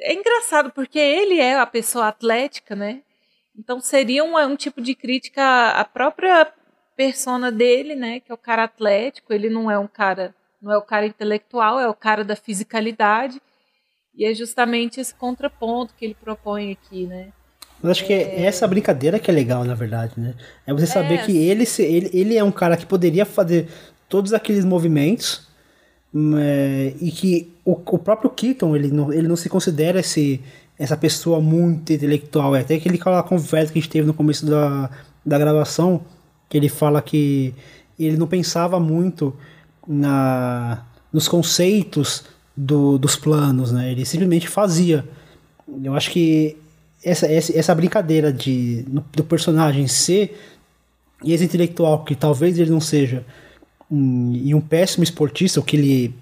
[0.00, 3.02] é engraçado porque ele é a pessoa atlética, né?
[3.58, 6.46] Então seria um, um tipo de crítica à própria
[6.96, 8.20] persona dele, né?
[8.20, 9.32] Que é o cara atlético.
[9.32, 13.40] Ele não é um cara, não é o cara intelectual, é o cara da fisicalidade.
[14.14, 17.28] E é justamente esse contraponto que ele propõe aqui, né?
[17.80, 20.34] Mas acho que é essa brincadeira que é legal, na verdade, né?
[20.66, 23.68] É você saber é, que ele, ele, ele é um cara que poderia fazer
[24.08, 25.47] todos aqueles movimentos é,
[26.14, 30.40] e que o, o, próprio Keaton ele não, ele não se considera esse,
[30.78, 32.56] essa pessoa muito intelectual.
[32.56, 34.90] É até aquele conversa que a gente teve no começo da,
[35.24, 36.02] da gravação,
[36.48, 37.54] que ele fala que
[37.98, 39.34] ele não pensava muito
[39.86, 42.24] na, nos conceitos
[42.56, 43.90] do, dos planos, né?
[43.90, 45.04] Ele simplesmente fazia.
[45.82, 46.56] Eu acho que
[47.04, 50.38] essa, essa, brincadeira de, do personagem ser
[51.24, 53.24] ex-intelectual, que talvez ele não seja,
[53.90, 56.14] um, e um péssimo esportista, o que ele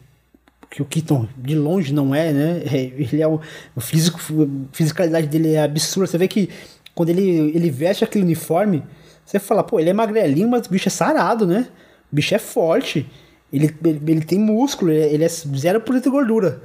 [0.71, 2.63] que o Keaton de longe não é, né?
[2.67, 3.41] É, ele é o,
[3.75, 6.07] o físico, a fisicalidade dele é absurda.
[6.07, 6.51] Você vê que
[6.95, 8.83] quando ele, ele veste aquele uniforme,
[9.25, 11.69] você fala, pô, ele é magrelinho, mas o bicho é sarado, né?
[12.13, 13.07] O bicho é forte.
[13.53, 16.63] Ele, ele, ele tem músculo, ele é 0% de gordura.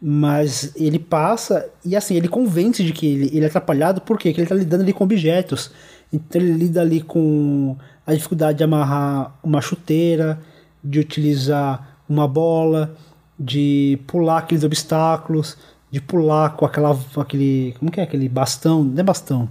[0.00, 4.28] Mas ele passa e assim, ele convence de que ele, ele é atrapalhado, por quê?
[4.28, 5.70] Porque ele tá lidando ali com objetos.
[6.12, 7.76] Então ele lida ali com
[8.06, 10.40] a dificuldade de amarrar uma chuteira,
[10.82, 12.94] de utilizar uma bola,
[13.38, 15.56] de pular aqueles obstáculos,
[15.90, 19.48] de pular com aquela aquele, como que é aquele bastão, não é bastão.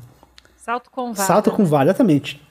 [0.58, 1.28] Salto com vara.
[1.28, 2.42] Salto com vara, exatamente.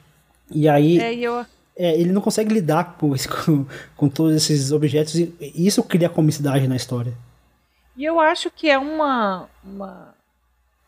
[0.50, 1.44] E aí é, eu...
[1.76, 3.10] é, ele não consegue lidar com,
[3.44, 3.66] com,
[3.96, 7.14] com todos esses objetos e isso cria comicidade na história.
[7.96, 10.14] E eu acho que é uma, uma,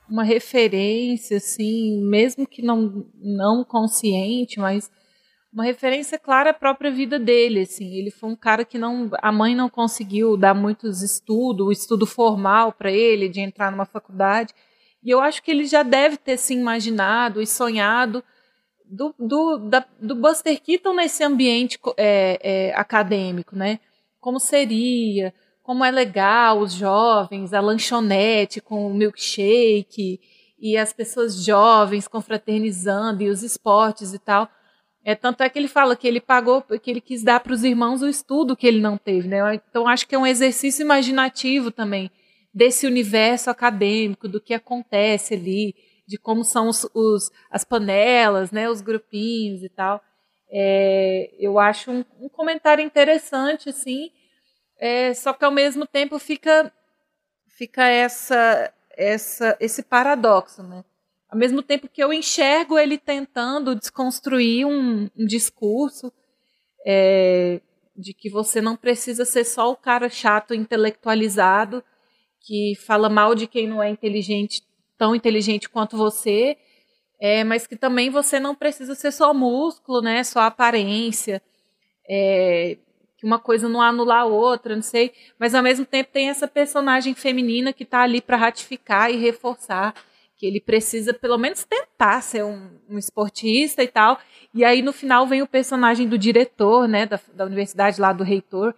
[0.08, 4.90] uma referência, assim, mesmo que não, não consciente, mas
[5.56, 7.94] uma referência clara à própria vida dele, assim.
[7.94, 12.04] Ele foi um cara que não, a mãe não conseguiu dar muitos estudos, o estudo
[12.04, 14.52] formal para ele de entrar numa faculdade.
[15.02, 18.22] E eu acho que ele já deve ter se imaginado e sonhado
[18.84, 23.80] do, do, da, do Buster Keaton nesse ambiente é, é, acadêmico, né?
[24.20, 30.20] Como seria, como é legal os jovens, a lanchonete com o milkshake
[30.58, 34.50] e as pessoas jovens confraternizando e os esportes e tal.
[35.08, 37.62] É tanto é que ele fala que ele pagou, que ele quis dar para os
[37.62, 39.54] irmãos o estudo que ele não teve, né?
[39.54, 42.10] Então acho que é um exercício imaginativo também
[42.52, 45.76] desse universo acadêmico, do que acontece ali,
[46.08, 48.68] de como são os, os as panelas, né?
[48.68, 50.02] Os grupinhos e tal.
[50.50, 54.10] É, eu acho um, um comentário interessante, assim,
[54.76, 56.72] é, só que ao mesmo tempo fica
[57.46, 60.84] fica essa essa esse paradoxo, né?
[61.28, 66.12] Ao mesmo tempo que eu enxergo ele tentando desconstruir um, um discurso
[66.86, 67.60] é,
[67.96, 71.82] de que você não precisa ser só o cara chato intelectualizado
[72.40, 74.62] que fala mal de quem não é inteligente,
[74.96, 76.56] tão inteligente quanto você,
[77.20, 80.22] é, mas que também você não precisa ser só músculo, né?
[80.22, 81.42] Só aparência.
[82.08, 82.78] É,
[83.18, 86.46] que uma coisa não anula a outra, não sei, mas ao mesmo tempo tem essa
[86.46, 89.94] personagem feminina que está ali para ratificar e reforçar
[90.36, 94.18] que ele precisa pelo menos tentar ser um, um, esportista e tal.
[94.52, 98.22] E aí no final vem o personagem do diretor, né, da, da universidade lá do
[98.22, 98.74] reitor,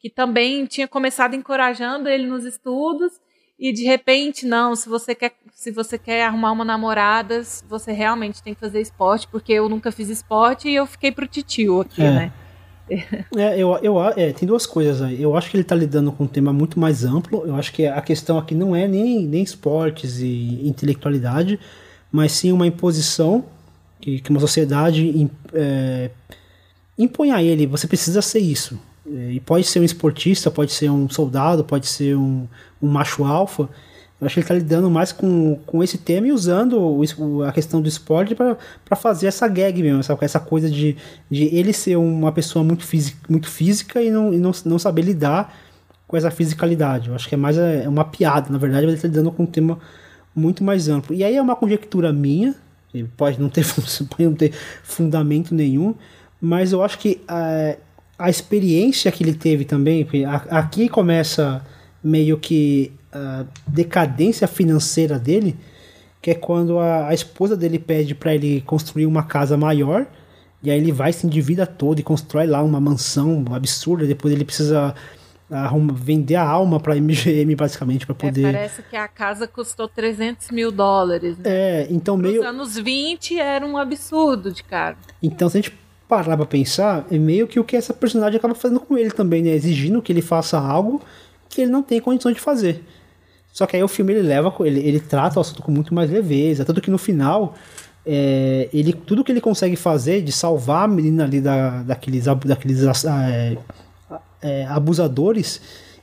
[0.00, 3.20] que também tinha começado encorajando ele nos estudos
[3.58, 8.42] e de repente não, se você quer se você quer arrumar uma namorada, você realmente
[8.42, 12.02] tem que fazer esporte, porque eu nunca fiz esporte e eu fiquei pro titio aqui,
[12.02, 12.10] é.
[12.10, 12.32] né?
[13.36, 15.20] É, eu, eu, é, tem duas coisas aí.
[15.20, 17.42] Eu acho que ele está lidando com um tema muito mais amplo.
[17.44, 21.58] Eu acho que a questão aqui não é nem, nem esportes e intelectualidade,
[22.10, 23.44] mas sim uma imposição
[24.00, 26.10] que, que uma sociedade é,
[26.96, 27.66] impõe a ele.
[27.66, 28.78] Você precisa ser isso.
[29.06, 32.46] É, e pode ser um esportista, pode ser um soldado, pode ser um,
[32.80, 33.68] um macho alfa.
[34.20, 37.52] Eu acho que ele está lidando mais com, com esse tema e usando o, a
[37.52, 40.96] questão do esporte para fazer essa gag mesmo, essa, essa coisa de,
[41.30, 45.02] de ele ser uma pessoa muito física, muito física e, não, e não, não saber
[45.02, 45.54] lidar
[46.08, 47.08] com essa fisicalidade.
[47.08, 49.42] Eu acho que é mais é, é uma piada, na verdade, ele está lidando com
[49.42, 49.78] um tema
[50.34, 51.14] muito mais amplo.
[51.14, 52.54] E aí é uma conjectura minha,
[53.18, 53.66] pode não ter,
[54.08, 54.52] pode não ter
[54.82, 55.94] fundamento nenhum,
[56.40, 57.78] mas eu acho que a, é,
[58.18, 60.06] a experiência que ele teve também,
[60.50, 61.62] aqui começa
[62.02, 62.92] meio que
[63.66, 65.56] decadência financeira dele,
[66.20, 70.06] que é quando a, a esposa dele pede para ele construir uma casa maior,
[70.62, 74.44] e aí ele vai, se endivida todo e constrói lá uma mansão absurda, depois ele
[74.44, 74.94] precisa
[75.50, 78.44] arruma, vender a alma para MGM basicamente para é, poder.
[78.46, 81.38] É, parece que a casa custou 300 mil dólares.
[81.38, 81.44] Né?
[81.44, 82.36] É, então meio.
[82.36, 84.96] Nos anos 20 era um absurdo de caro.
[85.22, 85.78] Então se a gente
[86.08, 89.42] parar pra pensar, é meio que o que essa personagem acaba fazendo com ele também,
[89.42, 89.50] né?
[89.50, 91.00] Exigindo que ele faça algo
[91.48, 92.82] que ele não tem condições de fazer.
[93.56, 96.10] Só que aí o filme ele leva, ele, ele trata o assunto com muito mais
[96.10, 97.54] leveza, tanto que no final
[98.04, 102.84] é, ele tudo que ele consegue fazer de salvar a menina ali da, daqueles, daqueles
[103.06, 103.56] é,
[104.42, 105.62] é, abusadores,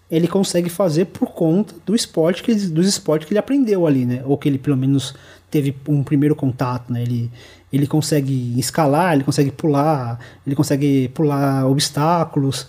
[0.10, 4.24] ele consegue fazer por conta do esporte que dos esportes que ele aprendeu ali, né?
[4.26, 5.14] Ou que ele pelo menos
[5.52, 7.04] teve um primeiro contato, né?
[7.04, 7.30] Ele,
[7.72, 12.68] ele consegue escalar, ele consegue pular, ele consegue pular obstáculos.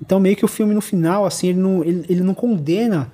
[0.00, 3.10] Então meio que o filme no final, assim, ele não, ele, ele não condena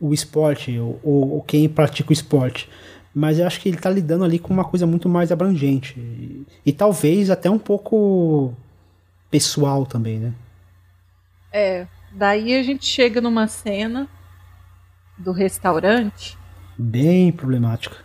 [0.00, 2.68] o esporte, ou, ou quem pratica o esporte.
[3.14, 5.98] Mas eu acho que ele está lidando ali com uma coisa muito mais abrangente.
[5.98, 8.54] E, e, talvez até um pouco
[9.30, 10.32] pessoal também, né?
[11.52, 14.08] É, daí a gente chega numa cena
[15.16, 16.38] do restaurante.
[16.76, 17.96] Bem problemática.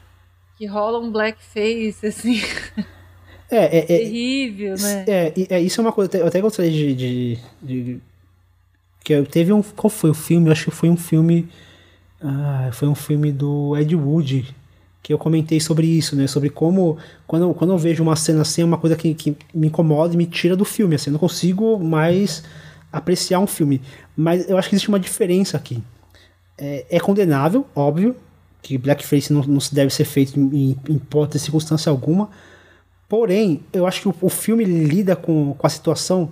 [0.55, 2.41] Que rola um blackface, assim.
[3.51, 5.05] É, é, é terrível, né?
[5.07, 6.17] É, é, isso é uma coisa.
[6.17, 6.95] Eu até gostaria de.
[6.95, 8.01] de, de
[9.03, 9.61] que teve um.
[9.61, 10.47] Qual foi o filme?
[10.47, 11.47] Eu acho que foi um filme.
[12.23, 14.55] Ah, foi um filme do Ed Wood.
[15.01, 16.27] Que eu comentei sobre isso, né?
[16.27, 16.97] Sobre como.
[17.27, 20.17] Quando, quando eu vejo uma cena assim, é uma coisa que, que me incomoda e
[20.17, 20.95] me tira do filme.
[20.95, 22.43] Assim, eu não consigo mais
[22.91, 23.81] apreciar um filme.
[24.15, 25.83] Mas eu acho que existe uma diferença aqui.
[26.57, 28.15] É, é condenável, óbvio,
[28.61, 32.29] que blackface não, não deve ser feito em, em hipótese, circunstância alguma.
[33.09, 36.31] Porém, eu acho que o, o filme lida com, com a situação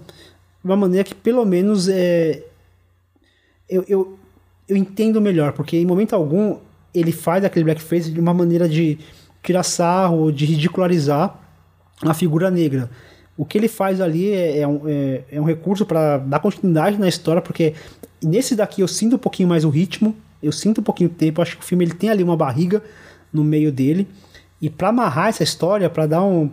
[0.63, 2.43] de uma maneira que pelo menos é,
[3.67, 4.19] eu, eu,
[4.67, 6.57] eu entendo melhor, porque em momento algum
[6.93, 8.97] ele faz aquele blackface de uma maneira de
[9.41, 11.39] tirar sarro, de ridicularizar
[12.01, 12.89] a figura negra.
[13.37, 16.97] O que ele faz ali é, é um, é, é um recurso para dar continuidade
[16.97, 17.73] na história, porque
[18.21, 21.41] nesse daqui eu sinto um pouquinho mais o ritmo, eu sinto um pouquinho o tempo,
[21.41, 22.83] acho que o filme ele tem ali uma barriga
[23.31, 24.07] no meio dele.
[24.61, 26.49] E para amarrar essa história, para dar um.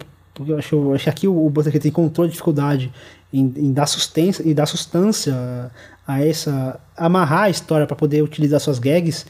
[0.46, 2.92] Eu acho, eu acho que aqui o, o controle de dificuldade
[3.32, 5.70] em, em dar sustância, em dar sustância
[6.08, 6.80] a essa.
[6.96, 9.26] amarrar a história para poder utilizar suas gags.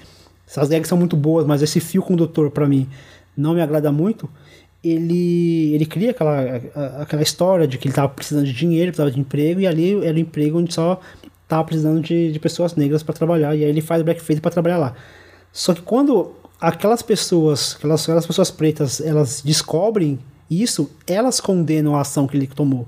[0.47, 2.89] Essas gags são muito boas, mas esse fio condutor para mim
[3.37, 4.31] não me agrada muito.
[4.83, 6.41] Ele, ele cria aquela,
[7.03, 10.17] aquela história de que ele estava precisando de dinheiro, precisava de emprego, e ali era
[10.17, 11.01] o emprego onde só
[11.43, 14.79] estava precisando de, de pessoas negras para trabalhar, e aí ele faz blackface para trabalhar
[14.79, 14.95] lá.
[15.53, 22.03] Só que quando aquelas pessoas, aquelas, aquelas pessoas pretas, elas descobrem isso, elas condenam a
[22.03, 22.87] ação que ele tomou.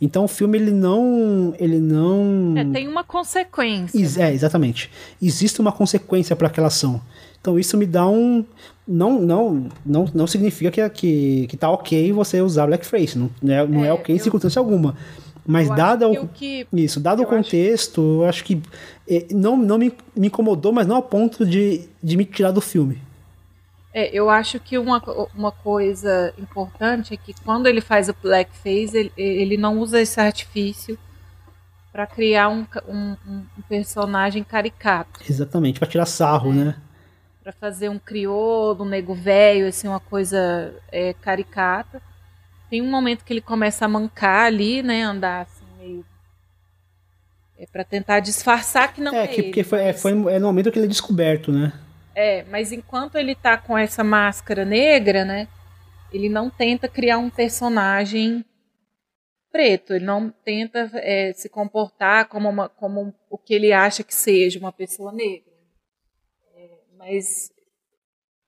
[0.00, 2.54] Então o filme ele não, ele não.
[2.56, 3.98] É, tem uma consequência.
[3.98, 4.90] Is, é, exatamente.
[5.22, 7.00] Existe uma consequência para aquela ação.
[7.40, 8.44] Então isso me dá um,
[8.86, 13.18] não, não, não, não significa que, que, que tá ok você usar blackface.
[13.18, 14.94] Não, não é, não é, é ok em circunstância alguma.
[15.46, 18.22] Mas dado o, que, isso, dado o contexto, acho...
[18.22, 18.60] eu acho que
[19.08, 22.60] é, não, não me, me incomodou, mas não a ponto de, de me tirar do
[22.60, 22.98] filme.
[23.96, 25.02] É, eu acho que uma,
[25.34, 30.20] uma coisa importante é que quando ele faz o blackface, ele, ele não usa esse
[30.20, 30.98] artifício
[31.90, 35.18] para criar um, um, um, personagem caricato.
[35.26, 36.54] Exatamente, para tirar sarro, é.
[36.56, 36.76] né?
[37.42, 42.02] Para fazer um crioulo, um nego velho, assim, uma coisa é, caricata.
[42.68, 45.04] Tem um momento que ele começa a mancar ali, né?
[45.04, 46.04] Andar assim, meio.
[47.58, 49.42] É para tentar disfarçar que não é, é que.
[49.44, 51.72] Porque foi, é, foi é no momento que ele é descoberto, né?
[52.18, 55.46] É, mas enquanto ele tá com essa máscara negra, né?
[56.10, 58.42] Ele não tenta criar um personagem
[59.52, 59.92] preto.
[59.92, 64.58] Ele não tenta é, se comportar como, uma, como o que ele acha que seja
[64.58, 65.52] uma pessoa negra.
[66.54, 67.52] É, mas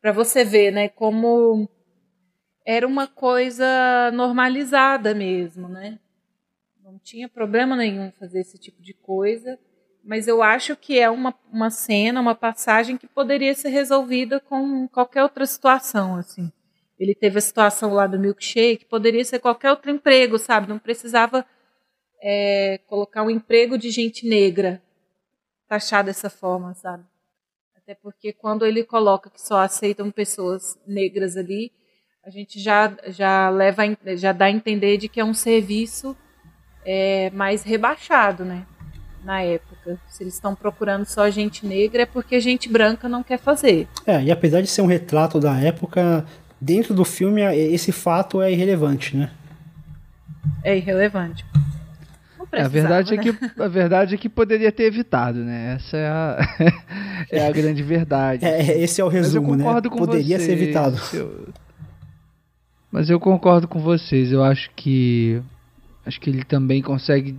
[0.01, 0.89] para você ver, né?
[0.89, 1.69] Como
[2.65, 5.99] era uma coisa normalizada mesmo, né?
[6.83, 9.59] Não tinha problema nenhum fazer esse tipo de coisa
[10.09, 14.89] mas eu acho que é uma, uma cena, uma passagem que poderia ser resolvida com
[14.89, 16.51] qualquer outra situação, assim.
[16.99, 20.67] Ele teve a situação lá do milkshake, poderia ser qualquer outro emprego, sabe?
[20.67, 21.45] Não precisava
[22.23, 24.83] é, colocar um emprego de gente negra
[25.69, 27.05] taxar dessa forma, sabe?
[27.77, 31.71] Até porque quando ele coloca que só aceitam pessoas negras ali,
[32.25, 33.83] a gente já, já leva
[34.17, 36.17] já dá a entender de que é um serviço
[36.83, 38.67] é, mais rebaixado, né?
[39.25, 39.99] Na época.
[40.09, 43.89] Se eles estão procurando só gente negra, é porque gente branca não quer fazer.
[44.07, 46.25] É, e apesar de ser um retrato da época,
[46.61, 49.31] dentro do filme esse fato é irrelevante, né?
[50.63, 51.45] É irrelevante.
[52.51, 53.17] É, a verdade né?
[53.17, 55.75] é que a verdade é que poderia ter evitado, né?
[55.75, 56.39] Essa é a,
[57.31, 58.45] é a grande verdade.
[58.45, 59.65] É, esse é o resumo, né?
[59.91, 60.99] Poderia vocês, ser evitado.
[61.13, 61.49] Eu,
[62.91, 64.33] mas eu concordo com vocês.
[64.33, 65.43] Eu acho que
[66.07, 67.37] acho que ele também consegue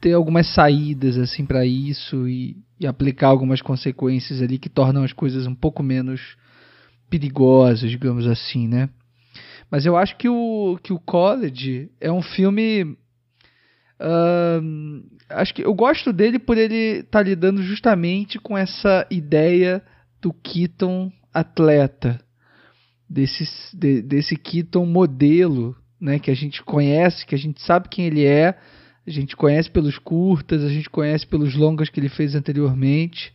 [0.00, 5.12] ter algumas saídas assim para isso e, e, aplicar algumas consequências ali que tornam as
[5.12, 6.36] coisas um pouco menos
[7.10, 8.88] perigosas, digamos assim, né?
[9.70, 12.96] Mas eu acho que o, que o College é um filme.
[14.00, 19.82] Uh, acho que eu gosto dele por ele estar tá lidando justamente com essa ideia
[20.22, 22.20] do Keaton atleta,
[23.10, 23.44] desse,
[23.76, 26.18] de, desse Keaton modelo, né?
[26.18, 28.56] Que a gente conhece, que a gente sabe quem ele é
[29.08, 33.32] a gente conhece pelos curtas, a gente conhece pelos longas que ele fez anteriormente.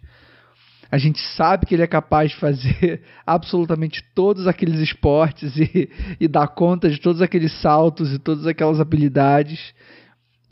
[0.92, 5.90] A gente sabe que ele é capaz de fazer absolutamente todos aqueles esportes e,
[6.20, 9.74] e dar conta de todos aqueles saltos e todas aquelas habilidades.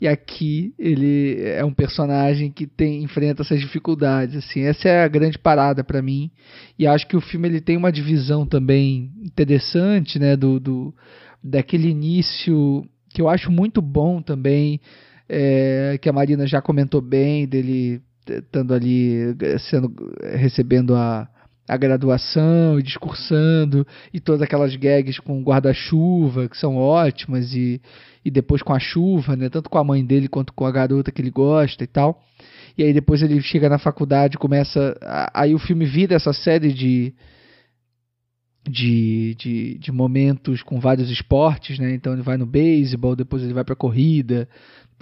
[0.00, 4.34] E aqui ele é um personagem que tem enfrenta essas dificuldades.
[4.34, 6.32] Assim, essa é a grande parada para mim.
[6.76, 10.92] E acho que o filme ele tem uma divisão também interessante, né, do, do
[11.40, 14.80] daquele início que eu acho muito bom também
[15.28, 19.36] é, que a Marina já comentou bem, dele estando ali
[19.70, 19.92] sendo
[20.36, 21.28] recebendo a,
[21.68, 27.80] a graduação e discursando e todas aquelas gags com guarda-chuva que são ótimas e,
[28.24, 31.10] e depois com a chuva, né, tanto com a mãe dele quanto com a garota
[31.10, 32.20] que ele gosta e tal.
[32.76, 34.96] E aí depois ele chega na faculdade, começa
[35.34, 37.14] aí o filme vira essa série de
[38.68, 41.94] de, de, de momentos com vários esportes, né?
[41.94, 44.48] Então ele vai no beisebol, depois ele vai para corrida,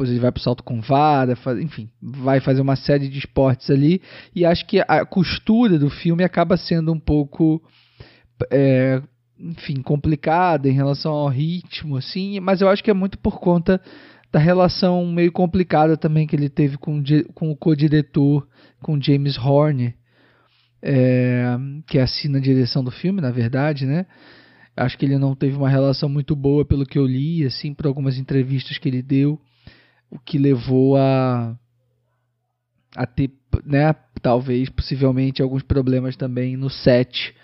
[0.00, 3.18] depois ele vai para o salto com vara, faz, enfim, vai fazer uma série de
[3.18, 4.00] esportes ali.
[4.34, 7.62] E acho que a costura do filme acaba sendo um pouco,
[8.50, 9.02] é,
[9.38, 12.40] enfim, complicada em relação ao ritmo, assim.
[12.40, 13.78] Mas eu acho que é muito por conta
[14.32, 17.02] da relação meio complicada também que ele teve com,
[17.34, 18.48] com o co-diretor,
[18.80, 19.94] com James Horner
[20.82, 24.06] é, que assina a direção do filme, na verdade, né?
[24.74, 27.86] Acho que ele não teve uma relação muito boa, pelo que eu li, assim, por
[27.86, 29.38] algumas entrevistas que ele deu,
[30.10, 31.54] o que levou a,
[32.96, 33.30] a ter,
[33.64, 37.34] né, talvez, possivelmente, alguns problemas também no set.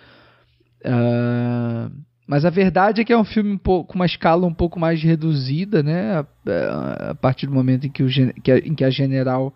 [0.84, 1.90] Uh,
[2.26, 4.80] mas a verdade é que é um filme um pouco, com uma escala um pouco
[4.80, 6.18] mais reduzida, né?
[6.18, 8.08] A, a partir do momento em que, o,
[8.42, 9.54] que a, em que a general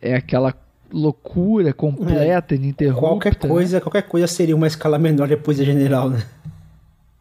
[0.00, 0.54] é aquela
[0.92, 3.00] loucura completa, é, ininterrupta.
[3.00, 3.48] Qualquer né?
[3.48, 3.80] coisa, né?
[3.80, 6.22] qualquer coisa seria uma escala menor depois da general, né?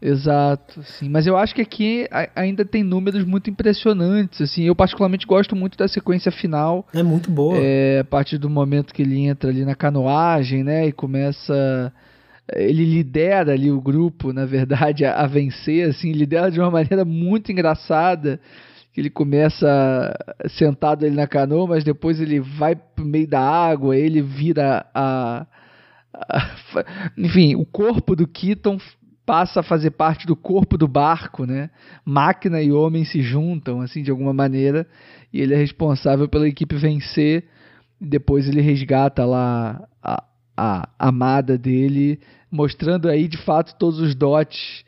[0.01, 1.09] Exato, sim.
[1.09, 4.63] Mas eu acho que aqui ainda tem números muito impressionantes, assim.
[4.63, 6.85] Eu particularmente gosto muito da sequência final.
[6.93, 7.57] É muito boa.
[7.57, 11.93] É, a partir do momento que ele entra ali na canoagem, né, e começa
[12.53, 17.03] ele lidera ali o grupo, na verdade, a, a vencer, assim, lidera de uma maneira
[17.03, 18.39] muito engraçada
[18.93, 20.13] que ele começa
[20.47, 25.45] sentado ali na canoa, mas depois ele vai pro meio da água, ele vira a,
[26.13, 26.49] a,
[27.17, 28.77] enfim, o corpo do Keaton
[29.25, 31.69] passa a fazer parte do corpo do barco, né?
[32.03, 34.85] Máquina e homem se juntam, assim, de alguma maneira,
[35.33, 37.45] e ele é responsável pela equipe vencer.
[37.99, 40.23] Depois ele resgata lá a,
[40.55, 42.19] a amada dele,
[42.51, 44.83] mostrando aí de fato todos os dotes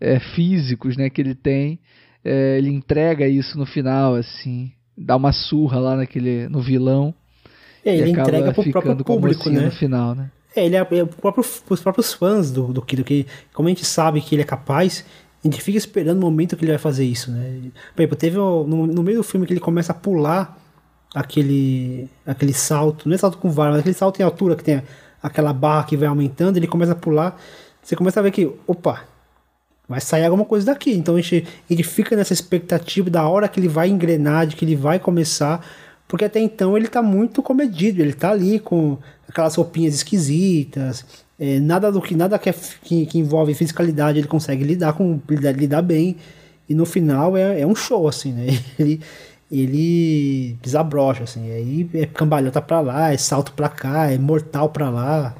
[0.00, 1.78] é, físicos, né, que ele tem
[2.24, 7.14] é, ele entrega isso no final, assim, dá uma surra lá naquele, no vilão.
[7.84, 9.62] É, ele entrega pro próprio público, né?
[9.62, 10.30] No final, né?
[10.58, 13.84] É, ele é, é próprio, os próprios fãs do, do Kido, que como a gente
[13.84, 15.04] sabe que ele é capaz,
[15.44, 17.70] a gente fica esperando o momento que ele vai fazer isso, né?
[17.94, 20.58] Por exemplo, teve no, no meio do filme que ele começa a pular
[21.14, 24.82] aquele aquele salto, não é salto com vara, mas aquele salto em altura que tem
[25.22, 27.40] aquela barra que vai aumentando, ele começa a pular,
[27.82, 29.04] você começa a ver que, opa,
[29.88, 30.92] vai sair alguma coisa daqui.
[30.92, 34.64] Então a gente, ele fica nessa expectativa da hora que ele vai engrenar, de que
[34.64, 35.64] ele vai começar,
[36.08, 38.96] porque até então ele tá muito comedido, ele tá ali com
[39.28, 41.04] aquelas roupinhas esquisitas,
[41.38, 45.20] é, nada do que nada que, é, que, que, envolve fiscalidade ele consegue lidar com
[45.28, 46.16] lidar, lidar bem
[46.68, 48.46] e no final é, é um show assim, né?
[48.78, 49.00] Ele
[49.50, 54.90] ele desabrocha assim, aí é cambalhota pra lá, é salto pra cá, é mortal pra
[54.90, 55.34] lá.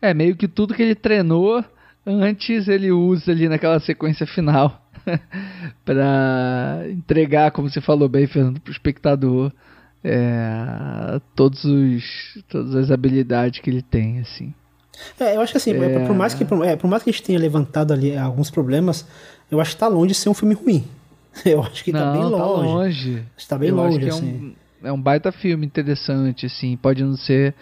[0.00, 1.64] É meio que tudo que ele treinou
[2.06, 4.79] antes ele usa ali naquela sequência final
[5.84, 9.52] para entregar, como você falou bem, Fernando, para o espectador
[10.02, 14.54] é, todos os, todas as habilidades que ele tem, assim.
[15.18, 16.06] É, eu acho que assim, é...
[16.06, 19.06] por, mais que, por, é, por mais que a gente tenha levantado ali alguns problemas,
[19.50, 20.84] eu acho que tá longe de ser um filme ruim.
[21.44, 22.38] Eu acho que tá não, tá bem longe.
[22.38, 23.24] Tá longe.
[23.38, 24.54] Está bem eu longe, assim.
[24.82, 26.76] É um, é um baita filme interessante, assim.
[26.76, 27.54] Pode não ser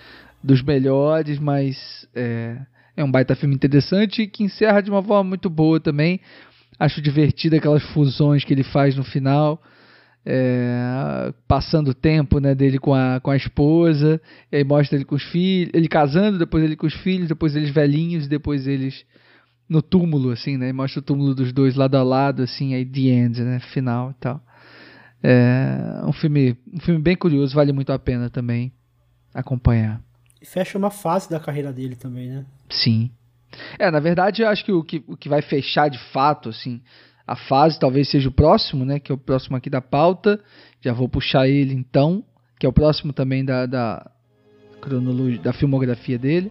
[0.43, 1.77] dos melhores, mas
[2.15, 2.57] é,
[2.97, 6.19] é um baita filme interessante que encerra de uma forma muito boa também.
[6.79, 9.63] Acho divertida aquelas fusões que ele faz no final.
[10.31, 14.21] É, passando o tempo né, dele com a, com a esposa,
[14.53, 17.57] e aí mostra ele com os filhos, ele casando, depois ele com os filhos, depois
[17.57, 19.07] eles velhinhos, depois eles
[19.69, 20.69] no túmulo, assim, né?
[20.69, 23.59] E mostra o túmulo dos dois lado a lado, assim, aí the end, né?
[23.73, 24.43] Final e tal.
[25.23, 28.73] É um filme, um filme bem curioso, vale muito a pena também
[29.35, 30.01] acompanhar.
[30.41, 32.47] E fecha uma fase da carreira dele também, né?
[32.71, 33.11] Sim.
[33.79, 36.81] É, na verdade, eu acho que o que, o que vai fechar de fato, assim,
[37.27, 38.99] a fase talvez seja o próximo, né?
[38.99, 40.41] Que é o próximo aqui da pauta.
[40.81, 42.25] Já vou puxar ele então,
[42.59, 44.11] que é o próximo também da, da
[44.81, 46.51] cronologia, da filmografia dele,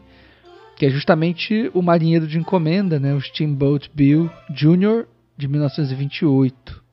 [0.76, 3.14] que é justamente o Marinheiro de Encomenda, né?
[3.14, 5.08] O Steamboat Bill Jr.
[5.36, 6.87] de 1928.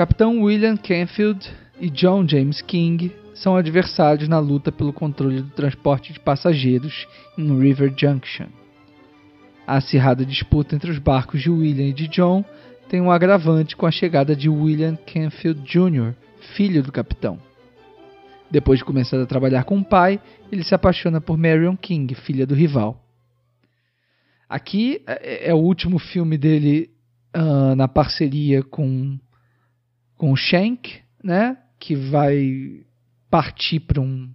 [0.00, 1.46] Capitão William Canfield
[1.78, 7.06] e John James King são adversários na luta pelo controle do transporte de passageiros
[7.36, 8.46] em River Junction.
[9.66, 12.42] A acirrada disputa entre os barcos de William e de John
[12.88, 16.14] tem um agravante com a chegada de William Canfield Jr.,
[16.54, 17.38] filho do capitão.
[18.50, 20.18] Depois de começar a trabalhar com o pai,
[20.50, 23.04] ele se apaixona por Marion King, filha do rival.
[24.48, 26.88] Aqui é, é o último filme dele
[27.36, 29.18] uh, na parceria com,
[30.20, 31.56] com o Shank, né?
[31.78, 32.84] Que vai
[33.30, 34.28] partir para um.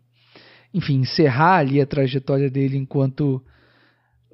[0.74, 3.40] Enfim, encerrar ali a trajetória dele enquanto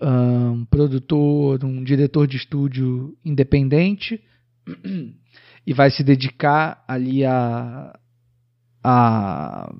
[0.02, 4.24] um produtor, um diretor de estúdio independente
[5.68, 8.00] e vai se dedicar ali a,
[8.82, 9.74] a,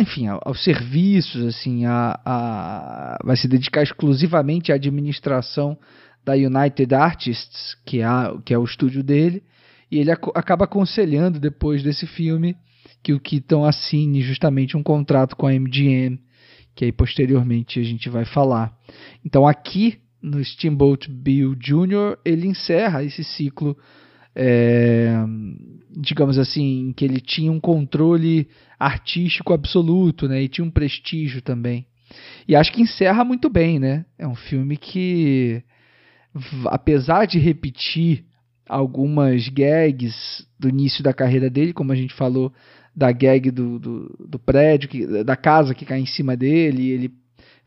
[0.00, 5.78] enfim, aos serviços, assim, a, a, vai se dedicar exclusivamente à administração
[6.24, 8.06] da United Artists, que é,
[8.44, 9.44] que é o estúdio dele,
[9.90, 12.56] e ele ac acaba aconselhando depois desse filme
[13.02, 16.18] que o Keaton assine justamente um contrato com a MGM
[16.74, 18.74] que aí posteriormente a gente vai falar.
[19.24, 22.18] Então aqui no Steamboat Bill Jr.
[22.24, 23.76] ele encerra esse ciclo,
[24.34, 25.14] é,
[25.90, 28.48] digamos assim, que ele tinha um controle
[28.78, 30.42] artístico absoluto, né?
[30.42, 31.86] E tinha um prestígio também.
[32.46, 34.04] E acho que encerra muito bem, né?
[34.18, 35.62] É um filme que,
[36.66, 38.24] apesar de repetir
[38.70, 42.52] algumas gags do início da carreira dele, como a gente falou
[42.94, 47.12] da gag do, do, do, prédio, que, da casa que cai em cima dele, ele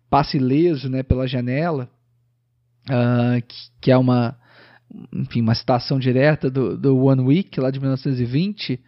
[0.10, 1.90] passa ileso né, pela janela,
[2.90, 4.38] uh, que, que, é uma,
[5.12, 8.80] enfim, uma citação direta do, do One Week, lá de 1920.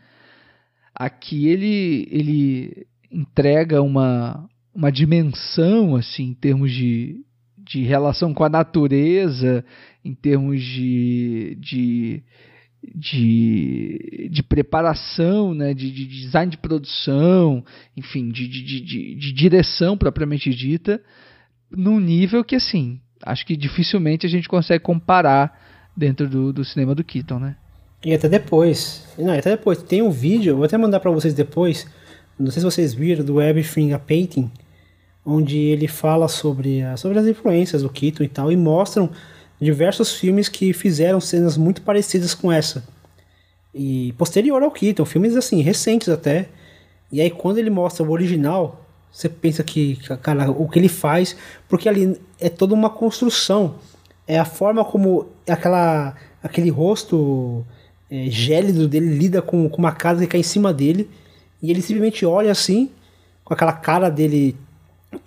[0.93, 7.24] Aqui ele, ele entrega uma, uma dimensão, assim, em termos de,
[7.65, 9.65] de relação com a natureza,
[10.03, 12.23] em termos de, de
[12.93, 17.63] de, de preparação, né, de, de design de produção,
[17.97, 21.01] enfim, de, de, de, de direção propriamente dita,
[21.71, 25.59] num nível que, assim, acho que dificilmente a gente consegue comparar
[25.95, 27.55] dentro do, do cinema do Keaton, né?
[28.03, 31.87] E até depois, não, até depois, tem um vídeo, vou até mandar para vocês depois,
[32.37, 34.51] não sei se vocês viram, do Everything a Painting,
[35.25, 39.09] onde ele fala sobre, sobre as influências do Keaton e tal, e mostram
[39.59, 42.85] diversos filmes que fizeram cenas muito parecidas com essa.
[43.73, 46.49] E posterior ao Keaton, filmes assim, recentes até.
[47.11, 51.35] E aí quando ele mostra o original, você pensa que, cara, o que ele faz,
[51.67, 53.75] porque ali é toda uma construção.
[54.27, 57.65] É a forma como aquela, aquele rosto
[58.09, 61.09] é, gélido dele lida com, com uma casa que cai em cima dele.
[61.61, 62.89] E ele simplesmente olha assim,
[63.43, 64.55] com aquela cara dele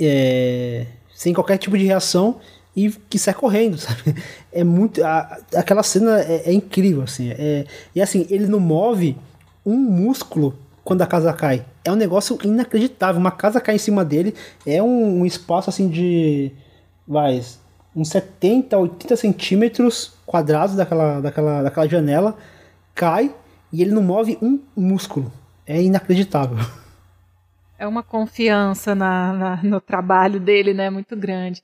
[0.00, 2.36] é, sem qualquer tipo de reação
[2.74, 4.14] e que sai correndo, sabe?
[4.52, 5.04] É muito.
[5.04, 7.30] A, aquela cena é, é incrível, assim.
[7.30, 9.16] É, e assim, ele não move
[9.64, 11.64] um músculo quando a casa cai.
[11.84, 13.20] É um negócio inacreditável.
[13.20, 14.34] Uma casa cai em cima dele,
[14.66, 16.52] é um, um espaço assim de.
[17.06, 17.42] Vai,
[17.96, 22.36] uns 70, 80 centímetros quadrados daquela, daquela, daquela janela,
[22.94, 23.34] cai
[23.72, 25.32] e ele não move um músculo.
[25.66, 26.58] É inacreditável.
[27.78, 30.90] É uma confiança na, na no trabalho dele, né?
[30.90, 31.62] Muito grande.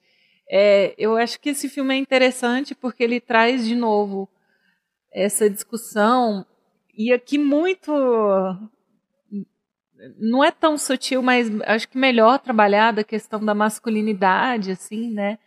[0.49, 4.29] É, eu acho que esse filme é interessante porque ele traz de novo
[5.13, 6.47] essa discussão
[6.97, 7.93] e aqui muito
[10.19, 15.39] não é tão sutil, mas acho que melhor trabalhada a questão da masculinidade, assim, né?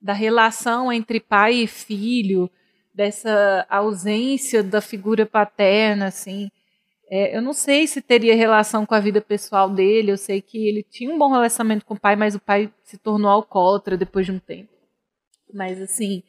[0.00, 2.50] Da relação entre pai e filho,
[2.94, 6.50] dessa ausência da figura paterna, assim.
[7.10, 10.12] É, eu não sei se teria relação com a vida pessoal dele.
[10.12, 12.96] Eu sei que ele tinha um bom relacionamento com o pai, mas o pai se
[12.96, 14.70] tornou alcoólatra depois de um tempo.
[15.52, 16.22] Mas assim,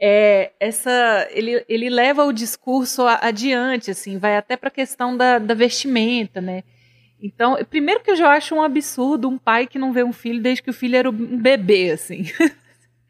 [0.00, 5.38] é, essa ele, ele leva o discurso adiante, assim, vai até para a questão da,
[5.38, 6.64] da vestimenta, né?
[7.20, 10.42] Então, primeiro que eu já acho um absurdo um pai que não vê um filho
[10.42, 12.24] desde que o filho era um bebê, assim.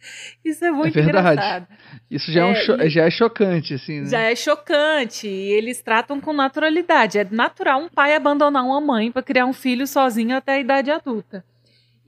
[0.45, 1.33] Isso é muito é verdade.
[1.33, 1.67] engraçado.
[2.11, 4.01] Isso já é, um é, já é chocante, assim.
[4.01, 4.07] Né?
[4.09, 5.27] Já é chocante.
[5.27, 7.19] E eles tratam com naturalidade.
[7.19, 10.91] É natural um pai abandonar uma mãe para criar um filho sozinho até a idade
[10.91, 11.45] adulta.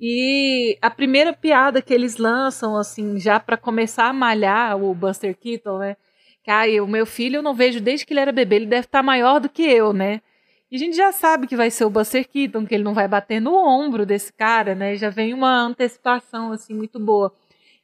[0.01, 5.37] E a primeira piada que eles lançam, assim, já para começar a malhar o Buster
[5.37, 5.97] Keaton, né?
[6.45, 8.87] Que ah, o meu filho eu não vejo desde que ele era bebê, ele deve
[8.87, 10.21] estar tá maior do que eu, né?
[10.71, 13.09] E a gente já sabe que vai ser o Buster Keaton, que ele não vai
[13.09, 14.97] bater no ombro desse cara, né?
[14.97, 17.33] Já vem uma antecipação, assim, muito boa.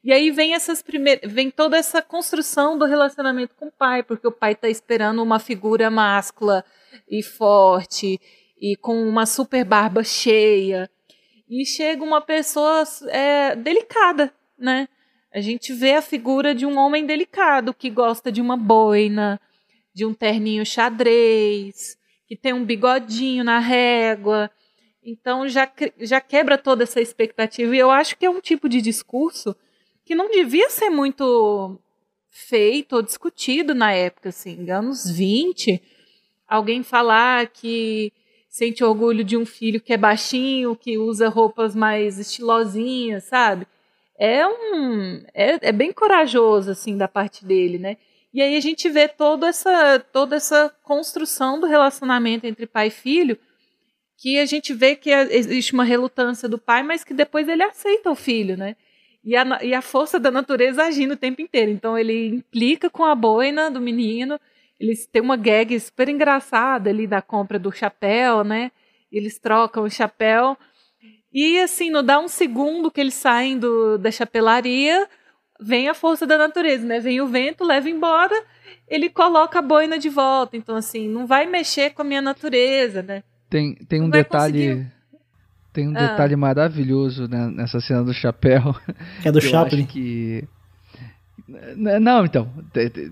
[0.05, 4.29] E aí vem essas primeiras, vem toda essa construção do relacionamento com o pai, porque
[4.29, 6.63] o pai está esperando uma figura máscula
[7.09, 8.21] e forte
[8.61, 10.91] e com uma super barba cheia.
[11.49, 14.89] E chega uma pessoa é, delicada, né?
[15.33, 19.41] A gente vê a figura de um homem delicado que gosta de uma boina,
[19.95, 21.97] de um terninho xadrez,
[22.29, 24.51] que tem um bigodinho na régua.
[25.03, 25.71] Então já,
[26.01, 27.75] já quebra toda essa expectativa.
[27.75, 29.57] E eu acho que é um tipo de discurso
[30.05, 31.79] que não devia ser muito
[32.31, 35.81] feito ou discutido na época, assim, anos 20,
[36.49, 38.13] alguém falar que
[38.49, 43.67] sente orgulho de um filho que é baixinho, que usa roupas mais estilosinhas, sabe?
[44.17, 47.97] É um é, é bem corajoso assim da parte dele, né?
[48.33, 52.91] E aí a gente vê toda essa toda essa construção do relacionamento entre pai e
[52.91, 53.39] filho,
[54.17, 58.11] que a gente vê que existe uma relutância do pai, mas que depois ele aceita
[58.11, 58.77] o filho, né?
[59.25, 61.71] E a, e a força da natureza agindo o tempo inteiro.
[61.71, 64.39] Então ele implica com a boina do menino.
[64.79, 68.71] Eles têm uma gag super engraçada ali da compra do chapéu, né?
[69.11, 70.59] Eles trocam o chapéu.
[71.33, 75.09] E assim, não dá um segundo que eles saem do, da chapelaria,
[75.61, 77.01] vem a força da natureza, né?
[77.01, 78.35] Vem o vento, leva embora,
[78.87, 80.57] ele coloca a boina de volta.
[80.57, 83.23] Então, assim, não vai mexer com a minha natureza, né?
[83.51, 84.69] Tem, tem um detalhe.
[84.69, 84.94] Conseguir
[85.75, 86.07] tem um ah.
[86.07, 88.75] detalhe maravilhoso né, nessa cena do chapéu.
[89.21, 89.85] Que é do Chaplin.
[89.85, 90.45] que
[91.77, 92.49] não, então,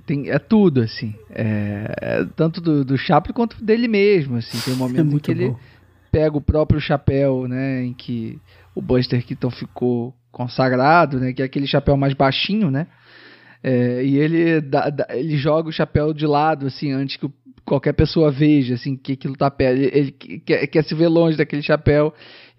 [0.06, 1.14] tem, é tudo, assim.
[1.28, 4.58] É, é tanto do, do Chaplin quanto dele mesmo, assim.
[4.60, 5.40] Tem um momento é em que bom.
[5.40, 5.56] ele
[6.10, 8.38] pega o próprio chapéu, né, em que
[8.74, 12.86] o Buster Keaton ficou consagrado, né, que é aquele chapéu mais baixinho, né,
[13.62, 17.30] é, e ele, dá, dá, ele joga o chapéu de lado, assim, antes que
[17.64, 19.78] qualquer pessoa veja, assim, que aquilo tá perto.
[19.78, 22.12] Ele, ele quer, quer, se ver longe daquele chapéu.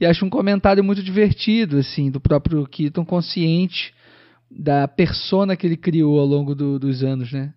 [0.04, 3.96] E acho um comentário muito divertido, assim, do próprio Keaton, consciente
[4.52, 7.54] da persona que ele criou ao longo do, dos anos, né?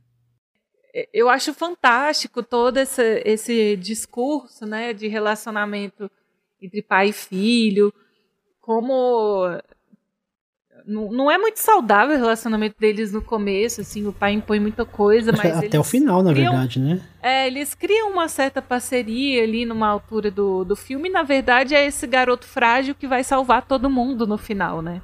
[1.12, 6.08] Eu acho fantástico todo esse, esse discurso, né, de relacionamento
[6.62, 7.92] entre pai e filho,
[8.60, 9.46] como
[10.86, 14.84] não, não é muito saudável o relacionamento deles no começo, assim, o pai impõe muita
[14.84, 17.00] coisa, mas até o final, na criam, verdade, né?
[17.20, 21.74] É, eles criam uma certa parceria ali numa altura do, do filme, e na verdade
[21.74, 25.02] é esse garoto frágil que vai salvar todo mundo no final, né?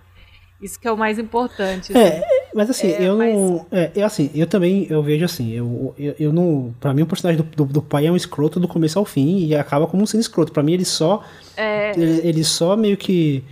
[0.62, 1.92] Isso que é o mais importante.
[1.92, 2.26] É, assim.
[2.54, 3.34] Mas assim, é, eu mas...
[3.34, 3.66] não.
[3.72, 6.72] É, eu, assim, eu também eu vejo assim, eu, eu, eu não.
[6.78, 9.44] Pra mim, o personagem do, do, do, pai é um escroto do começo ao fim
[9.44, 10.52] e acaba como sendo escroto.
[10.52, 11.24] Pra mim, ele só.
[11.56, 11.90] É...
[11.96, 13.42] Ele, ele só meio que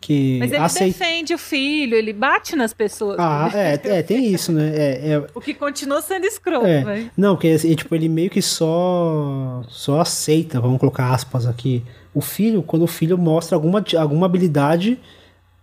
[0.00, 0.92] que Mas ele aceit...
[0.92, 3.16] defende o filho, ele bate nas pessoas.
[3.18, 4.72] Ah, é, é, tem isso, né?
[4.74, 5.26] É, é...
[5.34, 7.10] O que continua sendo escroto, é.
[7.16, 12.20] Não, porque assim, tipo, ele meio que só só aceita, vamos colocar aspas aqui, o
[12.20, 14.98] filho, quando o filho mostra alguma, alguma habilidade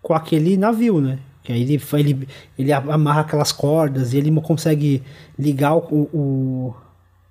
[0.01, 1.19] com aquele navio, né?
[1.43, 2.27] Que aí ele, ele,
[2.59, 5.01] ele amarra aquelas cordas e ele consegue
[5.37, 6.75] ligar o, o,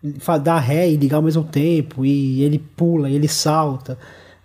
[0.02, 3.98] o dar ré e ligar ao mesmo tempo, e ele pula, e ele salta.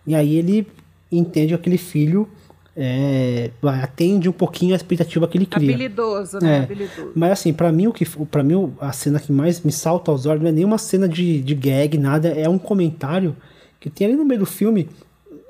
[0.06, 0.68] E aí ele
[1.12, 2.28] entende que aquele filho
[2.76, 3.52] é,
[3.84, 5.74] atende um pouquinho a expectativa que ele cria.
[5.74, 6.60] Habilidoso, né?
[6.60, 6.64] É.
[6.64, 7.12] Habilidoso.
[7.16, 10.26] Mas assim, para mim o que para mim a cena que mais me salta aos
[10.26, 13.36] olhos não é nenhuma cena de, de gag, nada, é um comentário
[13.80, 14.88] que tem ali no meio do filme,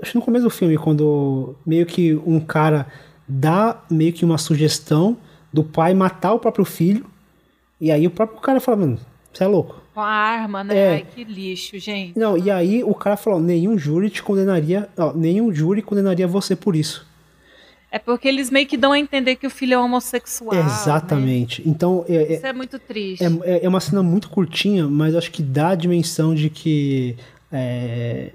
[0.02, 2.88] acho que no começo do filme, quando meio que um cara
[3.28, 5.18] dá meio que uma sugestão
[5.54, 7.06] do pai matar o próprio filho,
[7.80, 9.00] e aí o próprio cara fala, mano,
[9.32, 9.82] você é louco.
[9.94, 10.78] Com a arma, né?
[10.78, 10.90] É.
[10.94, 12.18] Ai, que lixo, gente.
[12.18, 16.56] Não, e aí o cara falou, nenhum júri te condenaria, ó, nenhum júri condenaria você
[16.56, 17.06] por isso.
[17.92, 20.56] É porque eles meio que dão a entender que o filho é homossexual.
[20.56, 20.62] Né?
[20.66, 21.62] Exatamente.
[21.62, 21.72] Né?
[21.72, 22.06] Então.
[22.08, 23.24] É, é, Isso é muito triste.
[23.24, 27.18] É, é, uma cena muito curtinha, mas acho que dá a dimensão de que.
[27.52, 28.32] É,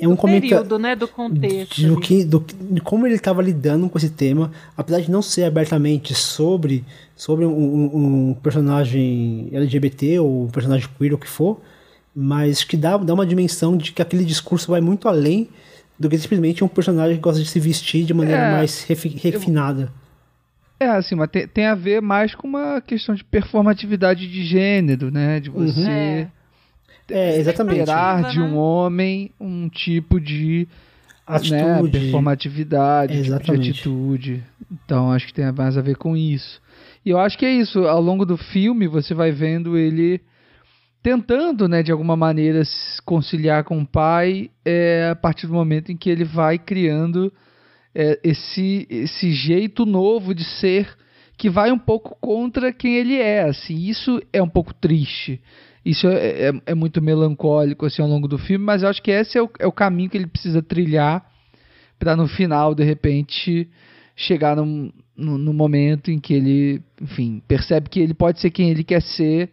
[0.00, 0.78] é um comentário.
[0.78, 0.96] né?
[0.96, 1.86] Do contexto.
[1.86, 5.44] Do que, do, de como ele estava lidando com esse tema, apesar de não ser
[5.44, 6.84] abertamente sobre,
[7.14, 11.60] sobre um, um, um personagem LGBT ou um personagem queer ou o que for,
[12.14, 15.48] mas que dá, dá uma dimensão de que aquele discurso vai muito além
[16.00, 19.10] do que simplesmente um personagem que gosta de se vestir de maneira é, mais refi
[19.10, 19.92] refinada.
[20.80, 25.10] É, assim, mas tem, tem, a ver mais com uma questão de performatividade de gênero,
[25.10, 25.38] né?
[25.40, 25.66] De uhum.
[25.66, 26.26] você
[27.10, 27.16] uhum.
[27.16, 27.36] é.
[27.36, 27.80] exatamente.
[27.80, 30.66] esperar de um homem um tipo de
[31.28, 34.44] né, atitude, né, performatividade, tipo de atitude.
[34.72, 36.62] Então acho que tem mais a ver com isso.
[37.04, 37.80] E eu acho que é isso.
[37.80, 40.18] Ao longo do filme você vai vendo ele
[41.02, 45.90] tentando, né, de alguma maneira se conciliar com o pai é, a partir do momento
[45.90, 47.32] em que ele vai criando
[47.94, 50.88] é, esse, esse jeito novo de ser
[51.36, 55.40] que vai um pouco contra quem ele é, assim, isso é um pouco triste,
[55.82, 59.10] isso é, é, é muito melancólico, assim, ao longo do filme, mas eu acho que
[59.10, 61.24] esse é o, é o caminho que ele precisa trilhar
[61.98, 63.70] para no final, de repente,
[64.14, 68.68] chegar num, no, no momento em que ele, enfim, percebe que ele pode ser quem
[68.68, 69.50] ele quer ser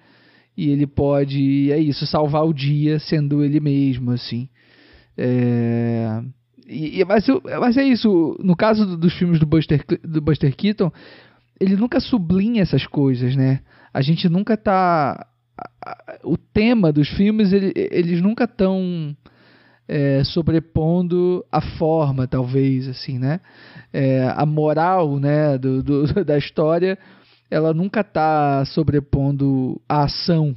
[0.57, 4.49] e ele pode, é isso, salvar o dia sendo ele mesmo, assim.
[5.15, 6.21] É,
[6.67, 7.25] e, mas,
[7.59, 10.91] mas é isso, no caso do, dos filmes do Buster, do Buster Keaton,
[11.59, 13.61] ele nunca sublinha essas coisas, né?
[13.93, 15.27] A gente nunca tá.
[16.23, 19.15] O tema dos filmes, ele, eles nunca estão
[19.87, 23.39] é, sobrepondo a forma, talvez, assim, né?
[23.93, 26.97] É, a moral né, do, do, da história
[27.49, 30.55] ela nunca tá sobrepondo a ação.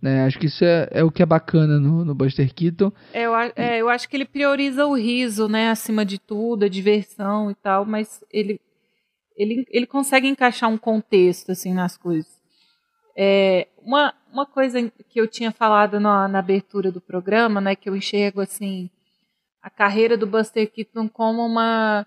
[0.00, 0.24] Né?
[0.24, 2.92] Acho que isso é, é o que é bacana no, no Buster Keaton.
[3.12, 6.68] É, eu, é, eu acho que ele prioriza o riso, né, acima de tudo, a
[6.68, 8.60] diversão e tal, mas ele,
[9.34, 12.30] ele, ele consegue encaixar um contexto, assim, nas coisas.
[13.16, 17.88] É, uma, uma coisa que eu tinha falado na, na abertura do programa, né, que
[17.88, 18.90] eu enxergo, assim,
[19.62, 22.06] a carreira do Buster Keaton como uma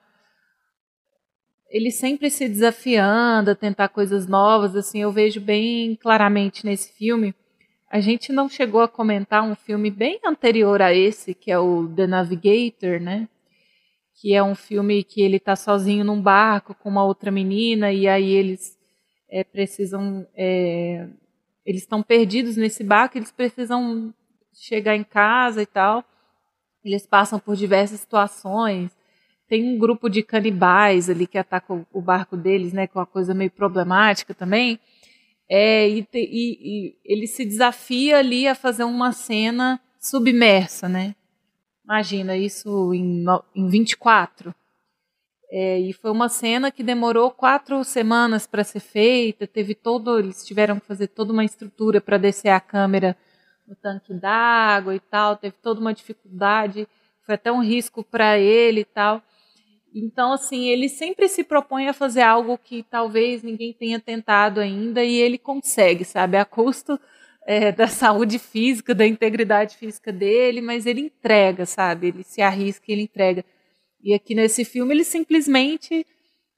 [1.70, 7.36] ele sempre se desafiando a tentar coisas novas, assim, eu vejo bem claramente nesse filme.
[7.90, 11.88] A gente não chegou a comentar um filme bem anterior a esse, que é o
[11.88, 13.28] The Navigator, né?
[14.20, 18.08] Que é um filme que ele está sozinho num barco com uma outra menina e
[18.08, 18.78] aí eles
[19.30, 21.08] é, precisam, é,
[21.66, 24.14] eles estão perdidos nesse barco, eles precisam
[24.54, 26.04] chegar em casa e tal.
[26.84, 28.97] Eles passam por diversas situações
[29.48, 33.34] tem um grupo de canibais ali que ataca o, barco deles, né, com uma coisa
[33.34, 34.80] meio problemática também.
[35.50, 41.16] É, e, te, e, e, ele se desafia ali a fazer uma cena submersa, né?
[41.86, 43.24] Imagina isso em,
[43.56, 44.54] em 24.
[45.50, 49.48] É, e foi uma cena que demorou quatro semanas para ser feita.
[49.48, 53.16] Teve todo, eles tiveram que fazer toda uma estrutura para descer a câmera
[53.66, 55.38] no tanque d'água e tal.
[55.38, 56.86] Teve toda uma dificuldade.
[57.26, 59.24] Foi até um risco para ele e tal.
[59.94, 65.04] Então, assim, ele sempre se propõe a fazer algo que talvez ninguém tenha tentado ainda
[65.04, 66.38] e ele consegue, sabe?
[66.38, 67.00] A custo
[67.46, 72.08] é, da saúde física, da integridade física dele, mas ele entrega, sabe?
[72.08, 73.44] Ele se arrisca e ele entrega.
[74.04, 76.06] E aqui nesse filme ele simplesmente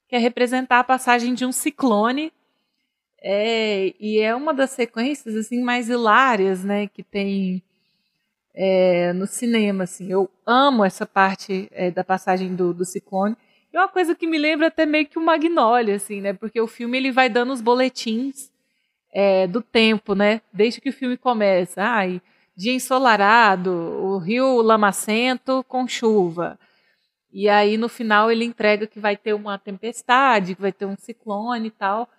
[0.07, 2.33] quer representar a passagem de um ciclone.
[3.21, 7.61] É, e é uma das sequências assim mais hilárias, né, que tem
[8.61, 9.85] é, no cinema.
[9.85, 10.11] Assim.
[10.11, 13.37] Eu amo essa parte é, da passagem do, do ciclone.
[13.71, 16.33] E é uma coisa que me lembra até meio que o Magnolia, assim, né?
[16.33, 18.51] Porque o filme ele vai dando os boletins
[19.13, 20.41] é, do tempo, né?
[20.51, 21.81] Desde que o filme começa.
[21.81, 22.21] Ai,
[22.57, 26.59] dia ensolarado, o rio lamacento com chuva.
[27.31, 30.97] E aí no final ele entrega que vai ter uma tempestade, que vai ter um
[30.97, 32.09] ciclone e tal.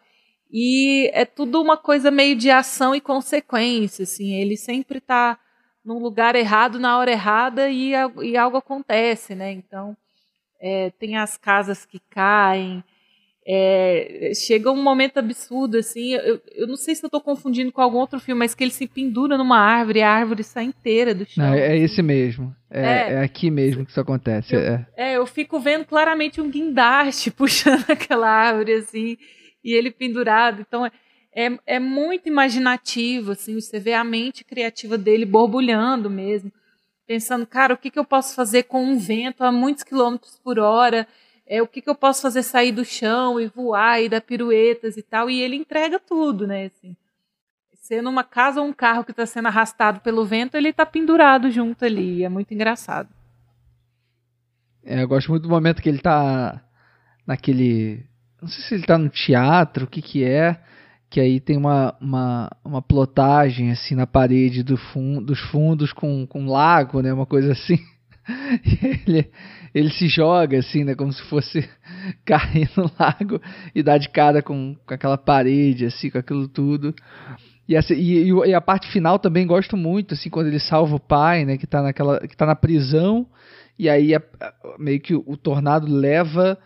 [0.51, 4.35] E é tudo uma coisa meio de ação e consequência, assim.
[4.35, 5.39] Ele sempre está
[5.85, 7.93] num lugar errado na hora errada e,
[8.23, 9.51] e algo acontece, né?
[9.53, 9.97] Então
[10.61, 12.85] é, tem as casas que caem.
[13.53, 16.13] É, chega um momento absurdo, assim.
[16.13, 18.71] Eu, eu não sei se eu estou confundindo com algum outro filme, mas que ele
[18.71, 21.45] se pendura numa árvore e a árvore sai inteira do chão.
[21.45, 21.85] Não, é assim.
[21.85, 22.55] esse mesmo.
[22.71, 24.55] É, é, é, aqui mesmo que isso acontece.
[24.55, 24.87] Eu, é.
[24.97, 29.17] é, eu fico vendo claramente um guindaste puxando aquela árvore, assim,
[29.65, 30.61] e ele pendurado.
[30.61, 30.93] Então, é,
[31.33, 36.53] é, é muito imaginativo, assim, você vê a mente criativa dele borbulhando mesmo,
[37.07, 40.59] pensando, cara, o que, que eu posso fazer com um vento a muitos quilômetros por
[40.59, 41.07] hora?
[41.47, 44.97] É, o que, que eu posso fazer sair do chão e voar e dar piruetas
[44.97, 45.29] e tal?
[45.29, 46.67] E ele entrega tudo, né?
[46.67, 46.97] Assim,
[47.75, 51.51] sendo uma casa ou um carro que está sendo arrastado pelo vento, ele está pendurado
[51.51, 52.23] junto ali.
[52.23, 53.09] É muito engraçado.
[54.85, 56.63] É, eu gosto muito do momento que ele está
[57.27, 58.07] naquele.
[58.41, 60.61] Não sei se ele está no teatro, o que que é
[61.11, 66.25] que aí tem uma, uma, uma plotagem assim na parede do fun dos fundos com,
[66.25, 67.79] com um lago, né, uma coisa assim.
[69.05, 69.29] ele,
[69.75, 71.69] ele se joga assim, né, como se fosse
[72.25, 73.41] cair no lago
[73.75, 76.95] e dá de cara com, com aquela parede, assim, com aquilo tudo.
[77.69, 81.01] E, essa, e, e, a parte final também gosto muito, assim, quando ele salva o
[81.01, 83.27] pai, né, que está naquela, que tá na prisão,
[83.77, 86.57] e aí a, a, meio que o, o tornado leva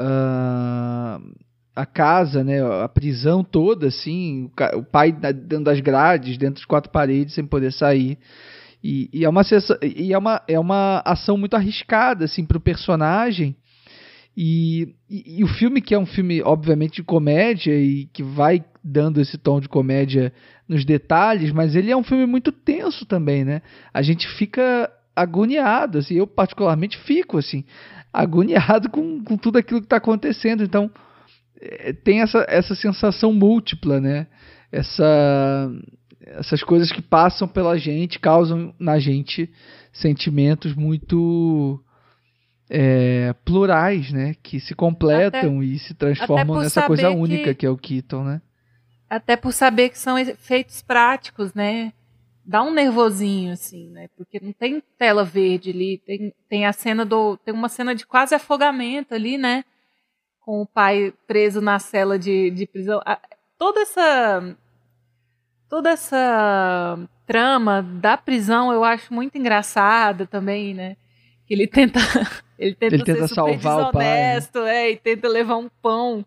[0.00, 1.34] uh,
[1.74, 6.90] a casa, né, a prisão toda, assim, o pai dentro das grades, dentro das quatro
[6.90, 8.18] paredes, sem poder sair.
[8.84, 9.42] E, e é, uma,
[9.82, 13.56] e é, uma, é uma ação muito arriscada, assim, para o personagem.
[14.36, 18.64] E, e, e, o filme, que é um filme, obviamente, de comédia e que vai
[18.82, 20.32] dando esse tom de comédia
[20.68, 23.62] nos detalhes, mas ele é um filme muito tenso também, né?
[23.92, 27.64] A gente fica agoniado, assim, eu particularmente fico, assim,
[28.12, 30.64] agoniado com, com tudo aquilo que está acontecendo.
[30.64, 30.90] Então,
[32.04, 34.26] tem essa, essa sensação múltipla, né?
[34.70, 35.70] Essa,
[36.20, 39.50] essas coisas que passam pela gente causam na gente
[39.92, 41.82] sentimentos muito
[42.70, 44.34] é, plurais, né?
[44.42, 48.24] Que se completam até, e se transformam nessa coisa única que, que é o Keaton,
[48.24, 48.42] né?
[49.08, 51.92] Até por saber que são efeitos práticos, né?
[52.44, 54.08] Dá um nervosinho, assim, né?
[54.16, 57.36] Porque não tem tela verde ali, tem, tem a cena do.
[57.36, 59.64] Tem uma cena de quase afogamento ali, né?
[60.42, 63.00] Com o pai preso na cela de, de prisão.
[63.58, 64.56] Toda essa
[65.68, 70.96] toda essa trama da prisão eu acho muito engraçada também, né?
[71.46, 71.98] Que ele tenta
[72.58, 74.04] ele tenta, ele tenta salvar o pai.
[74.04, 74.38] Né?
[74.66, 76.24] É, e tenta levar um pão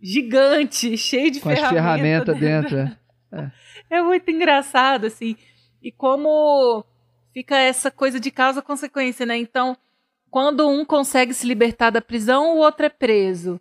[0.00, 2.76] gigante, cheio de Com ferramenta, ferramenta dentro.
[2.76, 2.96] dentro.
[3.32, 3.50] É.
[3.98, 5.36] é muito engraçado, assim.
[5.82, 6.84] E como
[7.32, 9.36] fica essa coisa de causa-consequência, né?
[9.36, 9.76] Então,
[10.30, 13.60] quando um consegue se libertar da prisão, o outro é preso.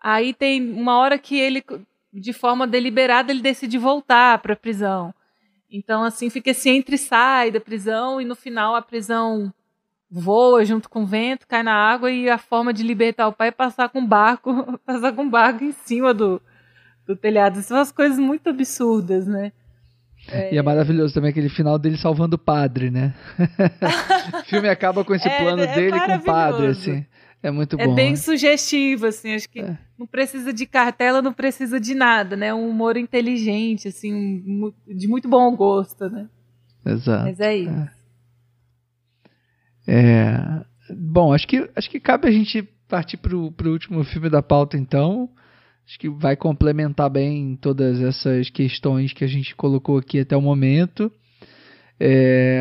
[0.00, 1.64] Aí tem uma hora que ele,
[2.12, 5.12] de forma deliberada, ele decide voltar para a prisão.
[5.70, 9.52] Então, assim, fica esse entre e sai da prisão e no final a prisão
[10.08, 13.48] voa junto com o vento, cai na água e a forma de libertar o pai
[13.48, 16.40] é passar com barco, passar com barco em cima do,
[17.04, 17.60] do telhado.
[17.62, 19.52] São umas coisas muito absurdas, né?
[20.30, 20.54] É...
[20.54, 23.14] E é maravilhoso também aquele final dele salvando o padre, né?
[24.34, 27.06] o filme acaba com esse é, plano é dele com o padre, assim.
[27.42, 27.92] É muito é bom.
[27.92, 28.16] É bem né?
[28.16, 29.34] sugestivo, assim.
[29.34, 29.78] Acho que é.
[29.98, 32.52] não precisa de cartela, não precisa de nada, né?
[32.52, 36.28] Um humor inteligente, assim, um, de muito bom gosto, né?
[36.84, 37.24] Exato.
[37.24, 37.90] Mas é isso.
[39.86, 40.64] É.
[40.90, 40.94] é.
[40.94, 44.76] Bom, acho que, acho que cabe a gente partir para o último filme da pauta,
[44.76, 45.28] então.
[45.86, 50.42] Acho que vai complementar bem todas essas questões que a gente colocou aqui até o
[50.42, 51.10] momento.
[51.98, 52.60] É,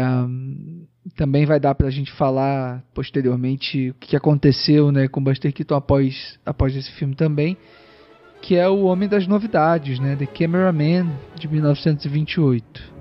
[1.15, 5.76] também vai dar para a gente falar posteriormente o que aconteceu né, com Buster Keaton
[5.76, 7.57] após, após esse filme também,
[8.41, 12.94] que é O Homem das Novidades, né, The Cameraman, de 1928.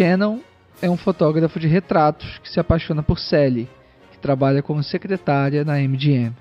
[0.00, 0.40] Shannon
[0.80, 3.68] é um fotógrafo de retratos que se apaixona por Sally,
[4.10, 6.34] que trabalha como secretária na MGM.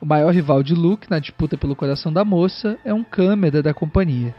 [0.00, 3.72] O maior rival de Luke na disputa pelo coração da moça é um câmera da
[3.72, 4.34] companhia.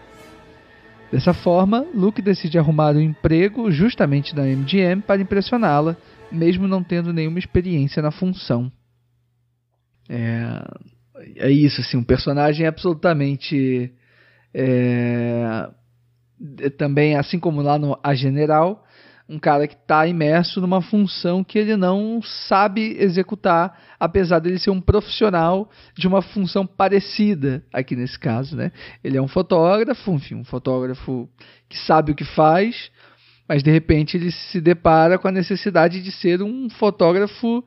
[1.10, 5.96] Dessa forma, Luke decide arrumar um emprego justamente na MGM para impressioná-la,
[6.30, 8.70] mesmo não tendo nenhuma experiência na função.
[10.10, 10.68] É,
[11.38, 13.94] é isso, assim, um personagem absolutamente
[14.54, 15.70] é,
[16.78, 18.84] também, assim como lá no A General,
[19.32, 24.72] um cara que está imerso numa função que ele não sabe executar, apesar dele ser
[24.72, 28.74] um profissional de uma função parecida aqui nesse caso, né?
[29.02, 31.30] Ele é um fotógrafo, enfim, um fotógrafo
[31.70, 32.92] que sabe o que faz,
[33.48, 37.64] mas de repente ele se depara com a necessidade de ser um fotógrafo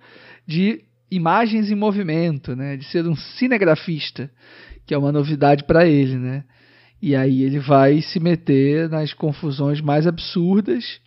[0.46, 2.76] de imagens em movimento, né?
[2.76, 4.30] De ser um cinegrafista,
[4.86, 6.44] que é uma novidade para ele, né?
[7.06, 11.02] E aí ele vai se meter nas confusões mais absurdas.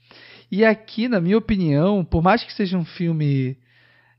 [0.51, 3.57] E aqui, na minha opinião, por mais que seja um filme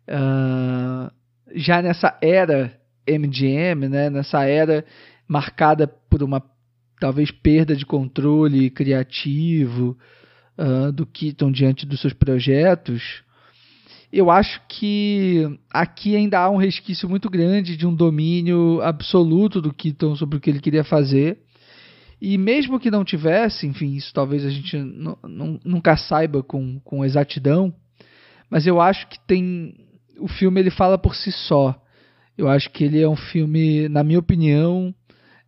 [0.08, 1.08] uh,
[1.54, 2.76] já nessa era
[3.08, 4.84] MGM, né, nessa era
[5.28, 6.42] marcada por uma
[6.98, 9.96] talvez perda de controle criativo
[10.58, 13.22] uh, do Keaton diante dos seus projetos,
[14.12, 19.72] eu acho que aqui ainda há um resquício muito grande de um domínio absoluto do
[19.72, 21.46] Keaton sobre o que ele queria fazer.
[22.20, 24.76] E mesmo que não tivesse, enfim, isso talvez a gente
[25.64, 27.72] nunca saiba com, com exatidão,
[28.50, 29.74] mas eu acho que tem.
[30.18, 31.80] O filme ele fala por si só.
[32.36, 34.94] Eu acho que ele é um filme, na minha opinião,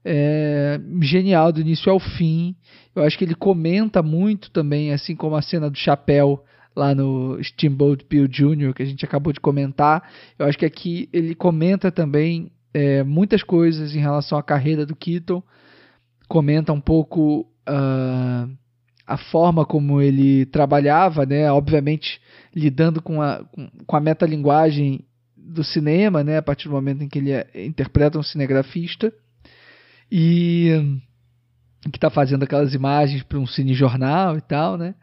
[0.05, 2.55] é, genial do início ao fim.
[2.95, 6.45] Eu acho que ele comenta muito também, assim como a cena do chapéu
[6.75, 10.09] lá no Steamboat Bill Jr., que a gente acabou de comentar.
[10.39, 14.95] Eu acho que aqui ele comenta também é, muitas coisas em relação à carreira do
[14.95, 15.43] Keaton
[16.31, 18.49] comenta um pouco uh,
[19.05, 21.51] a forma como ele trabalhava, né?
[21.51, 22.21] Obviamente
[22.55, 23.45] lidando com a,
[23.85, 25.05] com a metalinguagem
[25.37, 26.39] do cinema, né?
[26.39, 29.13] A partir do momento em que ele é, interpreta um cinegrafista
[30.11, 31.01] e
[31.91, 34.95] que está fazendo aquelas imagens para um cinejornal e tal, né?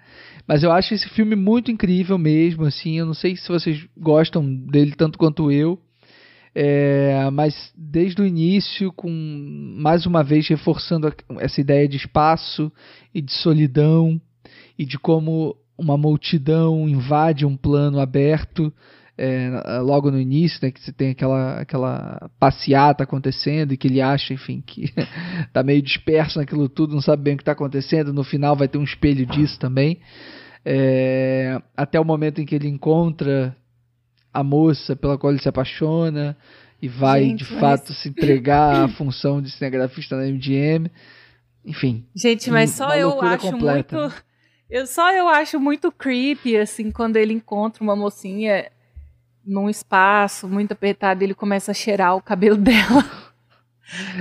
[0.47, 2.97] Mas eu acho esse filme muito incrível mesmo, assim.
[2.97, 5.77] Eu não sei se vocês gostam dele tanto quanto eu.
[6.59, 9.11] É, mas desde o início, com
[9.77, 12.71] mais uma vez reforçando essa ideia de espaço
[13.13, 14.19] e de solidão
[14.75, 18.73] e de como uma multidão invade um plano aberto
[19.15, 19.51] é,
[19.83, 24.33] logo no início, né, que você tem aquela, aquela passeata acontecendo e que ele acha,
[24.33, 24.91] enfim, que
[25.53, 28.11] tá meio disperso naquilo tudo, não sabe bem o que está acontecendo.
[28.11, 29.99] No final vai ter um espelho disso também.
[30.65, 33.55] É, até o momento em que ele encontra
[34.33, 36.37] a moça pela qual ele se apaixona
[36.81, 37.59] e vai Gente, de mas...
[37.59, 40.91] fato se entregar à função de cinegrafista na MGM.
[41.65, 42.05] Enfim.
[42.15, 43.97] Gente, mas só eu acho completa.
[43.97, 44.15] muito.
[44.69, 48.69] Eu só eu acho muito creepy assim quando ele encontra uma mocinha
[49.45, 53.05] num espaço muito apertado, ele começa a cheirar o cabelo dela.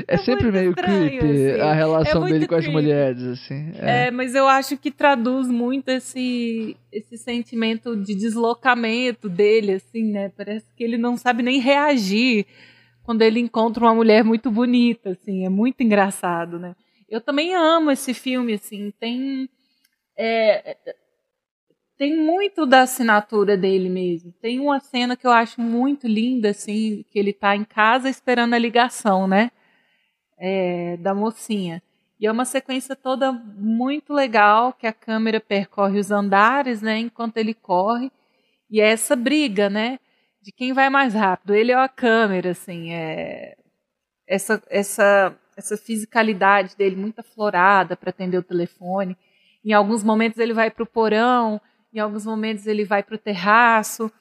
[0.07, 1.61] É, é sempre meio estranho, creepy assim.
[1.61, 2.69] a relação é dele com creepy.
[2.69, 3.73] as mulheres, assim.
[3.81, 4.07] É.
[4.07, 4.11] é.
[4.11, 10.31] mas eu acho que traduz muito esse, esse sentimento de deslocamento dele, assim, né?
[10.37, 12.47] Parece que ele não sabe nem reagir
[13.03, 15.45] quando ele encontra uma mulher muito bonita, assim.
[15.45, 16.77] É muito engraçado, né?
[17.09, 18.93] Eu também amo esse filme, assim.
[19.01, 19.49] Tem.
[20.17, 20.77] É,
[21.99, 24.33] tem muito da assinatura dele mesmo.
[24.41, 28.55] Tem uma cena que eu acho muito linda, assim, que ele está em casa esperando
[28.55, 29.51] a ligação, né?
[30.39, 31.83] É, da mocinha.
[32.19, 36.99] E é uma sequência toda muito legal, que a câmera percorre os andares, né?
[36.99, 38.11] Enquanto ele corre.
[38.71, 39.99] E é essa briga, né?
[40.43, 41.55] De quem vai mais rápido.
[41.55, 42.93] Ele ou a câmera, assim.
[42.93, 43.57] É...
[44.27, 49.17] Essa, essa, essa fisicalidade dele muito aflorada para atender o telefone.
[49.65, 51.61] Em alguns momentos ele vai para o porão
[51.97, 54.13] em alguns momentos ele vai para o terraço,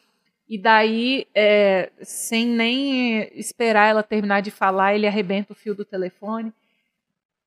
[0.47, 5.83] e daí, é, sem nem esperar ela terminar de falar, ele arrebenta o fio do
[5.83, 6.53] telefone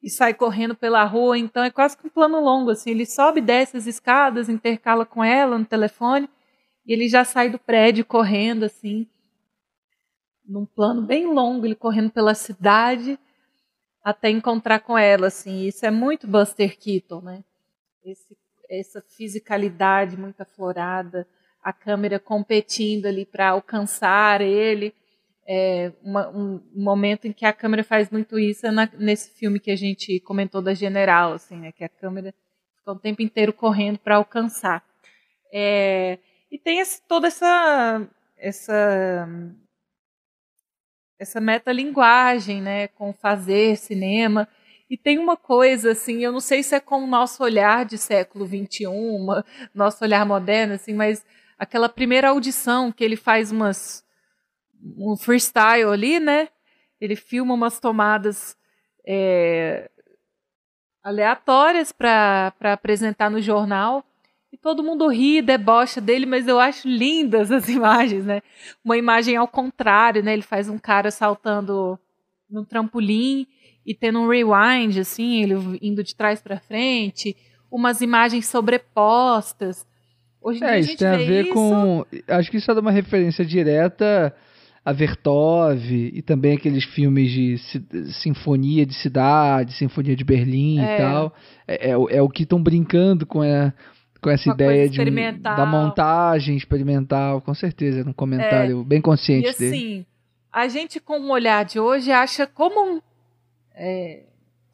[0.02, 1.38] e sai correndo pela rua.
[1.38, 2.90] Então é quase que um plano longo, assim.
[2.90, 6.28] Ele sobe, desce as escadas, intercala com ela no telefone
[6.84, 9.06] e ele já sai do prédio correndo, assim,
[10.44, 13.18] num plano bem longo, ele correndo pela cidade
[14.02, 15.66] até encontrar com ela, assim.
[15.66, 17.44] Isso é muito Buster Keaton, né?
[18.04, 18.36] Esse
[18.68, 21.26] essa fisicalidade muito aflorada,
[21.62, 24.94] a câmera competindo ali para alcançar ele.
[25.46, 29.58] É uma, um, momento em que a câmera faz muito isso é na, nesse filme
[29.58, 32.34] que a gente comentou da General, assim, né, que a câmera
[32.76, 34.84] fica o tempo inteiro correndo para alcançar.
[35.50, 36.18] É,
[36.50, 38.06] e tem esse, toda essa
[38.36, 39.26] essa
[41.18, 44.46] essa metalinguagem, né, com fazer cinema
[44.90, 47.98] e tem uma coisa, assim, eu não sei se é com o nosso olhar de
[47.98, 48.86] século XXI,
[49.74, 51.24] nosso olhar moderno, assim, mas
[51.58, 54.06] aquela primeira audição que ele faz umas
[54.96, 56.48] um freestyle ali, né?
[57.00, 58.56] Ele filma umas tomadas
[59.06, 59.90] é,
[61.02, 64.04] aleatórias para apresentar no jornal.
[64.52, 68.40] E todo mundo ri, debocha dele, mas eu acho lindas as imagens, né?
[68.84, 70.32] Uma imagem ao contrário, né?
[70.32, 71.98] Ele faz um cara saltando
[72.48, 73.46] num trampolim
[73.84, 77.36] e tendo um rewind, assim, ele indo de trás para frente,
[77.70, 79.86] umas imagens sobrepostas.
[80.40, 81.54] Hoje em é, dia isso a tem a ver isso...
[81.54, 82.06] com.
[82.28, 84.34] Acho que isso é uma referência direta
[84.84, 87.58] a Vertov e também aqueles filmes de
[88.22, 90.94] sinfonia de cidade, sinfonia de Berlim é.
[90.94, 91.34] e tal.
[91.66, 93.72] É, é, é o que estão brincando com, a,
[94.18, 94.98] com essa ideia de,
[95.42, 98.84] da montagem experimental, com certeza, num comentário é.
[98.84, 100.06] bem consciente e, assim, dele.
[100.50, 103.02] A gente, com o olhar de hoje, acha comum
[103.74, 104.22] é,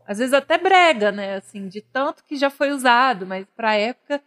[0.07, 1.35] às vezes até brega, né?
[1.35, 4.21] Assim, de tanto que já foi usado, mas para a época,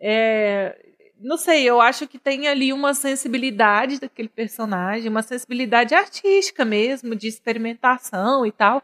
[0.00, 0.76] é,
[1.18, 7.16] não sei, eu acho que tem ali uma sensibilidade daquele personagem, uma sensibilidade artística mesmo,
[7.16, 8.82] de experimentação e tal,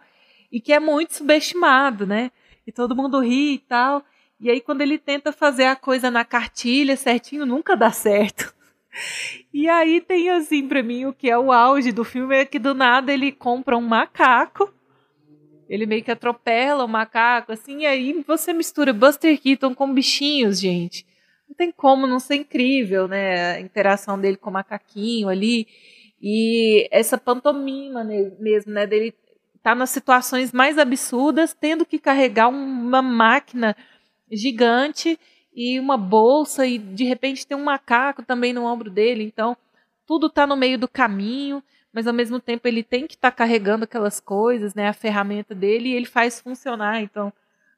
[0.50, 2.30] e que é muito subestimado, né?
[2.66, 4.04] E todo mundo ri e tal.
[4.40, 8.54] E aí, quando ele tenta fazer a coisa na cartilha certinho, nunca dá certo.
[9.54, 12.58] E aí tem assim para mim o que é o auge do filme é que
[12.58, 14.70] do nada ele compra um macaco
[15.72, 20.60] ele meio que atropela o macaco, assim, e aí você mistura Buster Keaton com bichinhos,
[20.60, 21.06] gente.
[21.48, 23.54] Não tem como não ser incrível, né?
[23.54, 25.66] A interação dele com o macaquinho ali.
[26.20, 28.86] E essa pantomima mesmo, né?
[28.86, 29.14] Dele
[29.62, 33.74] tá nas situações mais absurdas, tendo que carregar uma máquina
[34.30, 35.18] gigante
[35.56, 39.24] e uma bolsa, e de repente tem um macaco também no ombro dele.
[39.24, 39.56] Então,
[40.06, 41.62] tudo tá no meio do caminho
[41.92, 45.54] mas ao mesmo tempo ele tem que estar tá carregando aquelas coisas, né, a ferramenta
[45.54, 47.02] dele, e ele faz funcionar.
[47.02, 47.32] Então,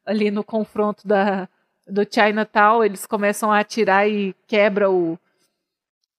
[0.06, 1.48] ali no confronto da,
[1.86, 5.18] do Chinatown, eles começam a atirar e quebra o,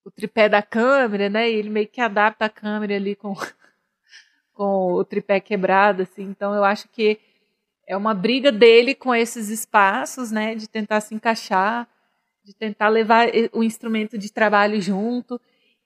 [0.04, 3.34] o tripé da câmera, né, e ele meio que adapta a câmera ali com,
[4.54, 6.24] com o tripé quebrado, assim.
[6.24, 7.20] Então, eu acho que
[7.88, 11.88] é uma briga dele com esses espaços, né, de tentar se encaixar,
[12.44, 15.40] de tentar levar o instrumento de trabalho junto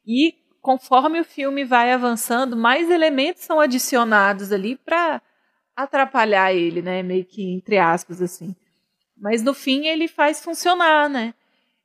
[0.06, 5.22] e conforme o filme vai avançando, mais elementos são adicionados ali para
[5.76, 7.02] atrapalhar ele, né?
[7.02, 8.56] Meio que entre aspas assim.
[9.18, 11.34] Mas no fim ele faz funcionar, né?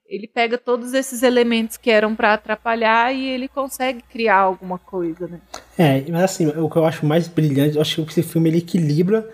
[0.07, 5.27] Ele pega todos esses elementos que eram para atrapalhar e ele consegue criar alguma coisa,
[5.27, 5.41] né?
[5.79, 8.59] É, mas assim, o que eu acho mais brilhante, eu acho que esse filme ele
[8.59, 9.29] equilibra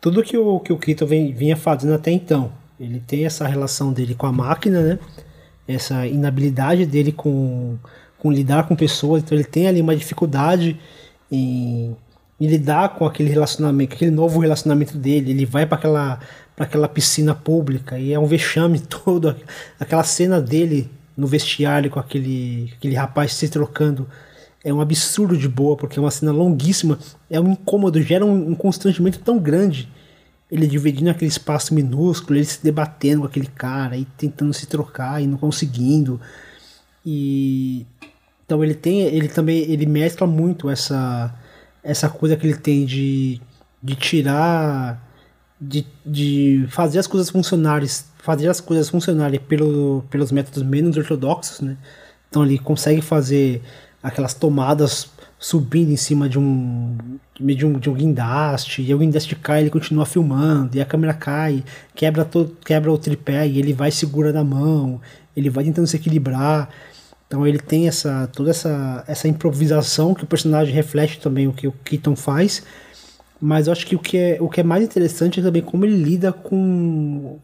[0.00, 2.52] tudo que o que o Keaton vinha fazendo até então.
[2.78, 4.98] Ele tem essa relação dele com a máquina, né?
[5.66, 7.78] Essa inabilidade dele com
[8.20, 10.78] com lidar com pessoas, então ele tem ali uma dificuldade
[11.30, 11.96] em,
[12.40, 15.30] em lidar com aquele relacionamento, aquele novo relacionamento dele.
[15.32, 16.20] Ele vai para aquela
[16.54, 19.34] para aquela piscina pública e é um vexame todo
[19.78, 24.06] aquela cena dele no vestiário com aquele aquele rapaz se trocando
[24.62, 26.98] é um absurdo de boa, porque é uma cena longuíssima,
[27.30, 29.88] é um incômodo, gera um, um constrangimento tão grande.
[30.50, 35.22] Ele dividindo aquele espaço minúsculo, ele se debatendo com aquele cara e tentando se trocar
[35.22, 36.20] e não conseguindo.
[37.06, 37.86] E
[38.50, 41.32] então ele tem, ele também, ele mescla muito essa
[41.84, 43.40] essa coisa que ele tem de,
[43.80, 45.00] de tirar
[45.60, 51.60] de, de fazer as coisas funcionarem, fazer as coisas funcionarem pelo, pelos métodos menos ortodoxos,
[51.60, 51.76] né?
[52.28, 53.62] Então ele consegue fazer
[54.02, 55.08] aquelas tomadas
[55.38, 56.98] subindo em cima de um
[57.38, 61.14] de um, de um guindaste, e o guindaste cai, ele continua filmando, e a câmera
[61.14, 61.64] cai,
[61.94, 65.00] quebra todo, quebra o tripé e ele vai segura na mão,
[65.36, 66.68] ele vai tentando se equilibrar.
[67.30, 71.68] Então ele tem essa toda essa essa improvisação que o personagem reflete também o que
[71.68, 72.64] o Keaton faz.
[73.40, 75.84] Mas eu acho que o que é, o que é mais interessante é também como
[75.84, 77.38] ele lida com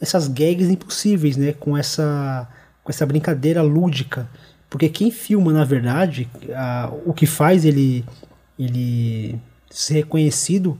[0.00, 1.52] essas gags impossíveis, né?
[1.52, 2.48] Com essa,
[2.84, 4.30] com essa brincadeira lúdica.
[4.70, 8.04] Porque quem filma, na verdade, a, o que faz ele,
[8.56, 10.78] ele ser reconhecido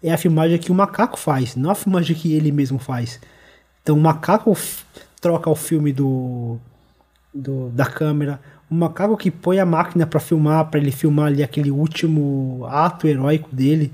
[0.00, 3.20] é a filmagem que o macaco faz, não a filmagem que ele mesmo faz.
[3.82, 4.56] Então o macaco
[5.20, 6.58] troca o filme do,
[7.40, 8.40] do da câmera,
[8.70, 13.06] o macaco que põe a máquina para filmar, para ele filmar ali aquele último ato
[13.06, 13.92] heróico dele.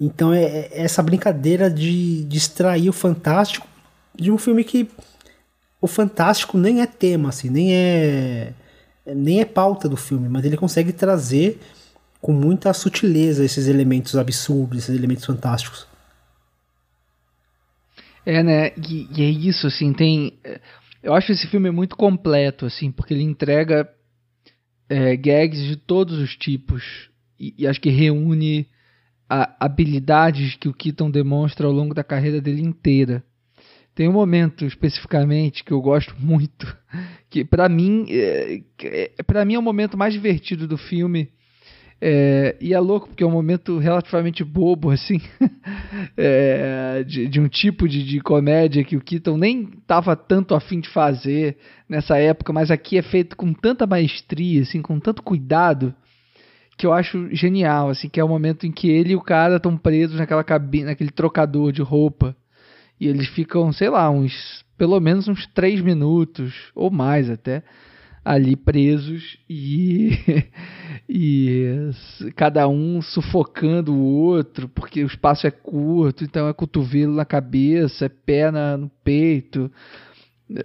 [0.00, 3.66] Então é, é essa brincadeira de, extrair o fantástico
[4.14, 4.88] de um filme que
[5.80, 8.52] o fantástico nem é tema, assim, nem é
[9.06, 11.60] nem é pauta do filme, mas ele consegue trazer
[12.20, 15.86] com muita sutileza esses elementos absurdos, esses elementos fantásticos.
[18.26, 18.72] É, né?
[18.76, 20.32] E, e, é isso, assim, tem.
[21.02, 23.88] Eu acho esse filme muito completo, assim, porque ele entrega
[24.88, 28.68] é, gags de todos os tipos e, e acho que reúne
[29.28, 33.24] a, habilidades que o Keaton demonstra ao longo da carreira dele inteira.
[33.94, 36.76] Tem um momento especificamente que eu gosto muito,
[37.30, 41.30] que para mim, é, é para mim é o momento mais divertido do filme.
[41.98, 45.18] É, e é louco porque é um momento relativamente bobo assim,
[46.14, 50.78] é, de, de, um tipo de, de, comédia que o Keaton nem estava tanto afim
[50.78, 51.56] de fazer
[51.88, 55.94] nessa época, mas aqui é feito com tanta maestria, assim, com tanto cuidado
[56.76, 59.56] que eu acho genial, assim, que é o momento em que ele e o cara
[59.56, 62.36] estão presos naquela cabine, naquele trocador de roupa
[63.00, 67.62] e eles ficam, sei lá, uns pelo menos uns três minutos ou mais até
[68.26, 70.18] ali presos e,
[71.08, 71.90] e
[72.34, 78.06] cada um sufocando o outro porque o espaço é curto, então é cotovelo na cabeça,
[78.06, 79.70] é pé na, no peito.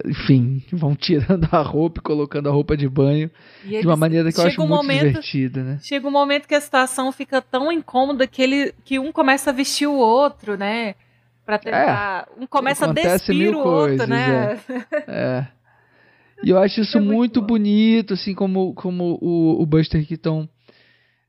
[0.06, 3.30] Enfim, vão tirando a roupa e colocando a roupa de banho
[3.64, 5.78] de uma maneira que eu acho um muito momento, divertida, né?
[5.82, 9.52] Chega um momento que a situação fica tão incômoda que, ele, que um começa a
[9.52, 10.94] vestir o outro, né?
[11.44, 12.28] Pra tentar.
[12.28, 14.60] É, um começa a despir o outro, né?
[14.68, 15.02] É.
[15.08, 15.61] é.
[16.44, 20.48] E eu acho isso é muito, muito bonito, assim, como, como o, o Buster Keaton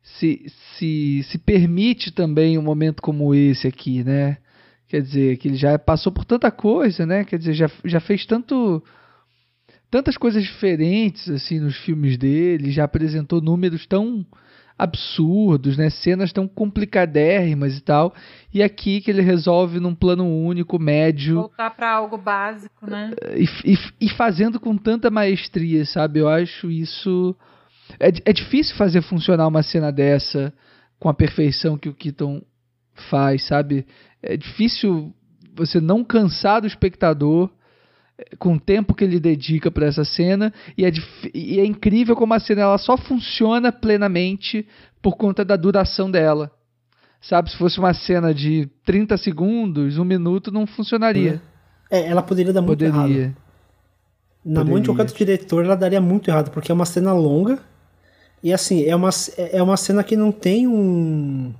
[0.01, 0.45] se,
[0.77, 4.37] se, se permite também um momento como esse aqui, né?
[4.87, 7.23] Quer dizer, que ele já passou por tanta coisa, né?
[7.23, 8.83] Quer dizer, já, já fez tanto
[9.89, 14.25] tantas coisas diferentes assim nos filmes dele, já apresentou números tão
[14.77, 15.89] absurdos, né?
[15.89, 18.13] Cenas tão complicadérrimas e tal.
[18.53, 21.35] E aqui que ele resolve num plano único, médio.
[21.35, 23.11] Voltar para algo básico, né?
[23.35, 26.19] E, e, e, fazendo com tanta maestria, sabe?
[26.19, 27.35] Eu acho isso.
[27.99, 30.53] É, é difícil fazer funcionar uma cena dessa
[30.99, 32.41] com a perfeição que o Keaton
[33.09, 33.85] faz, sabe?
[34.21, 35.13] É difícil
[35.55, 37.49] você não cansar do espectador
[38.37, 40.91] com o tempo que ele dedica para essa cena e é,
[41.33, 44.67] e é incrível como a cena ela só funciona plenamente
[45.01, 46.51] por conta da duração dela.
[47.21, 51.41] Sabe, se fosse uma cena de 30 segundos, um minuto, não funcionaria.
[51.89, 53.17] É, ela poderia dar muito poderia.
[53.17, 53.35] errado.
[54.43, 57.59] Na mão de qualquer diretor, ela daria muito errado, porque é uma cena longa.
[58.43, 61.53] E assim, é uma, é uma cena que não tem um.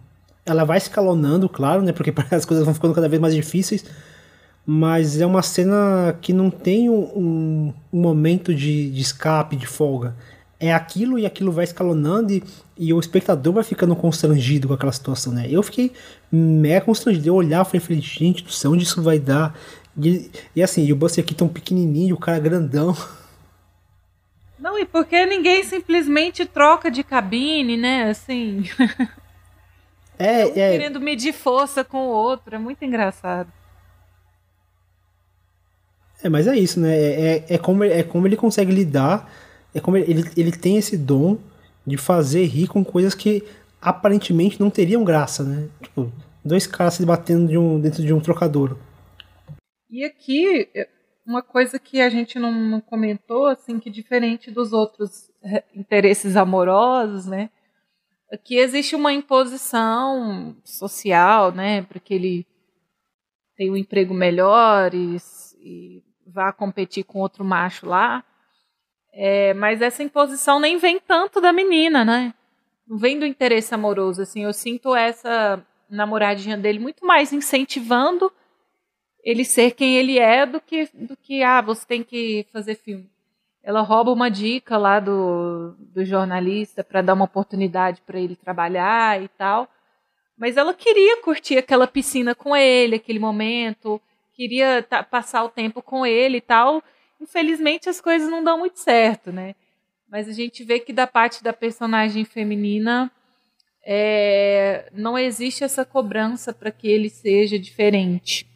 [0.45, 1.93] Ela vai escalonando, claro, né?
[1.93, 3.85] Porque as coisas vão ficando cada vez mais difíceis
[4.65, 10.15] mas é uma cena que não tem um, um momento de, de, escape, de folga.
[10.59, 12.43] É aquilo e aquilo vai escalonando e,
[12.77, 15.45] e, o espectador vai ficando constrangido com aquela situação, né?
[15.49, 15.91] Eu fiquei
[16.31, 17.27] mega constrangido.
[17.27, 19.59] Eu olhava e falei, gente do céu, onde isso vai dar?
[20.01, 22.95] E, e assim, e o Buster aqui tão pequenininho, o cara grandão.
[24.57, 28.09] Não, e porque ninguém simplesmente troca de cabine, né?
[28.09, 28.63] Assim.
[30.17, 30.71] É, um é.
[30.71, 33.51] Querendo medir força com o outro, é muito engraçado.
[36.23, 36.95] É, mas é isso, né?
[36.95, 39.29] É, é, é, como, é como ele consegue lidar,
[39.75, 41.37] é como ele, ele tem esse dom
[41.85, 43.43] de fazer rir com coisas que
[43.81, 45.67] aparentemente não teriam graça, né?
[45.81, 46.09] Tipo,
[46.43, 48.77] dois caras se batendo de um, dentro de um trocador.
[49.89, 50.69] E aqui,
[51.27, 55.29] uma coisa que a gente não, não comentou, assim, que diferente dos outros
[55.75, 57.49] interesses amorosos, né?
[58.31, 62.47] Aqui existe uma imposição social, né, para que ele
[63.55, 65.17] tenha um emprego melhor e,
[65.61, 66.03] e
[66.33, 68.23] vá competir com outro macho lá.
[69.13, 72.33] É, mas essa imposição nem vem tanto da menina, né?
[72.87, 74.43] Não vem do interesse amoroso, assim.
[74.43, 78.31] Eu sinto essa namoradinha dele muito mais incentivando
[79.23, 83.09] ele ser quem ele é do que do que ah, você tem que fazer filme.
[83.63, 89.21] Ela rouba uma dica lá do, do jornalista para dar uma oportunidade para ele trabalhar
[89.21, 89.69] e tal.
[90.37, 94.01] Mas ela queria curtir aquela piscina com ele, aquele momento,
[94.33, 96.83] queria passar o tempo com ele e tal.
[97.21, 99.55] Infelizmente as coisas não dão muito certo, né?
[100.09, 103.11] Mas a gente vê que da parte da personagem feminina
[103.85, 108.47] é, não existe essa cobrança para que ele seja diferente.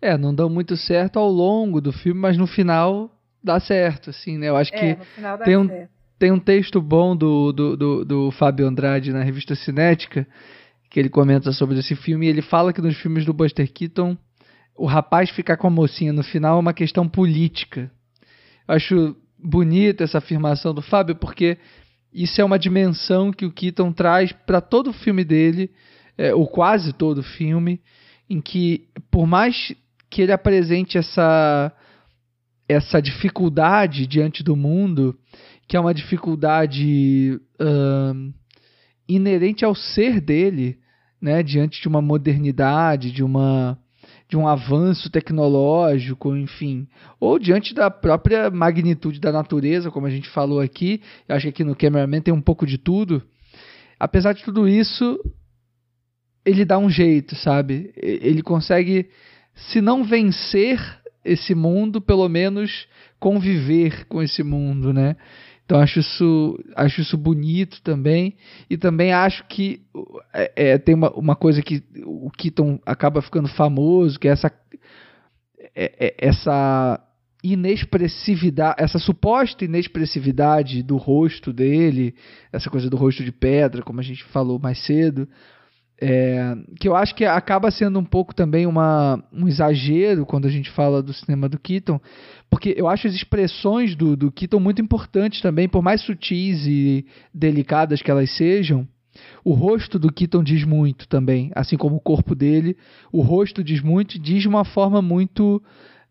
[0.00, 3.10] É, não dão muito certo ao longo do filme, mas no final
[3.42, 4.48] dá certo, assim, né?
[4.48, 5.90] Eu acho é, que tem um, certo.
[6.18, 10.26] tem um texto bom do, do, do, do Fábio Andrade na revista Cinética,
[10.88, 14.16] que ele comenta sobre esse filme, e ele fala que nos filmes do Buster Keaton,
[14.76, 17.90] o rapaz ficar com a mocinha no final é uma questão política.
[18.66, 21.58] Eu acho bonita essa afirmação do Fábio, porque
[22.12, 25.70] isso é uma dimensão que o Keaton traz para todo o filme dele,
[26.16, 27.80] é, ou quase todo o filme,
[28.28, 29.74] em que, por mais
[30.08, 31.72] que ele apresente essa,
[32.68, 35.18] essa dificuldade diante do mundo,
[35.66, 38.32] que é uma dificuldade uh,
[39.08, 40.78] inerente ao ser dele,
[41.20, 43.78] né, diante de uma modernidade, de uma
[44.32, 46.88] de um avanço tecnológico, enfim,
[47.20, 51.48] ou diante da própria magnitude da natureza, como a gente falou aqui, eu acho que
[51.50, 53.22] aqui no Cameraman tem um pouco de tudo.
[54.00, 55.20] Apesar de tudo isso,
[56.46, 57.92] ele dá um jeito, sabe?
[57.94, 59.10] Ele consegue,
[59.54, 60.80] se não vencer
[61.22, 62.88] esse mundo, pelo menos
[63.20, 65.14] conviver com esse mundo, né?
[65.64, 68.36] Então acho isso, acho isso bonito também.
[68.68, 69.82] E também acho que
[70.32, 74.52] é, é, tem uma, uma coisa que o Keaton acaba ficando famoso, que é essa,
[75.74, 77.00] é, é, essa
[77.42, 82.14] inexpressividade, essa suposta inexpressividade do rosto dele,
[82.52, 85.28] essa coisa do rosto de pedra, como a gente falou mais cedo.
[86.04, 90.50] É, que eu acho que acaba sendo um pouco também uma, um exagero quando a
[90.50, 92.00] gente fala do cinema do Keaton,
[92.50, 97.06] porque eu acho as expressões do, do Keaton muito importantes também, por mais sutis e
[97.32, 98.84] delicadas que elas sejam.
[99.44, 102.76] O rosto do Keaton diz muito também, assim como o corpo dele.
[103.12, 105.62] O rosto diz muito e diz de uma forma muito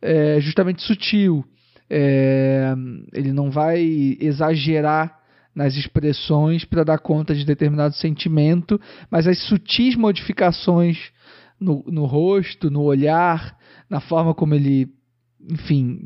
[0.01, 1.43] é, justamente sutil.
[1.90, 2.74] É,
[3.11, 5.20] ele não vai exagerar
[5.53, 11.11] nas expressões para dar conta de determinado sentimento, mas as sutis modificações
[11.59, 13.57] no, no rosto, no olhar,
[13.89, 14.89] na forma como ele
[15.49, 15.99] enfim,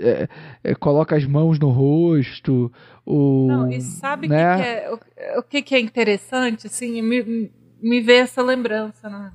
[0.00, 0.28] é,
[0.64, 2.72] é, coloca as mãos no rosto.
[3.06, 4.56] O, Não, e sabe né?
[4.56, 6.66] que que é, o, o, que, que é interessante?
[6.66, 9.32] Assim, me, me vê essa lembrança na,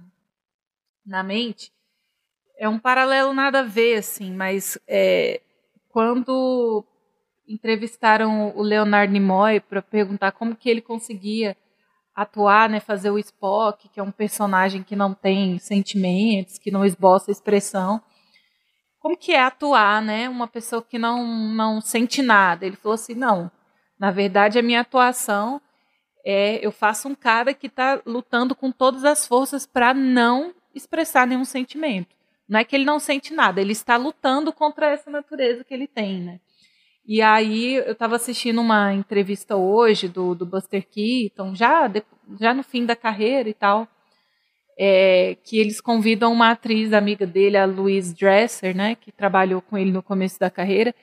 [1.06, 1.72] na mente.
[2.58, 5.42] É um paralelo nada a ver, assim, mas é,
[5.90, 6.86] quando
[7.48, 11.56] entrevistaram o Leonard Nimoy para perguntar como que ele conseguia
[12.16, 16.86] atuar, né, fazer o Spock, que é um personagem que não tem sentimentos, que não
[16.86, 18.02] esboça expressão.
[19.00, 22.66] Como que é atuar, né, uma pessoa que não não sente nada?
[22.66, 23.52] Ele falou assim, não,
[24.00, 25.62] na verdade a minha atuação
[26.26, 31.28] é eu faço um cara que está lutando com todas as forças para não expressar
[31.28, 32.16] nenhum sentimento.
[32.48, 35.88] Não é que ele não sente nada, ele está lutando contra essa natureza que ele
[35.88, 36.40] tem, né?
[37.08, 42.04] E aí eu estava assistindo uma entrevista hoje do, do Buster Keaton, já, de,
[42.40, 43.88] já no fim da carreira e tal,
[44.76, 49.78] é, que eles convidam uma atriz amiga dele, a Louise Dresser, né, que trabalhou com
[49.78, 50.96] ele no começo da carreira,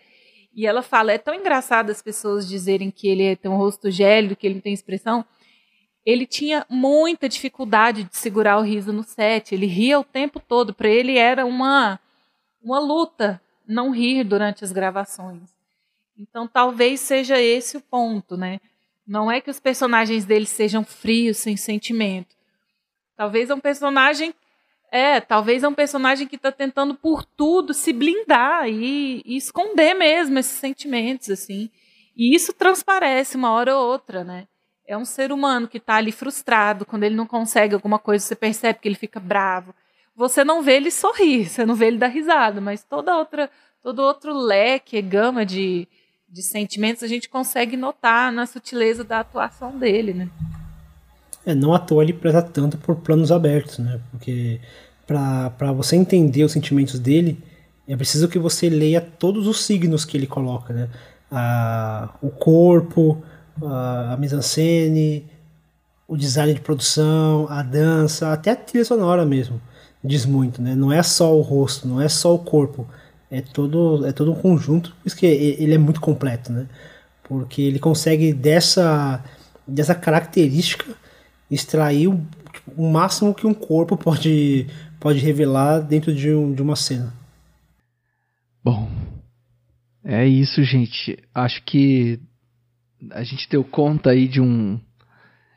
[0.53, 4.35] e ela fala, é tão engraçado as pessoas dizerem que ele tem um rosto gélido,
[4.35, 5.25] que ele não tem expressão.
[6.05, 10.75] Ele tinha muita dificuldade de segurar o riso no set, ele ria o tempo todo,
[10.75, 12.01] para ele era uma,
[12.61, 15.62] uma luta não rir durante as gravações.
[16.17, 18.61] Então talvez seja esse o ponto, né?
[19.07, 22.37] Não é que os personagens dele sejam frios, sem sentimento.
[23.17, 24.35] Talvez é um personagem.
[24.91, 29.95] É, talvez é um personagem que está tentando por tudo se blindar e, e, esconder
[29.95, 31.71] mesmo esses sentimentos, assim.
[32.15, 34.47] E isso transparece uma hora ou outra, né?
[34.87, 38.37] É um ser humano que está ali frustrado, quando ele não consegue alguma coisa, você
[38.37, 39.75] percebe que ele fica bravo.
[40.15, 43.51] Você não vê ele sorrir, você não vê ele dar risada, mas toda outra,
[43.83, 45.89] todo outro leque, gama de,
[46.33, 50.31] de sentimentos a gente consegue notar na sutileza da atuação dele, né?
[51.45, 54.01] É, não à toa ele preza tanto por planos abertos, né?
[54.11, 54.59] Porque
[55.07, 57.39] para você entender os sentimentos dele,
[57.87, 60.89] é preciso que você leia todos os signos que ele coloca, né?
[61.33, 63.23] a, o corpo,
[63.63, 65.27] a, a mise-en-scène,
[66.07, 69.61] o design de produção, a dança, até a trilha sonora mesmo
[70.05, 70.75] diz muito, né?
[70.75, 72.89] Não é só o rosto, não é só o corpo,
[73.33, 76.69] é todo é todo um conjunto, por isso que ele é muito completo, né?
[77.25, 79.25] Porque ele consegue dessa
[79.67, 80.95] dessa característica
[81.51, 82.21] extrair o,
[82.53, 84.67] tipo, o máximo que um corpo pode
[85.01, 87.13] pode revelar dentro de, um, de uma cena.
[88.63, 88.89] Bom,
[90.05, 91.19] é isso, gente.
[91.35, 92.21] Acho que
[93.11, 94.79] a gente deu conta aí de um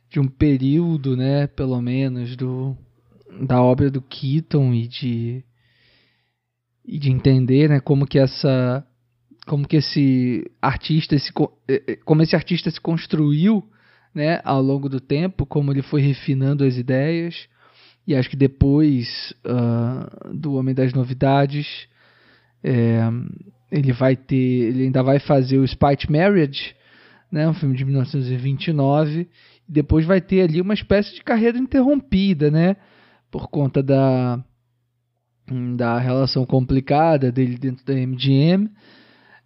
[0.09, 2.77] de um período, né, pelo menos do
[3.41, 5.43] da obra do Keaton e de
[6.87, 8.85] e de entender, né, como que essa
[9.47, 11.31] como que esse artista se
[11.67, 13.63] eh, eh, como esse artista se construiu,
[14.13, 17.47] né, ao longo do tempo, como ele foi refinando as ideias
[18.07, 21.87] e acho que depois uh, do Homem das Novidades
[22.63, 22.99] é,
[23.71, 26.75] ele vai ter ele ainda vai fazer o Spite Marriage,
[27.31, 29.27] né, um filme de 1929
[29.67, 32.77] e depois vai ter ali uma espécie de carreira interrompida, né?
[33.35, 34.41] por conta da,
[35.75, 38.69] da relação complicada dele dentro da MGM.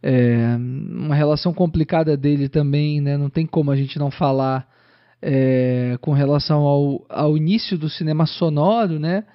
[0.01, 3.17] É, uma relação complicada dele também, né?
[3.17, 4.67] Não tem como a gente não falar
[5.21, 9.25] é, com relação ao, ao início do cinema sonoro, né?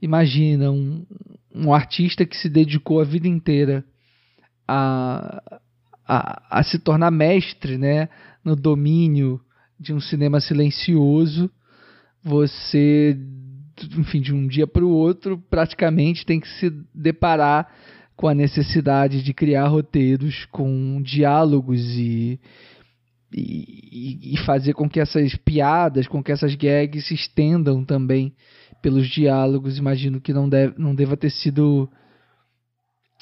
[0.00, 1.04] Imagina um,
[1.54, 3.84] um artista que se dedicou a vida inteira
[4.66, 5.60] a,
[6.06, 8.08] a, a se tornar mestre, né?
[8.42, 9.40] No domínio
[9.78, 11.50] de um cinema silencioso,
[12.22, 13.18] você
[13.98, 17.68] enfim, de um dia para o outro, praticamente tem que se deparar
[18.16, 22.38] com a necessidade de criar roteiros com diálogos e,
[23.32, 28.32] e, e, fazer com que essas piadas, com que essas gags se estendam também
[28.80, 29.78] pelos diálogos.
[29.78, 31.90] Imagino que não, deve, não deva ter sido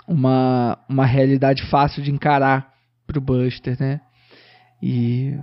[0.07, 2.73] uma, uma realidade fácil de encarar
[3.07, 4.01] para o Buster, né?
[4.83, 5.39] E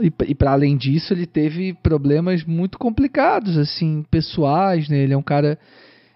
[0.00, 4.98] e, e para além disso, ele teve problemas muito complicados, assim, pessoais, né?
[4.98, 5.58] Ele é um cara.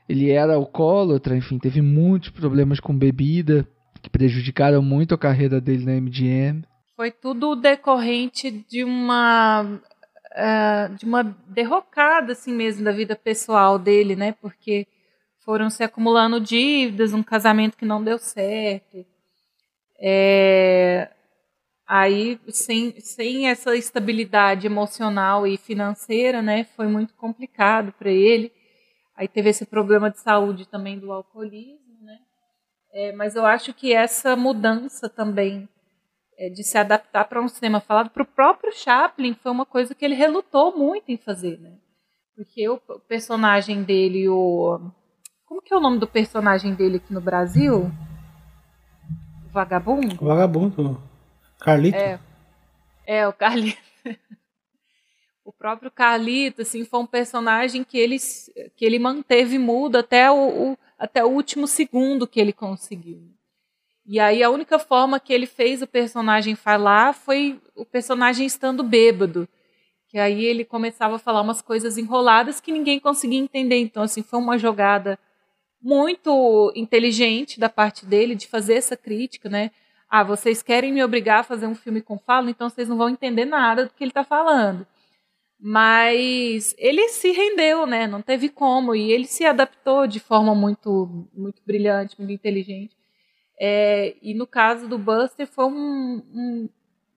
[0.08, 3.66] Ele era alcoólatra, enfim, teve muitos problemas com bebida
[4.02, 6.64] que prejudicaram muito a carreira dele na MGM.
[6.96, 9.62] Foi tudo decorrente de uma.
[10.32, 14.32] Uh, de uma derrocada, assim mesmo, da vida pessoal dele, né?
[14.40, 14.86] Porque
[15.44, 19.04] foram se acumulando dívidas, um casamento que não deu certo.
[20.00, 21.10] É,
[21.94, 28.50] Aí, sem, sem essa estabilidade emocional e financeira, né, foi muito complicado para ele.
[29.14, 32.18] Aí teve esse problema de saúde também do alcoolismo, né?
[32.94, 35.68] É, mas eu acho que essa mudança também
[36.38, 39.94] é, de se adaptar para um cinema falado para o próprio Chaplin foi uma coisa
[39.94, 41.76] que ele relutou muito em fazer, né?
[42.34, 44.80] Porque o, personagem dele, o
[45.44, 47.92] como que é o nome do personagem dele aqui no Brasil?
[49.44, 50.16] O vagabundo.
[50.18, 51.11] O vagabundo.
[51.62, 51.96] Carlito?
[51.96, 52.18] É,
[53.06, 53.78] é o Carlito.
[55.44, 58.16] o próprio Carlito, assim, foi um personagem que ele,
[58.76, 63.22] que ele manteve mudo até o, o, até o último segundo que ele conseguiu.
[64.04, 68.82] E aí a única forma que ele fez o personagem falar foi o personagem estando
[68.82, 69.48] bêbado.
[70.08, 73.78] Que aí ele começava a falar umas coisas enroladas que ninguém conseguia entender.
[73.78, 75.18] Então, assim, foi uma jogada
[75.80, 79.70] muito inteligente da parte dele de fazer essa crítica, né?
[80.14, 83.08] Ah, vocês querem me obrigar a fazer um filme com fala, então vocês não vão
[83.08, 84.86] entender nada do que ele está falando.
[85.58, 88.06] Mas ele se rendeu, né?
[88.06, 92.94] Não teve como e ele se adaptou de forma muito, muito brilhante, muito inteligente.
[93.58, 96.68] É, e no caso do Buster foi um, um,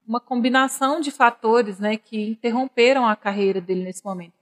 [0.08, 4.36] uma combinação de fatores, né, que interromperam a carreira dele nesse momento.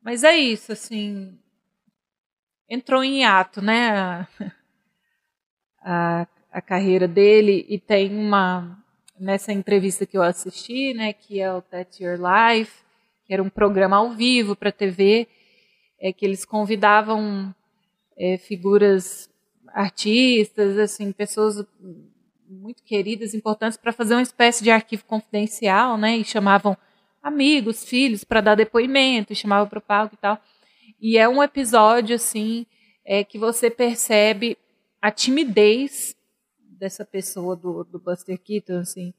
[0.00, 1.36] Mas é isso, assim,
[2.68, 4.28] entrou em ato, né?
[5.88, 6.26] A
[6.60, 8.82] carreira dele e tem uma
[9.18, 12.72] nessa entrevista que eu assisti, né, que é o That's Your Life,
[13.24, 15.26] que era um programa ao vivo para TV,
[15.98, 17.54] é que eles convidavam
[18.18, 19.30] é, figuras
[19.68, 21.64] artistas, assim, pessoas
[22.48, 26.76] muito queridas, importantes para fazer uma espécie de arquivo confidencial, né, e chamavam
[27.22, 30.38] amigos, filhos para dar depoimento, e chamavam para o palco e tal.
[31.00, 32.66] E é um episódio assim
[33.04, 34.58] é que você percebe
[35.00, 36.15] a timidez
[36.78, 39.14] dessa pessoa do, do Buster Keaton, assim,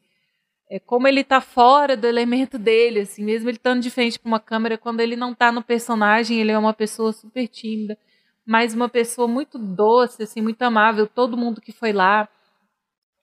[0.70, 4.28] é como ele está fora do elemento dele, assim, mesmo ele estando de frente para
[4.28, 7.98] uma câmera, quando ele não está no personagem, ele é uma pessoa super tímida,
[8.46, 11.08] mas uma pessoa muito doce, assim, muito amável.
[11.08, 12.28] Todo mundo que foi lá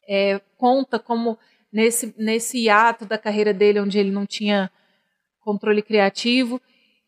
[0.08, 1.38] é, conta como
[1.72, 4.70] nesse nesse ato da carreira dele, onde ele não tinha
[5.40, 6.60] controle criativo,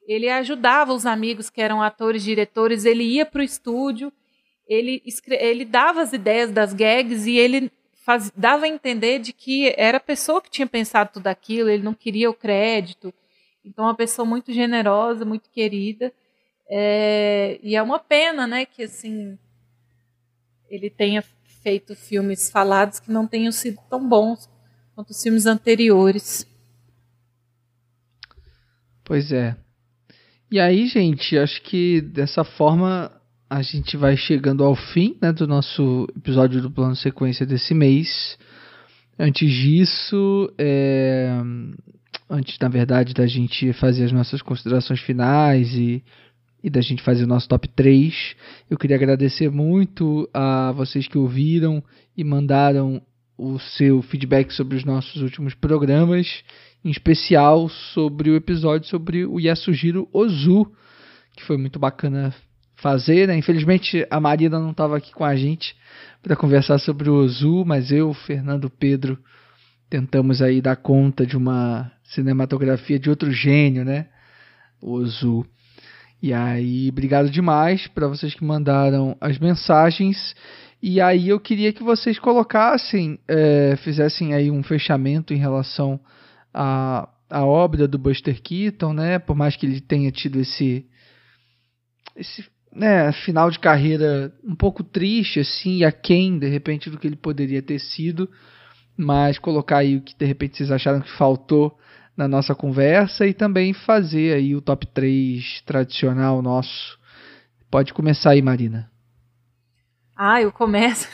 [0.06, 4.12] ele ajudava os amigos que eram atores, diretores, ele ia para o estúdio
[4.66, 7.70] ele, ele dava as ideias das gags e ele
[8.04, 11.82] faz, dava a entender de que era a pessoa que tinha pensado tudo aquilo, ele
[11.82, 13.12] não queria o crédito.
[13.64, 16.12] Então, uma pessoa muito generosa, muito querida.
[16.68, 19.38] É, e é uma pena, né, que assim
[20.68, 21.22] ele tenha
[21.62, 24.48] feito filmes falados que não tenham sido tão bons
[24.94, 26.46] quanto os filmes anteriores.
[29.04, 29.56] Pois é.
[30.50, 33.15] E aí, gente, acho que dessa forma
[33.49, 38.36] a gente vai chegando ao fim né, do nosso episódio do plano sequência desse mês.
[39.18, 41.31] Antes disso, é...
[42.28, 46.02] antes na verdade da gente fazer as nossas considerações finais e,
[46.62, 48.34] e da gente fazer o nosso top 3,
[48.68, 51.83] eu queria agradecer muito a vocês que ouviram
[52.16, 53.00] e mandaram
[53.39, 56.42] o seu feedback sobre os nossos últimos programas,
[56.84, 60.66] em especial sobre o episódio sobre o Yasujiro Ozu,
[61.36, 62.34] que foi muito bacana
[62.76, 63.28] fazer.
[63.28, 63.36] Né?
[63.36, 65.74] Infelizmente a Marina não estava aqui com a gente
[66.22, 69.18] para conversar sobre o Ozu, mas eu, Fernando Pedro,
[69.88, 74.08] tentamos aí dar conta de uma cinematografia de outro gênio, né?
[74.80, 75.46] O Ozu.
[76.22, 80.34] E aí, obrigado demais para vocês que mandaram as mensagens.
[80.82, 86.00] E aí eu queria que vocês colocassem, é, fizessem aí um fechamento em relação
[86.52, 89.18] à, à obra do Buster Keaton, né?
[89.18, 90.86] Por mais que ele tenha tido esse,
[92.16, 92.44] esse
[92.76, 97.62] né, final de carreira um pouco triste, assim, aquém, de repente, do que ele poderia
[97.62, 98.28] ter sido,
[98.96, 101.76] mas colocar aí o que, de repente, vocês acharam que faltou
[102.16, 106.98] na nossa conversa e também fazer aí o top 3 tradicional nosso.
[107.70, 108.90] Pode começar aí, Marina.
[110.16, 111.08] Ah, eu começo.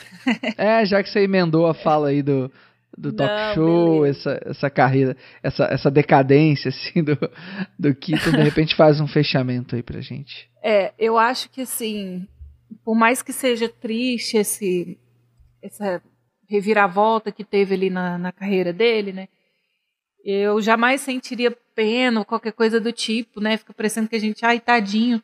[0.57, 2.51] é, já que você emendou a fala aí do,
[2.97, 7.17] do talk Não, show, essa, essa carreira, essa, essa decadência assim do,
[7.77, 10.49] do Keaton, de repente faz um fechamento aí pra gente.
[10.61, 12.27] É, eu acho que assim,
[12.83, 14.97] por mais que seja triste esse
[15.61, 16.01] essa
[16.49, 19.27] reviravolta que teve ali na, na carreira dele, né?
[20.23, 23.57] Eu jamais sentiria pena ou qualquer coisa do tipo, né?
[23.57, 25.21] Fica parecendo que a gente, ai, tadinho.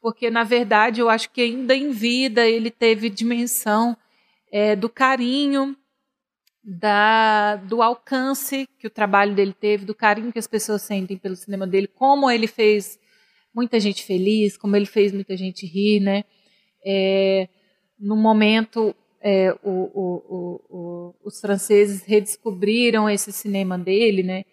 [0.00, 3.96] Porque, na verdade, eu acho que ainda em vida ele teve dimensão
[4.52, 5.76] é, do carinho,
[6.64, 11.36] da, do alcance que o trabalho dele teve, do carinho que as pessoas sentem pelo
[11.36, 12.98] cinema dele, como ele fez
[13.54, 16.24] muita gente feliz, como ele fez muita gente rir, né?
[16.84, 17.48] É,
[17.98, 24.44] no momento, é, o, o, o, os franceses redescobriram esse cinema dele, né?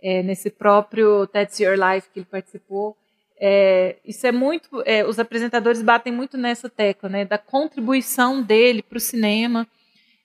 [0.00, 2.96] É, nesse próprio That's Your Life que ele participou.
[3.38, 4.82] É, isso é muito.
[4.86, 7.24] É, os apresentadores batem muito nessa tecla, né?
[7.24, 9.66] Da contribuição dele para o cinema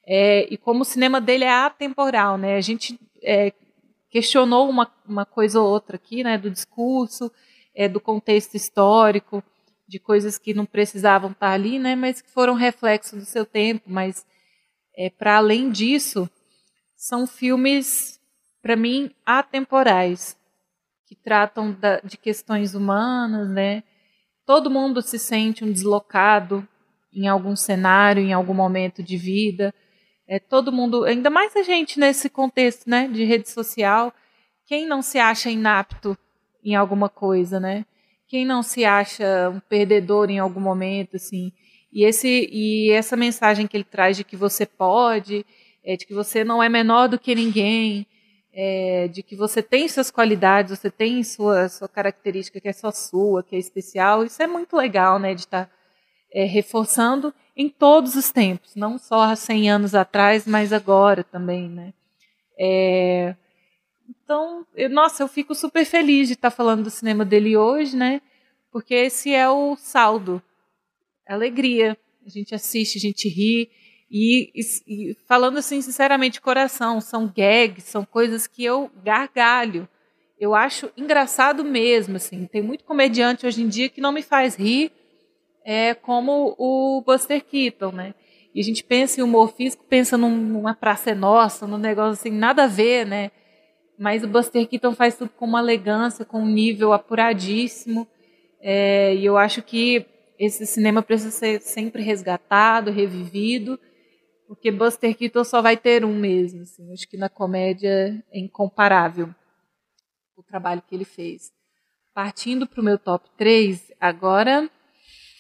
[0.06, 2.56] é, e como o cinema dele é atemporal, né?
[2.56, 3.00] A gente
[4.10, 6.38] questionou uma, uma coisa ou outra aqui, né?
[6.38, 7.32] Do discurso
[7.76, 9.44] é, do contexto histórico,
[9.88, 13.84] de coisas que não precisavam estar ali, né, mas que foram reflexo do seu tempo.
[13.88, 14.26] Mas,
[14.96, 16.30] é, para além disso,
[16.96, 18.20] são filmes,
[18.62, 20.38] para mim, atemporais,
[21.08, 23.84] que tratam da, de questões humanas, né?
[24.46, 26.68] Todo mundo se sente um deslocado
[27.14, 29.74] em algum cenário, em algum momento de vida.
[30.28, 34.14] É, todo mundo, ainda mais a gente nesse contexto né, de rede social,
[34.66, 36.18] quem não se acha inapto
[36.64, 37.86] em alguma coisa, né?
[38.28, 41.52] Quem não se acha um perdedor em algum momento, assim?
[41.92, 45.46] E, esse, e essa mensagem que ele traz de que você pode,
[45.84, 48.08] é, de que você não é menor do que ninguém,
[48.54, 52.92] é, de que você tem suas qualidades, você tem sua, sua característica que é só
[52.92, 55.34] sua, que é especial, isso é muito legal, né?
[55.36, 55.72] De estar tá,
[56.34, 61.70] é, reforçando em todos os tempos, não só há 100 anos atrás, mas agora também,
[61.70, 61.94] né?
[62.58, 63.36] É,
[64.10, 68.22] então, eu, nossa, eu fico super feliz de estar falando do cinema dele hoje, né?
[68.72, 70.42] Porque esse é o saldo,
[71.28, 71.98] é alegria.
[72.26, 73.70] A gente assiste, a gente ri.
[74.10, 79.88] E, e, e, falando assim, sinceramente, de coração, são gags, são coisas que eu gargalho.
[80.40, 82.46] Eu acho engraçado mesmo, assim.
[82.48, 84.92] Tem muito comediante hoje em dia que não me faz rir,
[85.64, 88.14] é, como o Buster Keaton, né?
[88.54, 92.30] E a gente pensa em humor físico, pensa num, numa praça nossa, num negócio assim,
[92.30, 93.32] nada a ver, né?
[93.98, 98.08] Mas o Buster Keaton faz tudo com uma elegância, com um nível apuradíssimo.
[98.62, 100.06] É, e eu acho que
[100.38, 103.80] esse cinema precisa ser sempre resgatado, revivido,
[104.48, 106.62] porque Buster Keaton só vai ter um mesmo.
[106.62, 106.92] Assim.
[106.94, 109.34] Acho que na comédia é incomparável
[110.36, 111.52] o trabalho que ele fez.
[112.14, 114.70] Partindo para o meu top 3, agora,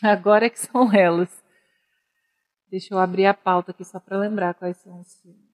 [0.04, 1.44] agora que são elas.
[2.70, 5.54] Deixa eu abrir a pauta aqui só para lembrar quais são os filmes.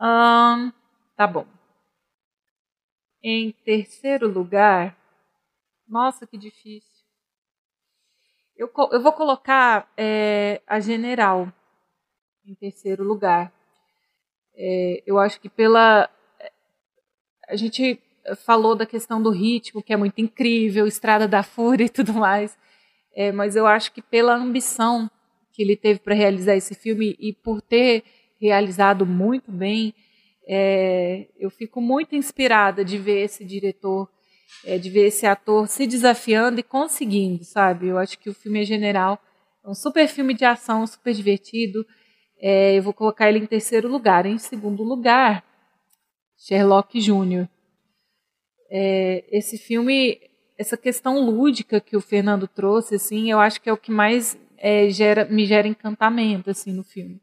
[0.00, 0.72] Um,
[1.16, 1.46] Tá bom.
[3.22, 4.96] Em terceiro lugar,
[5.86, 6.90] nossa, que difícil.
[8.56, 11.52] Eu, eu vou colocar é, a general,
[12.44, 13.52] em terceiro lugar.
[14.54, 16.10] É, eu acho que pela.
[17.48, 18.02] A gente
[18.44, 22.56] falou da questão do ritmo, que é muito incrível, Estrada da Fúria e tudo mais,
[23.14, 25.10] é, mas eu acho que pela ambição
[25.52, 28.04] que ele teve para realizar esse filme e por ter
[28.40, 29.94] realizado muito bem,
[30.48, 34.08] é, eu fico muito inspirada de ver esse diretor,
[34.64, 37.88] é, de ver esse ator se desafiando e conseguindo, sabe?
[37.88, 39.20] Eu acho que o filme é general,
[39.64, 41.86] é um super filme de ação, super divertido.
[42.40, 44.26] É, eu vou colocar ele em terceiro lugar.
[44.26, 45.44] Em segundo lugar,
[46.36, 47.48] Sherlock Jr.
[48.74, 50.18] É, esse filme,
[50.56, 54.38] essa questão lúdica que o Fernando trouxe, assim, eu acho que é o que mais
[54.56, 57.20] é, gera, me gera encantamento assim no filme,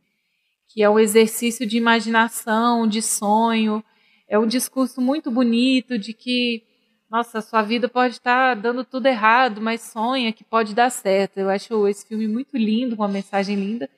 [0.67, 3.83] que é um exercício de imaginação, de sonho,
[4.27, 6.61] é um discurso muito bonito de que
[7.09, 11.39] nossa, sua vida pode estar dando tudo errado, mas sonha que pode dar certo.
[11.39, 13.89] Eu acho esse filme muito lindo, uma mensagem linda.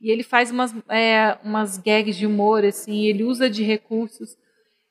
[0.00, 4.36] E ele faz umas, é, umas gags de humor, assim, ele usa de recursos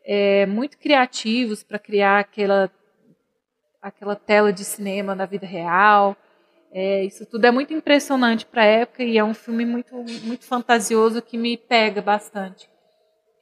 [0.05, 2.71] é, muito criativos para criar aquela,
[3.81, 6.15] aquela tela de cinema na vida real.
[6.71, 10.45] É, isso tudo é muito impressionante para a época e é um filme muito, muito
[10.45, 12.69] fantasioso que me pega bastante.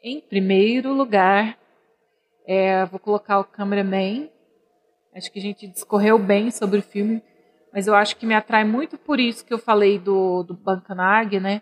[0.01, 1.57] Em primeiro lugar,
[2.45, 4.29] é, vou colocar o Cameraman.
[5.13, 7.21] Acho que a gente discorreu bem sobre o filme,
[7.71, 11.39] mas eu acho que me atrai muito por isso que eu falei do, do Bancanag,
[11.39, 11.61] né?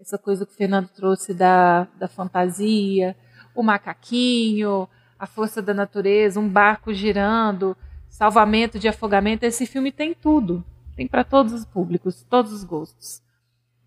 [0.00, 3.16] Essa coisa que o Fernando trouxe da, da fantasia,
[3.54, 7.76] o macaquinho, a força da natureza, um barco girando,
[8.08, 9.44] salvamento de afogamento.
[9.44, 10.64] Esse filme tem tudo.
[10.96, 13.22] Tem para todos os públicos, todos os gostos.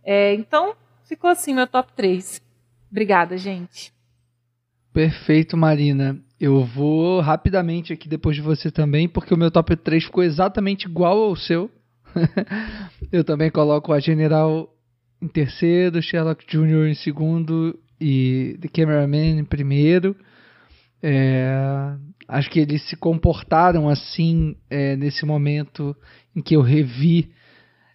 [0.04, 2.42] É, então, ficou assim meu top 3.
[2.92, 3.94] Obrigada, gente.
[4.94, 6.20] Perfeito, Marina.
[6.40, 10.86] Eu vou rapidamente aqui depois de você também, porque o meu top 3 ficou exatamente
[10.86, 11.70] igual ao seu.
[13.12, 14.74] eu também coloco a General
[15.22, 16.88] em terceiro, Sherlock Jr.
[16.88, 20.16] em segundo e The Cameraman primeiro.
[21.02, 21.96] É,
[22.28, 25.96] acho que eles se comportaram assim é, nesse momento
[26.36, 27.30] em que eu revi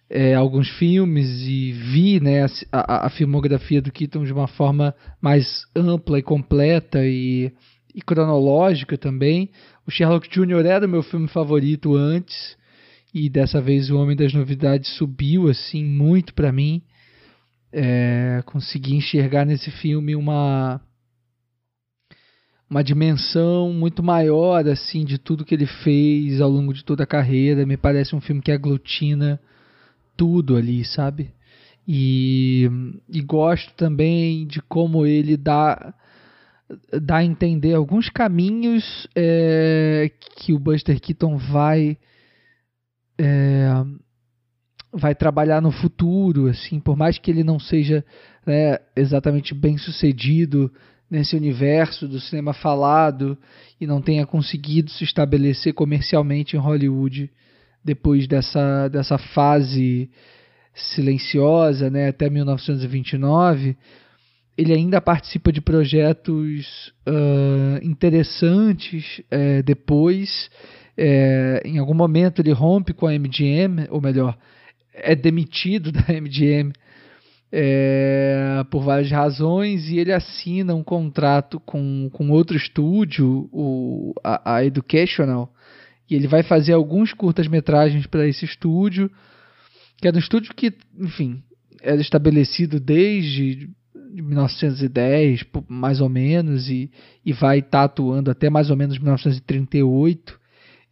[0.09, 5.65] é, alguns filmes e vi né, a, a, filmografia do Keaton de uma forma mais
[5.75, 7.51] ampla e completa e,
[7.93, 9.49] e cronológica também.
[9.87, 10.65] O Sherlock Jr.
[10.65, 12.55] era o meu filme favorito antes
[13.13, 16.81] e dessa vez o Homem das Novidades subiu assim muito para mim
[17.73, 20.79] é, consegui enxergar nesse filme uma
[22.69, 27.07] uma dimensão muito maior assim de tudo que ele fez ao longo de toda a
[27.07, 27.65] carreira.
[27.65, 29.39] Me parece um filme que aglutina
[30.15, 31.31] tudo ali, sabe?
[31.87, 32.69] E,
[33.09, 35.93] e gosto também de como ele dá
[37.01, 41.97] dá a entender alguns caminhos é, que o Buster Keaton vai
[43.19, 43.67] é,
[44.93, 48.05] vai trabalhar no futuro, assim, por mais que ele não seja
[48.45, 50.71] né, exatamente bem sucedido
[51.09, 53.37] nesse universo do cinema falado
[53.79, 57.29] e não tenha conseguido se estabelecer comercialmente em Hollywood
[57.83, 60.09] depois dessa, dessa fase
[60.73, 63.75] silenciosa, né, até 1929,
[64.57, 70.49] ele ainda participa de projetos uh, interessantes uh, depois.
[70.97, 74.37] Uh, em algum momento ele rompe com a MGM, ou melhor,
[74.93, 76.71] é demitido da MGM
[77.51, 84.55] é, por várias razões e ele assina um contrato com, com outro estúdio, o, a,
[84.55, 85.53] a Educational,
[86.09, 89.09] e ele vai fazer alguns curtas-metragens para esse estúdio,
[89.97, 91.43] que é um estúdio que, enfim,
[91.81, 96.91] era estabelecido desde 1910, mais ou menos, e,
[97.23, 100.39] e vai estar tá atuando até mais ou menos 1938.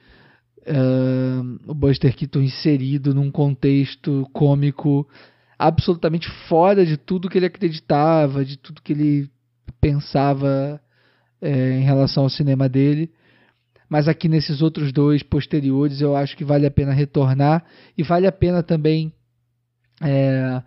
[0.68, 5.10] uh, o Buster Keaton inserido num contexto cômico
[5.58, 9.32] absolutamente fora de tudo que ele acreditava, de tudo que ele
[9.82, 10.80] pensava
[11.42, 13.10] é, em relação ao cinema dele.
[13.90, 17.66] Mas aqui nesses outros dois posteriores eu acho que vale a pena retornar
[17.98, 19.12] e vale a pena também
[20.04, 20.62] é,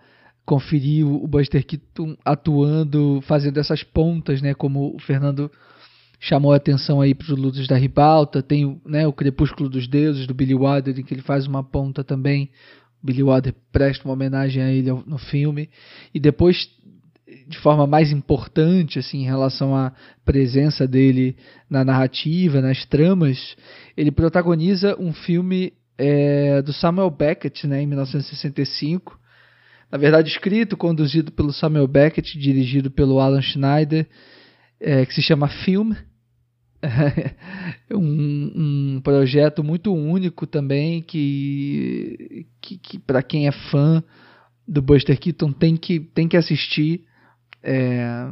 [0.50, 4.52] conferir o Buster Keaton atuando, fazendo essas pontas, né?
[4.52, 5.48] Como o Fernando
[6.18, 10.26] chamou a atenção aí para os lutos da ribalta, tem né, o Crepúsculo dos Deuses,
[10.26, 12.50] do Billy Wilder, em que ele faz uma ponta também
[13.00, 15.70] Billy Wilder presta uma homenagem a ele no filme
[16.12, 16.68] e depois
[17.46, 19.92] de forma mais importante assim em relação à
[20.24, 21.36] presença dele
[21.70, 23.56] na narrativa nas tramas
[23.96, 29.18] ele protagoniza um filme é, do Samuel Beckett né, em 1965
[29.90, 34.06] na verdade escrito conduzido pelo Samuel Beckett dirigido pelo Alan Schneider
[34.80, 35.92] é, que se chama Film
[37.92, 38.52] um,
[38.96, 44.02] um, projeto muito único também que, que, que para quem é fã
[44.66, 47.04] do Buster Keaton tem que, tem que assistir.
[47.62, 48.26] É,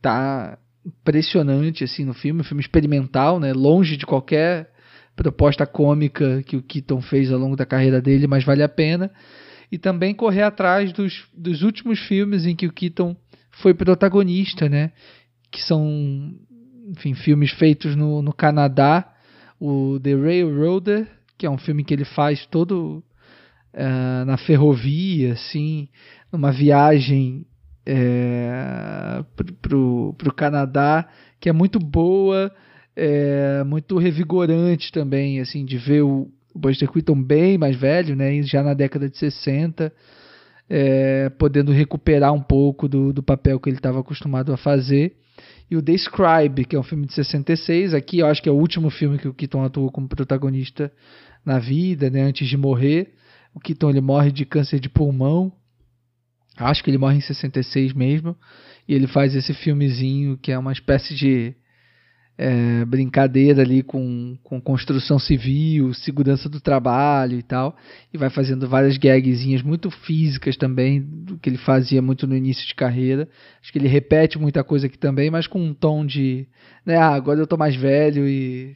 [0.00, 3.52] tá impressionante assim no filme, um filme experimental, né?
[3.52, 4.70] longe de qualquer
[5.14, 9.10] proposta cômica que o Keaton fez ao longo da carreira dele, mas vale a pena.
[9.70, 13.16] E também correr atrás dos, dos últimos filmes em que o Keaton
[13.50, 14.92] foi protagonista, né?
[15.50, 16.34] Que são
[16.88, 19.12] enfim, filmes feitos no, no Canadá.
[19.60, 21.06] O The Railroader,
[21.38, 23.04] que é um filme que ele faz todo
[23.74, 25.88] uh, na ferrovia, assim,
[26.32, 27.46] numa viagem
[27.86, 29.24] é,
[29.62, 31.08] pro Canadá,
[31.38, 32.52] que é muito boa,
[32.96, 38.42] é, muito revigorante também, assim, de ver o, o Buster Keaton bem mais velho, né,
[38.42, 39.92] já na década de 60,
[40.68, 45.16] é, podendo recuperar um pouco do, do papel que ele estava acostumado a fazer
[45.70, 47.94] e o The Scribe, que é um filme de 66.
[47.94, 50.92] Aqui eu acho que é o último filme que o Keaton atuou como protagonista
[51.44, 53.14] na vida, né, antes de morrer.
[53.54, 55.52] O Keaton ele morre de câncer de pulmão.
[56.56, 58.36] Acho que ele morre em 66 mesmo.
[58.88, 61.54] E ele faz esse filmezinho que é uma espécie de
[62.42, 67.76] é, brincadeira ali com, com construção civil, segurança do trabalho e tal,
[68.10, 72.66] e vai fazendo várias gagzinhas muito físicas também, do que ele fazia muito no início
[72.66, 73.28] de carreira.
[73.60, 76.48] Acho que ele repete muita coisa aqui também, mas com um tom de,
[76.86, 78.72] né, ah, agora eu tô mais velho e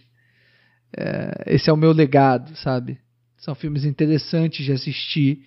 [0.94, 2.98] é, esse é o meu legado, sabe?
[3.38, 5.40] São filmes interessantes de assistir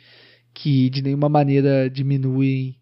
[0.56, 2.78] que de nenhuma maneira diminuem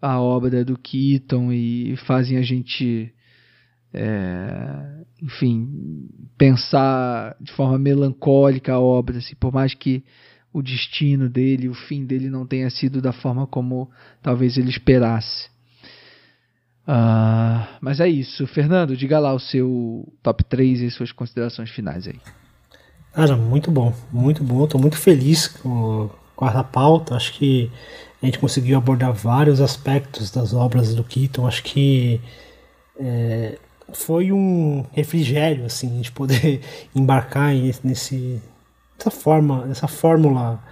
[0.00, 3.12] a obra do Keaton e fazem a gente
[3.92, 10.04] é, enfim, pensar de forma melancólica a obra, assim, por mais que
[10.52, 13.90] o destino dele, o fim dele não tenha sido da forma como
[14.22, 15.48] talvez ele esperasse.
[16.86, 18.46] Uh, mas é isso.
[18.46, 22.18] Fernando, diga lá o seu top 3 e suas considerações finais aí.
[23.12, 24.64] Cara, muito bom, muito bom.
[24.64, 27.16] Estou muito feliz com, com essa pauta.
[27.16, 27.70] Acho que
[28.22, 31.46] a gente conseguiu abordar vários aspectos das obras do Keaton.
[31.46, 32.20] Acho que
[32.98, 33.58] é,
[33.92, 36.60] foi um refrigério assim de poder
[36.94, 38.40] embarcar nesse
[38.98, 40.62] nessa forma nessa fórmula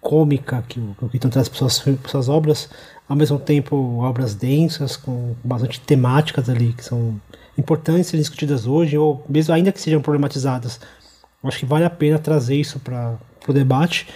[0.00, 2.68] cômica que o, Keaton traz para suas, suas obras
[3.08, 7.20] ao mesmo tempo obras densas com bastante temáticas ali que são
[7.58, 10.80] importantes serem discutidas hoje ou mesmo ainda que sejam problematizadas.
[11.42, 13.16] Acho que vale a pena trazer isso para
[13.46, 14.06] o debate.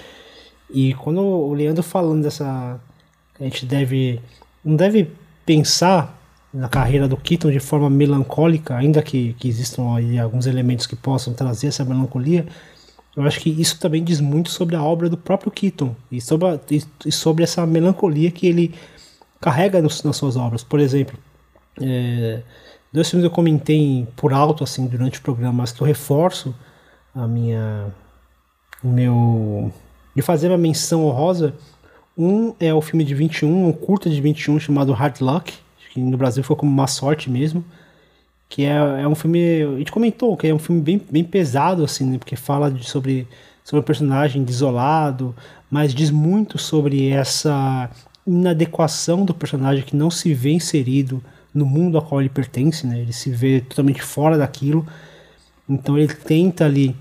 [0.71, 2.81] E quando o Leandro falando dessa
[3.39, 4.21] a gente deve
[4.65, 5.11] não deve
[5.45, 6.19] pensar
[6.55, 9.83] na carreira do Keaton de forma melancólica, ainda que, que existam
[10.23, 12.47] alguns elementos que possam trazer essa melancolia,
[13.17, 16.49] eu acho que isso também diz muito sobre a obra do próprio Keaton e sobre,
[16.49, 16.61] a,
[17.05, 18.73] e sobre essa melancolia que ele
[19.41, 20.63] carrega nos, nas suas obras.
[20.63, 21.19] Por exemplo,
[21.81, 22.41] é,
[22.93, 26.55] dois filmes eu comentei por alto assim durante o programa, mas que eu reforço
[27.15, 27.93] a minha
[28.83, 29.73] o meu
[30.15, 31.55] de fazer uma menção honrosa.
[32.17, 35.53] Um é o filme de 21, um curta de 21 chamado Hard Luck,
[35.95, 37.65] que no Brasil foi como uma sorte mesmo.
[38.49, 39.63] Que é, é um filme.
[39.63, 42.19] A gente comentou que é um filme bem, bem pesado, assim, né?
[42.19, 43.29] Porque fala de, sobre,
[43.63, 45.35] sobre um personagem desolado,
[45.71, 47.89] mas diz muito sobre essa
[48.27, 51.23] inadequação do personagem que não se vê inserido
[51.55, 52.99] no mundo ao qual ele pertence, né?
[52.99, 54.85] Ele se vê totalmente fora daquilo.
[55.69, 56.97] Então ele tenta ali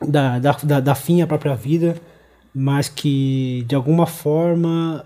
[0.00, 2.00] dar, dar, dar fim à própria vida
[2.58, 5.04] mas que de alguma forma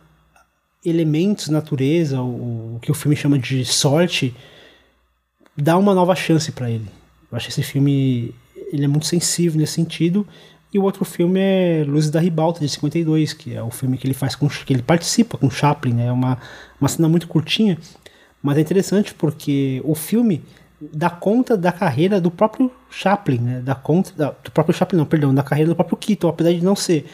[0.85, 4.35] elementos natureza, o, o que o filme chama de sorte,
[5.57, 6.87] dá uma nova chance para ele.
[7.31, 8.35] Eu acho que esse filme
[8.73, 10.27] ele é muito sensível nesse sentido.
[10.73, 14.07] E o outro filme é Luzes da Ribalta, de 52, que é o filme que
[14.07, 16.07] ele faz com que ele participa com Chaplin, né?
[16.07, 16.39] É uma,
[16.81, 17.77] uma cena muito curtinha,
[18.41, 20.45] mas é interessante porque o filme
[20.81, 23.61] dá conta da carreira do próprio Chaplin, né?
[23.61, 26.63] Da conta da, do próprio Chaplin, não, perdão, da carreira do próprio Keaton, apesar de
[26.63, 27.05] não ser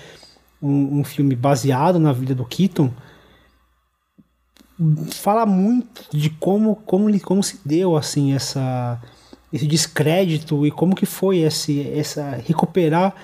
[0.60, 2.92] um, um filme baseado na vida do Keaton,
[5.10, 9.00] fala muito de como como como se deu assim essa
[9.52, 13.14] esse descrédito e como que foi esse essa recuperar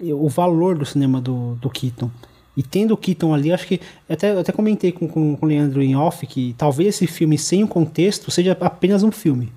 [0.00, 2.10] o valor do cinema do, do Keaton.
[2.56, 3.80] E tendo o Keaton ali, acho que.
[4.08, 7.62] Até, até comentei com, com, com o Leandro em off que talvez esse filme sem
[7.62, 9.52] o contexto seja apenas um filme.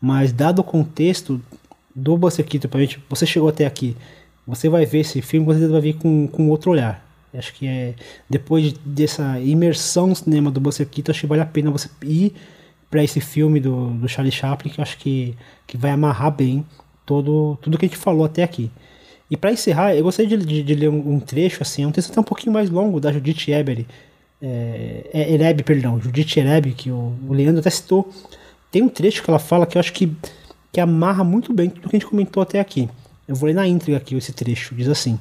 [0.00, 1.40] Mas dado o contexto
[1.94, 3.96] do Buster Keaton, pra gente, você chegou até aqui,
[4.46, 7.06] você vai ver esse filme, você vai ver com, com outro olhar.
[7.34, 7.94] Acho que é
[8.28, 12.34] depois dessa imersão no cinema do Buster Keaton, acho que vale a pena você ir
[12.90, 15.34] para esse filme do, do Charlie Chaplin, que acho que,
[15.66, 16.64] que vai amarrar bem
[17.06, 18.70] todo, tudo que a gente falou até aqui.
[19.30, 21.90] E para encerrar, eu gostaria de, de, de ler um, um, trecho, assim, é um
[21.90, 23.86] texto até um pouquinho mais longo da Judith Ebery,
[24.42, 28.12] é, é, Ereb, perdão, Judith Ereb, que o, o Leandro até citou.
[28.70, 30.12] Tem um trecho que ela fala que eu acho que,
[30.70, 32.90] que amarra muito bem tudo que a gente comentou até aqui.
[33.26, 35.18] Eu vou ler na íntegra aqui esse trecho, diz assim,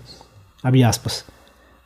[0.62, 1.24] abre aspas.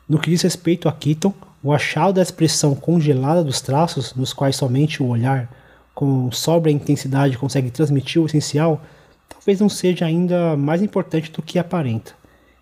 [0.08, 4.54] No que diz respeito a Keaton, o achado da expressão congelada dos traços, nos quais
[4.54, 5.50] somente o olhar,
[5.94, 8.80] com sobra intensidade, consegue transmitir o essencial,
[9.28, 12.12] talvez não seja ainda mais importante do que aparenta.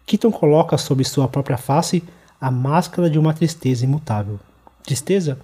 [0.07, 2.03] Keaton coloca sobre sua própria face
[2.41, 4.39] a máscara de uma tristeza imutável.
[4.83, 5.39] Tristeza?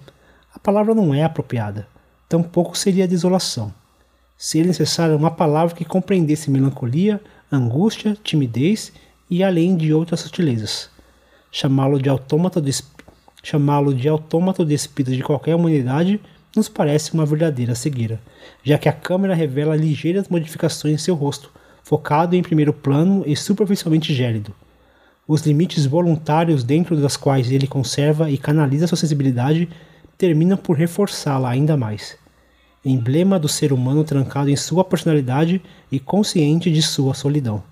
[0.53, 1.87] A palavra não é apropriada.
[2.29, 3.73] Tampouco seria desolação.
[4.37, 7.19] Seria necessária uma palavra que compreendesse melancolia,
[7.51, 8.93] angústia, timidez
[9.29, 10.90] e além de outras sutilezas.
[11.51, 12.71] Chamá-lo de autômato de
[13.43, 16.21] chamá-lo de autômato despido de qualquer humanidade
[16.55, 18.21] nos parece uma verdadeira cegueira,
[18.63, 21.51] já que a câmera revela ligeiras modificações em seu rosto,
[21.83, 24.53] focado em primeiro plano e superficialmente gélido.
[25.27, 29.69] Os limites voluntários dentro das quais ele conserva e canaliza sua sensibilidade
[30.17, 32.17] terminam por reforçá-la ainda mais.
[32.83, 37.63] Emblema do ser humano trancado em sua personalidade e consciente de sua solidão.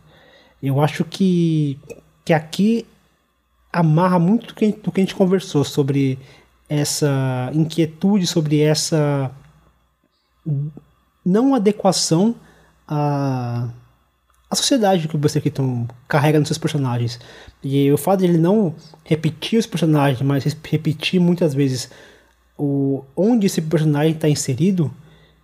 [0.61, 1.77] Eu acho que,
[2.23, 2.85] que aqui
[3.71, 6.17] amarra muito do que, do que a gente conversou sobre
[6.67, 9.31] essa inquietude, sobre essa
[11.25, 12.35] não adequação
[12.87, 13.69] à,
[14.49, 17.19] à sociedade que o Buster Keaton carrega nos seus personagens.
[17.63, 21.89] E o fato de ele não repetir os personagens, mas repetir muitas vezes
[22.57, 24.91] o, onde esse personagem está inserido,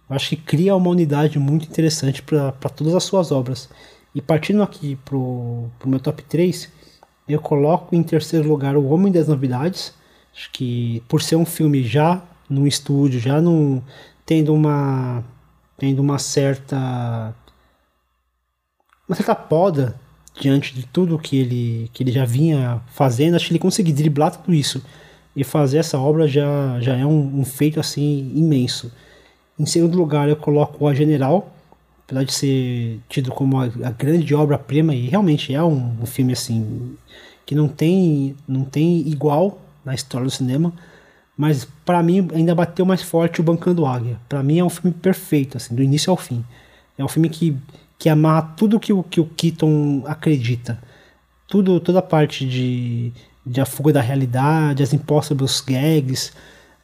[0.09, 3.69] eu acho que cria uma unidade muito interessante para todas as suas obras.
[4.13, 6.69] E partindo aqui para o meu top 3,
[7.27, 9.93] eu coloco em terceiro lugar O Homem das Novidades.
[10.35, 13.81] Acho que por ser um filme já no estúdio, já num,
[14.25, 15.23] tendo uma
[15.77, 17.35] tendo uma certa
[19.07, 19.99] uma certa poda
[20.39, 24.31] diante de tudo que ele que ele já vinha fazendo, acho que ele conseguiu driblar
[24.31, 24.83] tudo isso
[25.35, 28.91] e fazer essa obra já já é um, um feito assim imenso.
[29.57, 31.54] Em segundo lugar, eu coloco A General,
[32.05, 36.33] apesar de ser tido como a, a grande obra-prima, e realmente é um, um, filme
[36.33, 36.95] assim
[37.45, 40.71] que não tem, não tem igual na história do cinema,
[41.37, 44.19] mas para mim ainda bateu mais forte o Bancando Águia.
[44.29, 46.43] Para mim é um filme perfeito, assim, do início ao fim.
[46.97, 47.57] É um filme que,
[47.99, 50.81] que amarra tudo que o, que o Keaton acredita.
[51.47, 53.11] Tudo, toda a parte de,
[53.45, 56.31] de a fuga da realidade, as impossibles gags,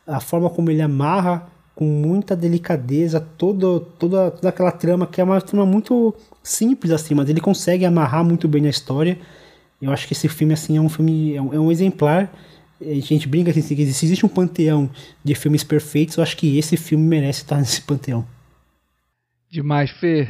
[0.06, 1.48] a forma como ele amarra
[1.82, 7.28] com muita delicadeza toda, toda aquela trama, que é uma trama muito simples assim, mas
[7.28, 9.18] ele consegue amarrar muito bem na história.
[9.82, 12.32] Eu acho que esse filme assim é um filme é um, é um exemplar.
[12.80, 14.92] A gente brinca assim, que se existe um panteão
[15.24, 18.28] de filmes perfeitos, eu acho que esse filme merece estar nesse panteão.
[19.50, 20.28] Demais, Fê.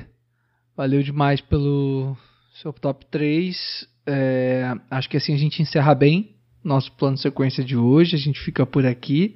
[0.73, 2.15] Valeu demais pelo
[2.61, 3.57] seu top 3.
[4.05, 8.15] É, acho que assim a gente encerra bem nosso plano sequência de hoje.
[8.15, 9.35] A gente fica por aqui.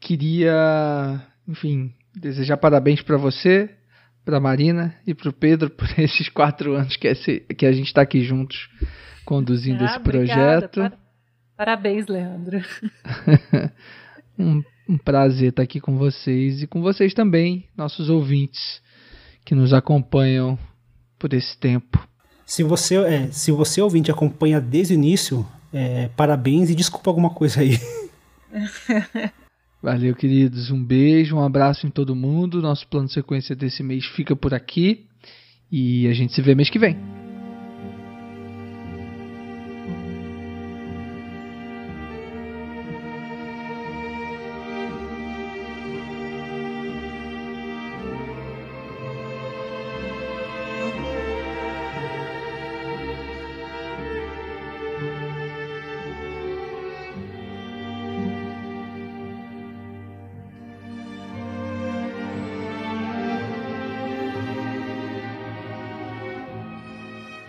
[0.00, 3.70] Queria, enfim, desejar parabéns para você,
[4.24, 7.86] para Marina e para o Pedro por esses quatro anos que, esse, que a gente
[7.86, 8.68] está aqui juntos
[9.24, 10.92] conduzindo ah, esse projeto.
[11.56, 12.62] Parabéns, Leandro.
[14.38, 18.80] um, um prazer estar aqui com vocês e com vocês também, nossos ouvintes
[19.44, 20.58] que nos acompanham
[21.18, 22.06] por esse tempo.
[22.46, 27.30] Se você, é, se você ouvinte acompanha desde o início, é, parabéns e desculpa alguma
[27.30, 27.78] coisa aí.
[29.82, 30.70] Valeu, queridos.
[30.70, 32.60] Um beijo, um abraço em todo mundo.
[32.60, 35.04] Nosso plano de sequência desse mês fica por aqui.
[35.70, 37.17] E a gente se vê mês que vem.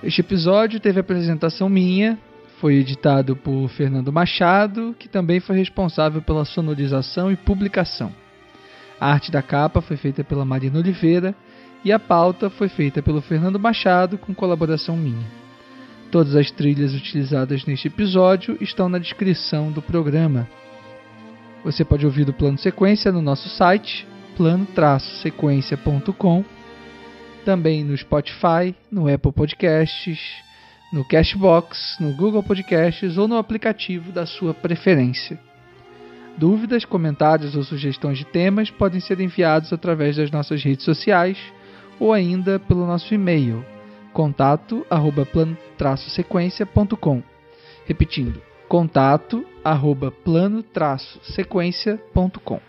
[0.10, 2.18] Este episódio teve apresentação minha,
[2.60, 8.12] foi editado por Fernando Machado, que também foi responsável pela sonorização e publicação.
[9.00, 11.36] A arte da capa foi feita pela Marina Oliveira
[11.86, 15.28] e a pauta foi feita pelo Fernando Machado com colaboração minha.
[16.12, 20.50] Todas as trilhas utilizadas neste episódio estão na descrição do programa.
[21.64, 26.44] Você pode ouvir o plano sequência no nosso site plano-sequência.com,
[27.40, 30.20] também no Spotify, no Apple Podcasts,
[30.92, 35.40] no Cashbox, no Google Podcasts ou no aplicativo da sua preferência.
[36.38, 41.38] Dúvidas, comentários ou sugestões de temas podem ser enviados através das nossas redes sociais
[42.00, 43.66] ou ainda pelo nosso e-mail
[44.14, 47.22] contato arroba plano-sequência.com
[47.86, 52.69] repetindo contato arroba plano-sequência.com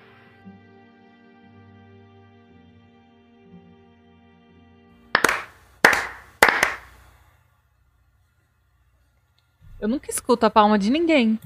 [9.80, 11.38] Eu nunca escuto a palma de ninguém.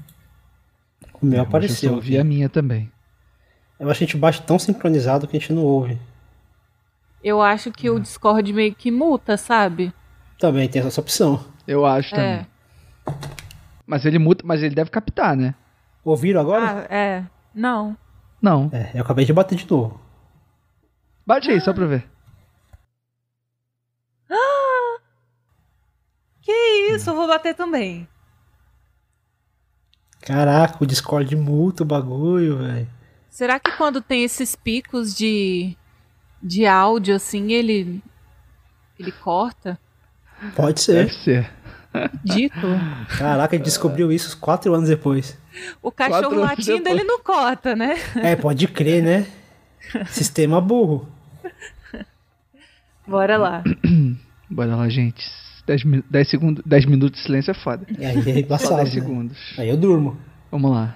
[1.21, 1.89] O meu Eu apareceu.
[1.89, 2.91] só ouvi a minha também.
[3.79, 5.97] Eu acho que a gente bate tão sincronizado que a gente não ouve.
[7.23, 9.93] Eu acho que o Discord meio que multa, sabe?
[10.37, 11.43] Também tem essa opção.
[11.67, 12.25] Eu acho também.
[12.25, 12.47] É.
[13.85, 15.55] Mas ele muta, mas ele deve captar, né?
[16.03, 16.87] Ouviram agora?
[16.89, 17.23] Ah, é.
[17.53, 17.97] Não.
[18.41, 18.69] Não.
[18.71, 19.99] É, eu acabei de bater de novo.
[21.25, 22.05] Bate aí, só pra ver.
[26.41, 26.51] Que
[26.91, 28.07] isso, eu vou bater também.
[30.25, 32.87] Caraca, o Discord multa o bagulho, velho.
[33.29, 35.75] Será que quando tem esses picos de,
[36.41, 38.01] de áudio assim, ele
[38.97, 39.77] ele corta?
[40.55, 41.05] Pode ser.
[41.05, 41.51] Deve ser.
[42.23, 42.67] Dito.
[43.17, 45.37] Caraca, ele descobriu isso quatro anos depois.
[45.81, 47.95] O cachorro latindo, ele não corta, né?
[48.15, 49.27] É, pode crer, né?
[50.07, 51.07] Sistema burro.
[53.07, 53.63] Bora lá.
[54.49, 55.23] Bora lá, gente.
[55.67, 57.85] 10, mi- 10 segundos, 10 minutos de silêncio é foda.
[57.97, 58.75] E aí é embaçado.
[58.75, 59.01] 10 Né?
[59.01, 59.37] segundos.
[59.57, 60.17] Aí eu durmo.
[60.51, 60.95] Vamos lá.